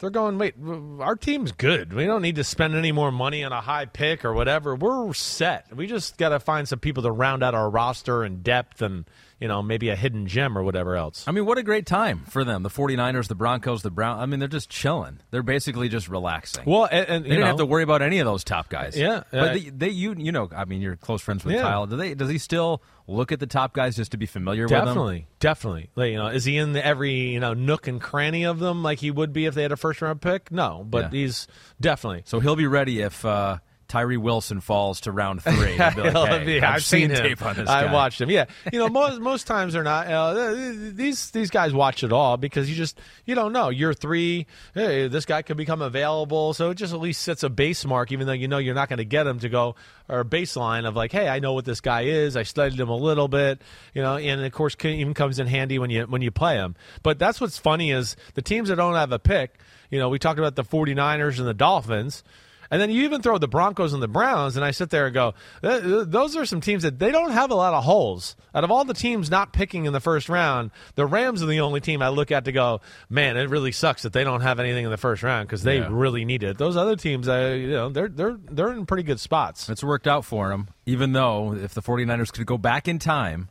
[0.00, 0.52] they're going, wait,
[1.00, 1.94] our team's good.
[1.94, 4.76] We don't need to spend any more money on a high pick or whatever.
[4.76, 5.74] We're set.
[5.74, 9.06] We just got to find some people to round out our roster and depth and,
[9.40, 11.24] you know, maybe a hidden gem or whatever else.
[11.28, 12.62] I mean, what a great time for them.
[12.62, 14.22] The 49ers, the Broncos, the Browns.
[14.22, 15.20] I mean, they're just chilling.
[15.30, 16.64] They're basically just relaxing.
[16.66, 18.68] Well, and, and they you didn't know, have to worry about any of those top
[18.68, 18.96] guys.
[18.96, 21.62] Yeah, but uh, they, they, you, you know, I mean, you're close friends with Yeah.
[21.62, 21.86] Kyle.
[21.86, 22.14] Do they?
[22.14, 24.84] Does he still look at the top guys just to be familiar with them?
[24.86, 25.90] Definitely, definitely.
[25.94, 28.98] Like, you know, is he in every you know nook and cranny of them like
[29.00, 30.50] he would be if they had a first round pick?
[30.50, 31.20] No, but Yeah.
[31.20, 31.46] he's
[31.80, 32.22] definitely.
[32.24, 33.58] So he'll be ready if uh,
[33.88, 35.76] Tyree Wilson falls to round three.
[35.76, 37.16] Like, "Hey, I've, I've seen, him.
[37.16, 38.30] tape on this I guy." watched him.
[38.30, 40.06] Yeah, you know, most most times they're not.
[40.06, 40.52] Uh,
[40.92, 43.68] these these guys watch it all because you just you don't know.
[43.68, 47.48] You're three, hey, this guy could become available, so it just at least sets a
[47.48, 49.74] base mark, even though you know you're not going to get him to go
[50.08, 52.36] or baseline of like, hey, I know what this guy is.
[52.36, 53.60] I studied him a little bit,
[53.94, 56.76] you know, and of course, even comes in handy when you when you play him.
[57.02, 59.58] But that's what's funny is the teams that don't have a pick.
[59.90, 62.24] You know, we talked about the 49ers and the Dolphins.
[62.70, 65.14] And then you even throw the Broncos and the Browns, and I sit there and
[65.14, 68.36] go, "Th- th- those are some teams that they don't have a lot of holes.
[68.54, 71.60] Out of all the teams not picking in the first round, the Rams are the
[71.60, 72.80] only team I look at to go,
[73.10, 75.78] man, it really sucks that they don't have anything in the first round because they
[75.78, 75.88] Yeah.
[75.90, 76.58] really need it.
[76.58, 79.68] Those other teams, uh, you know, they're they're they're in pretty good spots.
[79.68, 83.48] It's worked out for them, even though if the 49ers could go back in time,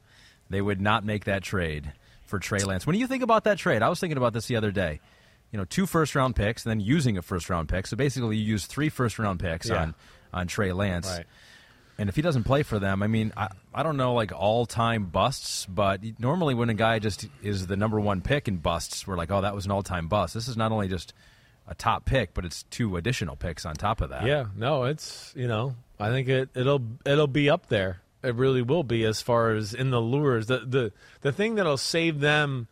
[0.49, 1.91] they would not make that trade
[2.25, 2.85] for Trey Lance.
[2.87, 4.99] When you think about that trade, I was thinking about this the other day.
[5.51, 7.87] You know, two first round picks and then using a first round pick.
[7.87, 9.81] So basically, you use three first round picks Yeah.
[9.83, 9.95] on,
[10.33, 11.07] on Trey Lance.
[11.07, 11.25] Right.
[11.97, 14.65] And if he doesn't play for them, I mean, I, I don't know like all
[14.65, 19.07] time busts, but normally when a guy just is the number one pick and busts,
[19.07, 20.33] we're like, oh, that was an all time bust.
[20.33, 21.13] This is not only just
[21.67, 24.25] a top pick, but it's two additional picks on top of that.
[24.25, 28.01] Yeah, no, it's you know, I think it it'll it'll be up there.
[28.23, 30.47] It really will be as far as in the lures.
[30.47, 30.91] The the
[31.21, 32.67] the thing that'll save them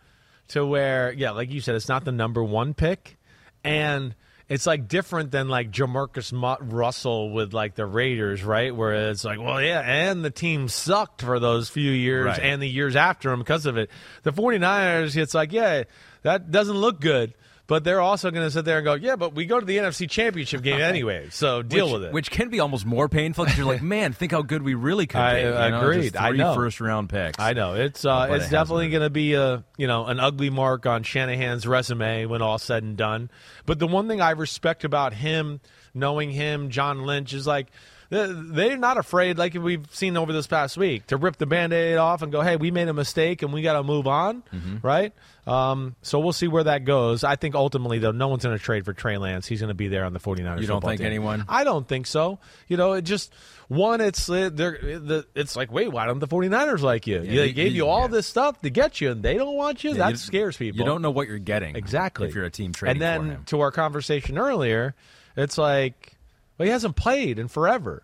[0.49, 3.17] to where yeah, like you said, it's not the number one pick,
[3.63, 4.15] and
[4.49, 8.75] it's like different than like JaMarcus Russell with like the Raiders, right?
[8.75, 12.39] Where it's like, well, yeah, and the team sucked for those few years Right.
[12.39, 13.89] and the years after him because of it.
[14.23, 15.83] The 49ers, it's like, yeah,
[16.23, 17.33] that doesn't look good.
[17.65, 19.77] But they're also going to sit there and go, yeah, but we go to the
[19.77, 22.13] NFC Championship game anyway, so deal which, with it.
[22.13, 25.07] Which can be almost more painful because you're like, man, think how good we really
[25.07, 25.39] could I be.
[25.41, 26.01] you know, agreed.
[26.11, 26.55] just I know.
[26.55, 27.39] first round picks.
[27.39, 30.19] I know it's uh, But it it's definitely going to be a you know an
[30.19, 33.29] ugly mark on Shanahan's resume when all said and done.
[33.65, 35.61] But the one thing I respect about him,
[35.93, 37.67] knowing him, John Lynch, is like
[38.13, 42.21] they're not afraid, like we've seen over this past week, to rip the band-aid off
[42.21, 44.77] and go, "Hey, we made a mistake and we got to move on." Mm-hmm.
[44.85, 45.13] Right?
[45.45, 47.23] Um, so we'll see where that goes.
[47.23, 49.45] I think ultimately, though, no one's going to trade for Trey Lance.
[49.45, 50.61] He's going to be there on the 49ers.
[50.61, 51.07] You don't think team.
[51.07, 51.43] anyone?
[51.49, 52.39] I don't think so.
[52.69, 53.33] You know, it just
[53.67, 53.99] one.
[53.99, 57.15] It's uh, they're the, it's like, wait, why don't the 49ers like you?
[57.21, 58.07] Yeah, they you- gave you you- all yeah.
[58.07, 59.91] this stuff to get you, and they don't want you.
[59.91, 60.79] Yeah, that you- scares people.
[60.79, 63.59] You don't know what you're getting exactly if you're a team trading And then to
[63.61, 64.95] our conversation earlier,
[65.35, 66.12] it's like,
[66.57, 68.03] well, he hasn't played in forever,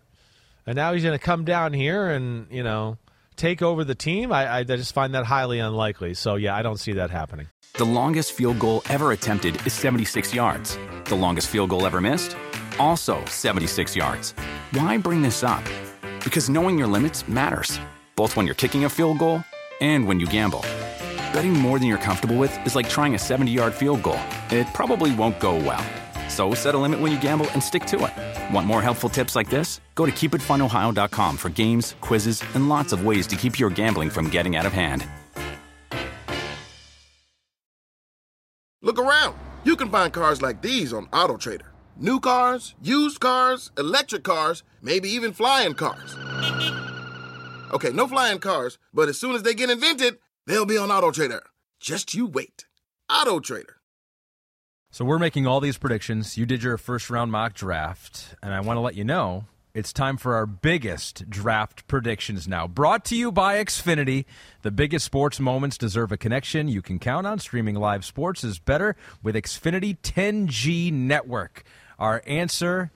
[0.66, 2.98] and now he's going to come down here and you know
[3.40, 6.14] take over the team, I, I just find that highly unlikely.
[6.14, 7.48] So yeah, I don't see that happening.
[7.74, 10.78] The longest field goal ever attempted is 76 yards.
[11.06, 12.36] The longest field goal ever missed?
[12.78, 14.32] Also 76 yards.
[14.72, 15.64] Why bring this up?
[16.22, 17.80] Because knowing your limits matters,
[18.14, 19.42] both when you're kicking a field goal
[19.80, 20.60] and when you gamble.
[21.32, 24.20] Betting more than you're comfortable with is like trying a 70 yard field goal.
[24.50, 25.84] It probably won't go well.
[26.30, 28.54] So set a limit when you gamble and stick to it.
[28.54, 29.80] Want more helpful tips like this?
[29.96, 34.30] Go to keepitfunohio.com for games, quizzes, and lots of ways to keep your gambling from
[34.30, 35.04] getting out of hand.
[38.80, 39.34] Look around.
[39.64, 41.66] You can find cars like these on AutoTrader.
[41.98, 46.16] New cars, used cars, electric cars, maybe even flying cars.
[47.72, 51.40] Okay, no flying cars, but as soon as they get invented, they'll be on AutoTrader.
[51.78, 52.64] Just you wait.
[53.10, 53.79] AutoTrader.
[54.92, 56.36] So we're making all these predictions.
[56.36, 59.92] You did your first round mock draft, and I want to let you know it's
[59.92, 62.66] time for our biggest draft predictions now.
[62.66, 64.24] Brought to you by Xfinity.
[64.62, 67.38] The biggest sports moments deserve a connection you can count on.
[67.38, 71.62] Streaming live sports is better with Xfinity 10G network.
[71.96, 72.90] Our answer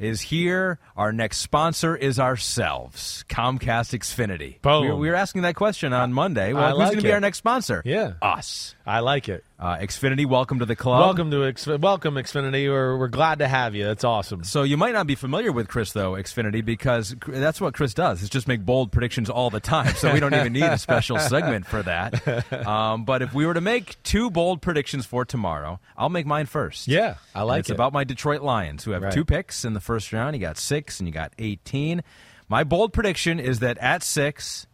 [0.00, 0.78] is here.
[0.96, 4.60] Our next sponsor is ourselves, Comcast Xfinity.
[4.62, 4.98] Boom.
[4.98, 6.52] We were, asking that question on Monday.
[6.52, 7.82] Well, I who's like going to be our next sponsor?
[7.84, 8.12] Yeah.
[8.22, 8.74] Us.
[8.90, 9.44] I like it.
[9.58, 11.00] Uh, Xfinity, welcome to the club.
[11.00, 12.68] Welcome to X- welcome Xfinity.
[12.68, 13.84] We're, we're glad to have you.
[13.84, 14.42] That's awesome.
[14.42, 18.22] So you might not be familiar with Chris though, Xfinity, because that's what Chris does.
[18.22, 19.94] Is just make bold predictions all the time.
[19.94, 22.66] So we don't even need a special segment for that.
[22.66, 26.46] Um, but if we were to make two bold predictions for tomorrow, I'll make mine
[26.46, 26.88] first.
[26.88, 27.74] Yeah, I like And it's it.
[27.74, 29.12] about my Detroit Lions, who have Right.
[29.12, 30.34] two picks in the first round.
[30.34, 32.02] You got six, and you got eighteen.
[32.48, 34.66] My bold prediction is that at six,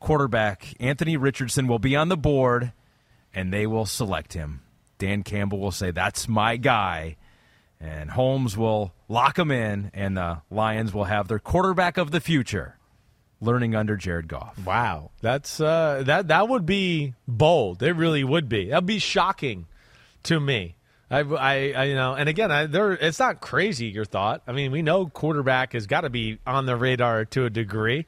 [0.00, 2.72] quarterback Anthony Richardson will be on the board,
[3.34, 4.62] and they will select him.
[4.98, 7.16] Dan Campbell will say, "That's my guy."
[7.80, 12.20] and Holmes will lock him in, and the Lions will have their quarterback of the
[12.20, 12.76] future,
[13.40, 14.58] learning under Jared Goff.
[14.64, 17.82] Wow, that's uh, that that would be bold.
[17.82, 18.68] It really would be.
[18.68, 19.66] That'd be shocking
[20.24, 20.76] to me.
[21.10, 23.86] I, I, I you know, and again, I, there, it's not crazy.
[23.86, 24.42] Your thought.
[24.46, 28.06] I mean, we know quarterback has got to be on the radar to a degree.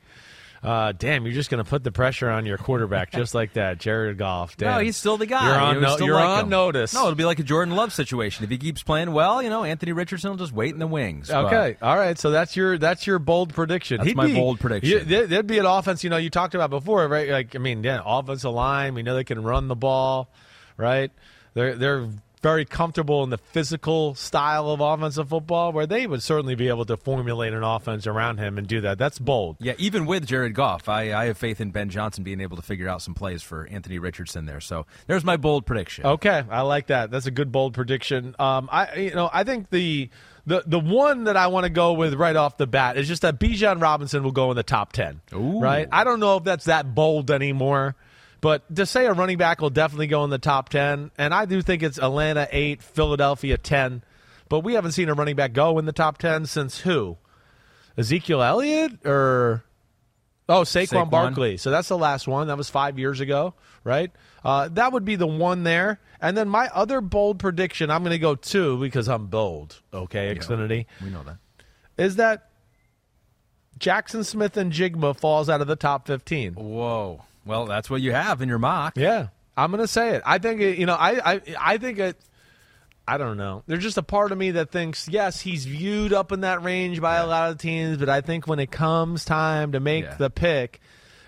[0.63, 3.79] Uh, damn, you're just going to put the pressure on your quarterback just like that,
[3.79, 4.57] Jared Goff.
[4.57, 4.75] Damn.
[4.77, 5.45] No, he's still the guy.
[5.45, 6.51] You're on, no- you're like on him.
[6.51, 6.95] notice.
[6.95, 8.45] No, it'll be like a Jordan Love situation.
[8.45, 11.29] If he keeps playing well, you know, Anthony Richardson will just wait in the wings.
[11.29, 12.17] But- Okay, all right.
[12.17, 13.97] So that's your that's your bold prediction.
[13.97, 15.09] That's He'd my be- bold prediction.
[15.09, 16.05] you- there'd be an offense.
[16.05, 17.29] You know, you talked about before, right?
[17.29, 18.95] Like, I mean, yeah, offensive line.
[18.95, 20.29] We know they can run the ball,
[20.77, 21.11] right?
[21.55, 22.09] They're they're
[22.43, 26.85] very comfortable in the physical style of offensive football, where they would certainly be able
[26.85, 28.99] to formulate an offense around him and do that.
[28.99, 29.57] That's bold.
[29.61, 32.63] Yeah, even with Jared Goff, I, I have faith in Ben Johnson being able to
[32.63, 34.61] figure out some plays for Anthony Richardson there.
[34.61, 36.05] So there's my bold prediction.
[36.05, 37.11] Okay, I like that.
[37.11, 38.35] That's a good bold prediction.
[38.39, 40.11] Um, I you know I think the
[40.47, 43.23] the the one that I want to go with right off the bat is just
[43.23, 45.21] that Bijan Robinson will go in the top ten.
[45.35, 45.61] Ooh.
[45.61, 45.89] Right?
[45.93, 47.95] I don't know if that's that bold anymore,
[48.43, 51.47] but to say a running back will definitely go in the top ten, and I
[51.47, 54.03] do think it's Atlanta eight, Philadelphia ten,
[54.51, 57.17] but we haven't seen a running back go in the top ten since who?
[57.97, 59.65] Ezekiel Elliott or
[60.49, 61.11] Oh, Saquon, Saquon.
[61.11, 61.57] Barkley.
[61.57, 62.49] So that's the last one.
[62.49, 63.55] That was five years ago,
[63.85, 64.11] right?
[64.45, 66.01] Uh, that would be the one there.
[66.21, 69.81] And then my other bold prediction, I'm going to go two because I'm bold.
[69.95, 71.37] Okay, Xfinity We know that.
[71.97, 72.49] is that
[73.79, 76.55] Jaxon Smith-Njigba falls out of the top 15.
[76.55, 77.23] Whoa.
[77.45, 78.97] Well, that's what you have in your mock.
[78.97, 80.23] Yeah, I'm going to say it.
[80.25, 80.95] I think it, you know.
[80.95, 82.17] I I I think it.
[83.07, 83.65] I don't know.
[83.67, 87.01] There's just a part of me that thinks yes, he's viewed up in that range
[87.01, 90.15] by a lot of teams, but I think when it comes time to make Yeah.
[90.15, 90.81] the pick,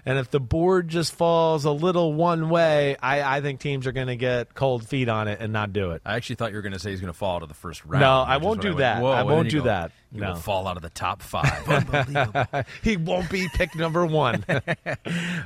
[0.07, 3.93] and if the board just falls a little one way, I, I think teams are
[3.93, 6.03] going to get cold feet on it and not do it.
[6.05, 7.85] I actually thought you were going to say he's going to fall to the first
[7.85, 8.01] round.
[8.03, 9.03] No, I won't do went, that.
[9.03, 9.93] Whoa, I won't do go, that.
[10.13, 10.29] He No.
[10.29, 11.69] will fall out of the top five.
[11.69, 12.65] Unbelievable.
[12.83, 14.45] he won't be pick number one.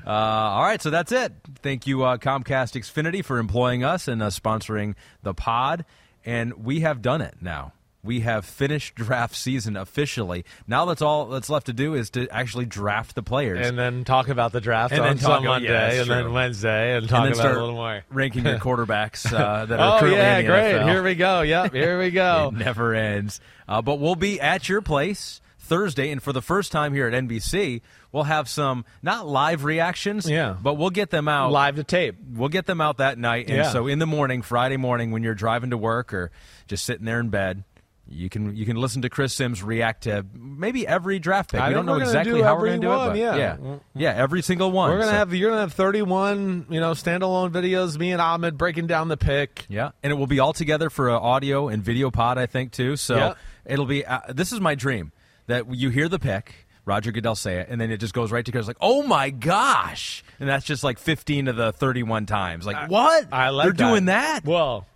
[0.07, 1.33] Uh, all right, so that's it.
[1.63, 5.85] Thank you, uh, Comcast Xfinity, for employing us and uh, sponsoring the pod.
[6.25, 7.73] And we have done it now.
[8.09, 10.47] We have finished draft season officially.
[10.67, 13.67] Now that's all that's left to do is to actually draft the players.
[13.69, 16.33] and then talk about the draft And on then talk Monday, yeah, and then.
[16.33, 18.03] Wednesday, and And talk then about a little more.
[18.11, 20.75] ranking your quarterbacks uh, that are Oh currently yeah, in the great!
[20.77, 20.89] NFL.
[20.89, 21.41] Here we go.
[21.43, 22.51] Yep, here we go.
[22.55, 23.41] It never ends.
[23.69, 27.13] Uh, but we'll be at your place Thursday, and for the first time here at
[27.13, 30.57] NBC, we'll have some not live reactions, Yeah.
[30.63, 32.17] but we'll get them out Live to tape.
[32.33, 33.71] We'll get them out that night, and Yeah.
[33.71, 36.31] so in the morning, Friday morning, when you're driving to work or
[36.69, 37.65] just sitting there in bed.
[38.11, 41.61] You can you can listen to Chris Simms react to maybe every draft pick.
[41.61, 43.37] I we don't know exactly do how we're going to do it, but yeah.
[43.37, 43.57] yeah,
[43.95, 44.91] yeah, every single one.
[44.91, 47.99] We're gonna So- have you're gonna have 31, you know, standalone videos.
[47.99, 49.67] Me and Ahmed breaking down the pick.
[49.69, 52.73] Yeah, and it will be all together for an audio and video pod, I think,
[52.73, 52.97] too.
[52.97, 53.35] So Yeah.
[53.67, 54.07] it'll be.
[54.07, 55.13] Uh, this is my dream
[55.47, 56.67] that you hear the pick.
[56.87, 59.29] Roger Goodell say it, and then it just goes right to goes like, "Oh my
[59.29, 62.65] gosh!" And that's just like 15 of the 31 times.
[62.65, 63.29] Like, what?
[63.31, 63.91] I like They're that.
[63.91, 64.41] doing that.
[64.47, 64.87] Well,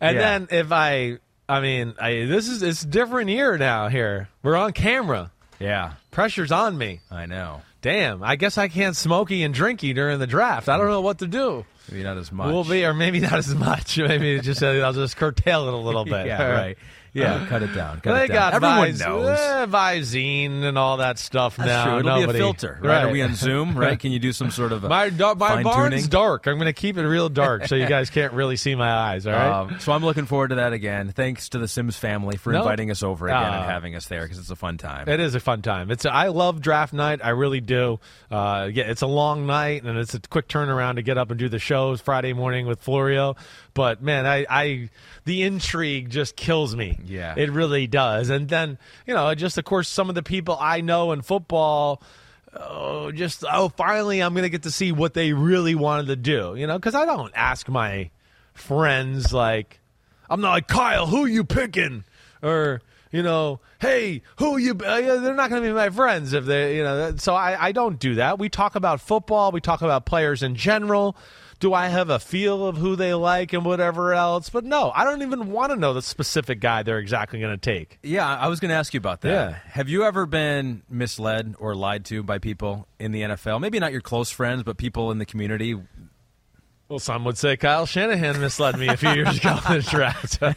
[0.00, 0.20] and Yeah.
[0.22, 1.18] then if I,
[1.52, 3.88] I mean, I, this is it's a different year now.
[3.88, 5.30] Here we're on camera.
[5.58, 7.00] Yeah, Pressure's on me.
[7.10, 7.62] I know.
[7.82, 10.68] Damn, I guess I can't smoky and drinky during the draft.
[10.68, 11.64] I don't know what to do.
[11.90, 12.46] Maybe not as much.
[12.52, 13.98] We'll be, or maybe not as much.
[13.98, 16.26] Maybe just I'll just curtail it a little bit.
[16.26, 16.78] yeah, right.
[17.14, 18.00] Yeah, cut it down.
[18.00, 18.52] Cut they it down.
[18.52, 19.38] got Everyone Vis- knows.
[19.38, 21.84] eh, Visine and all that stuff That's now.
[21.84, 21.98] true.
[21.98, 23.04] It'll Nobody, be a filter, right?
[23.04, 23.28] Are we Right.
[23.30, 23.76] on Zoom?
[23.76, 23.98] Right?
[24.00, 26.46] Can you do some sort of a My da- my barn's dark.
[26.46, 29.26] I'm going to keep it real dark so you guys can't really see my eyes.
[29.26, 29.50] All right.
[29.60, 31.12] Um, so I'm looking forward to that again.
[31.14, 32.60] Thanks to the Simms family for No.
[32.60, 35.08] inviting us over again and Uh, having us there because it's a fun time.
[35.08, 35.90] It is a fun time.
[35.90, 37.20] It's I love draft night.
[37.22, 38.00] I really do.
[38.30, 41.38] Uh, yeah, it's a long night and it's a quick turnaround to get up and
[41.38, 43.36] do the shows Friday morning with Florio.
[43.74, 44.90] But man, I, I
[45.24, 46.98] the intrigue just kills me.
[47.04, 47.34] Yeah.
[47.36, 48.30] it really does.
[48.30, 52.02] And then you know, just of course, some of the people I know in football.
[52.54, 53.70] Oh, just oh!
[53.70, 56.54] Finally, I'm going to get to see what they really wanted to do.
[56.54, 58.10] You know, because I don't ask my
[58.52, 59.80] friends like,
[60.28, 61.06] I'm not like Kyle.
[61.06, 62.04] Who you picking?
[62.42, 64.72] Or you know, hey, who you?
[64.72, 67.14] Uh, they're not going to be my friends if they, you know.
[67.16, 68.38] So I, I don't do that.
[68.38, 69.52] We talk about football.
[69.52, 71.16] We talk about players in general.
[71.62, 74.50] Do I have a feel of who they like and whatever else?
[74.50, 77.56] But no, I don't even want to know the specific guy they're exactly going to
[77.56, 78.00] take.
[78.02, 79.28] Yeah, I was going to ask you about that.
[79.30, 79.58] Yeah.
[79.66, 83.60] Have you ever been misled or lied to by people in the NFL?
[83.60, 85.80] Maybe not your close friends, but people in the community.
[86.92, 90.38] Well, some would say Kyle Shanahan misled me a few years ago in the draft.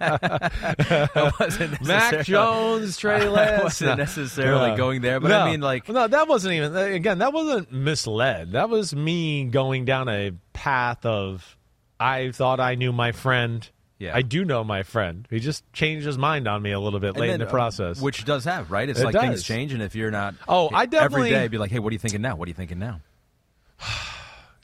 [0.00, 3.62] That wasn't Mac Jones, Trey I Lance.
[3.62, 4.76] wasn't necessarily No.
[4.76, 5.38] going there, but No.
[5.42, 6.74] I mean, like, no, that wasn't even.
[6.76, 8.50] Again, that wasn't misled.
[8.50, 11.56] That was me going down a path of.
[12.00, 13.68] I thought I knew my friend.
[14.00, 14.16] Yeah.
[14.16, 15.28] I do know my friend.
[15.30, 17.46] He just changed his mind on me a little bit and late in then, the
[17.46, 18.00] uh, process.
[18.00, 18.88] which does have right.
[18.88, 19.44] It's It like things does.
[19.44, 21.94] change, and if you're not, Oh, I definitely- every day be like, hey, what are
[21.94, 22.34] you thinking now?
[22.34, 23.02] What are you thinking now?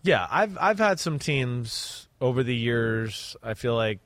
[0.06, 3.36] Yeah, I've I've had some teams over the years.
[3.42, 4.00] I feel like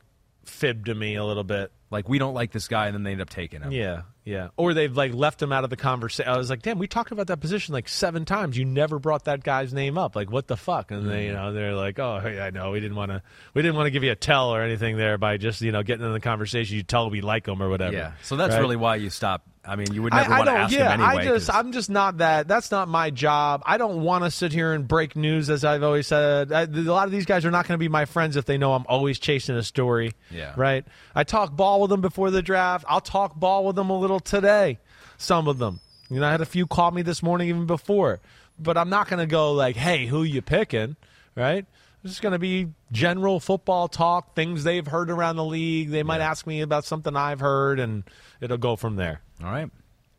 [0.44, 1.70] fibbed to me a little bit.
[1.90, 3.72] Like we don't like this guy, and then they end up taking him.
[3.72, 4.48] Yeah, yeah.
[4.56, 6.30] Or they've like left him out of the conversation.
[6.32, 8.56] I was like, damn, we talked about that position like seven times.
[8.56, 10.14] You never brought that guy's name up.
[10.14, 10.92] Like, what the fuck?
[10.92, 11.42] And they, you mm-hmm.
[11.42, 12.70] know, they're like, oh, hey, I know.
[12.70, 13.22] We didn't want to.
[13.54, 15.82] We didn't want to give you a tell or anything there by just you know
[15.82, 16.76] getting in the conversation.
[16.76, 17.96] You tell we like him or whatever.
[17.96, 18.12] Yeah.
[18.22, 18.60] So that's Right?
[18.60, 19.46] really why you stop.
[19.62, 20.60] I mean, you would never I, I want to don't.
[20.62, 21.22] ask yeah, him anyway.
[21.22, 22.48] I just, 'cause- I'm just not that.
[22.48, 23.62] That's not my job.
[23.66, 26.50] I don't want to sit here and break news, as I've always said.
[26.50, 28.56] I, a lot of these guys are not going to be my friends if they
[28.56, 30.12] know I'm always chasing a story.
[30.30, 30.54] Yeah.
[30.56, 30.86] Right.
[31.14, 32.86] I talk ball with them before the draft.
[32.88, 34.78] I'll talk ball with them a little today.
[35.18, 35.80] Some of them.
[36.08, 38.20] You know, I had a few call me this morning even before,
[38.58, 40.96] but I'm not going to go like, "Hey, who you picking?"
[41.36, 41.66] Right.
[42.02, 45.90] It's just going to be general football talk, things they've heard around the league.
[45.90, 48.04] They might ask me about something I've heard, and
[48.40, 49.20] it'll go from there.
[49.44, 49.70] All right.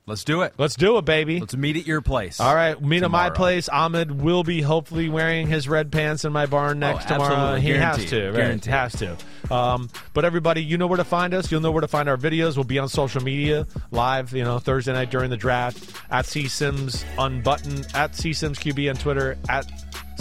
[0.07, 0.55] Let's do it.
[0.57, 1.39] Let's do it, baby.
[1.39, 2.39] Let's meet at your place.
[2.39, 3.69] All right, meet at my place.
[3.69, 7.55] Ahmed will be hopefully wearing his red pants in my barn next Oh, tomorrow.
[7.55, 8.35] He has to, right?
[8.35, 8.73] Guaranteed.
[8.73, 9.15] Has to.
[9.53, 11.51] Um, but everybody, you know where to find us.
[11.51, 12.55] You'll know where to find our videos.
[12.57, 16.47] We'll be on social media live, you know, Thursday night during the draft at C
[16.47, 19.71] Simms Unbutton at C Simms QB on Twitter at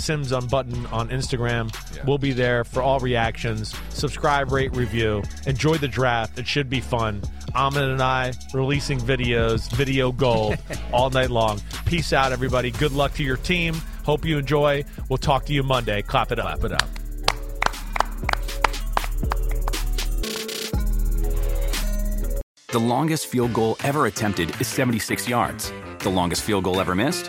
[0.01, 1.73] Simms Unbutton on Instagram.
[2.07, 3.75] We'll be there for all reactions.
[3.91, 5.23] Subscribe, rate, review.
[5.47, 6.39] Enjoy the draft.
[6.39, 7.23] It should be fun.
[7.55, 10.57] Ahmed and I releasing videos, video gold
[10.93, 11.61] all night long.
[11.85, 12.71] Peace out, everybody.
[12.71, 13.75] Good luck to your team.
[14.05, 14.85] Hope you enjoy.
[15.09, 16.03] We'll talk to you Monday.
[16.03, 16.61] Clap it up.
[16.61, 16.89] Clap it up.
[22.69, 25.73] The longest field goal ever attempted is 76 yards.
[25.99, 27.29] The longest field goal ever missed?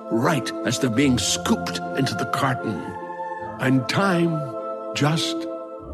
[0.11, 2.79] right as they're being scooped into the carton?
[3.59, 4.39] And time
[4.95, 5.35] just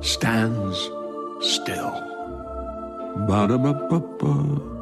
[0.01, 0.77] stands
[1.41, 1.91] still.
[3.27, 4.76] Ba-da-ba-ba-ba.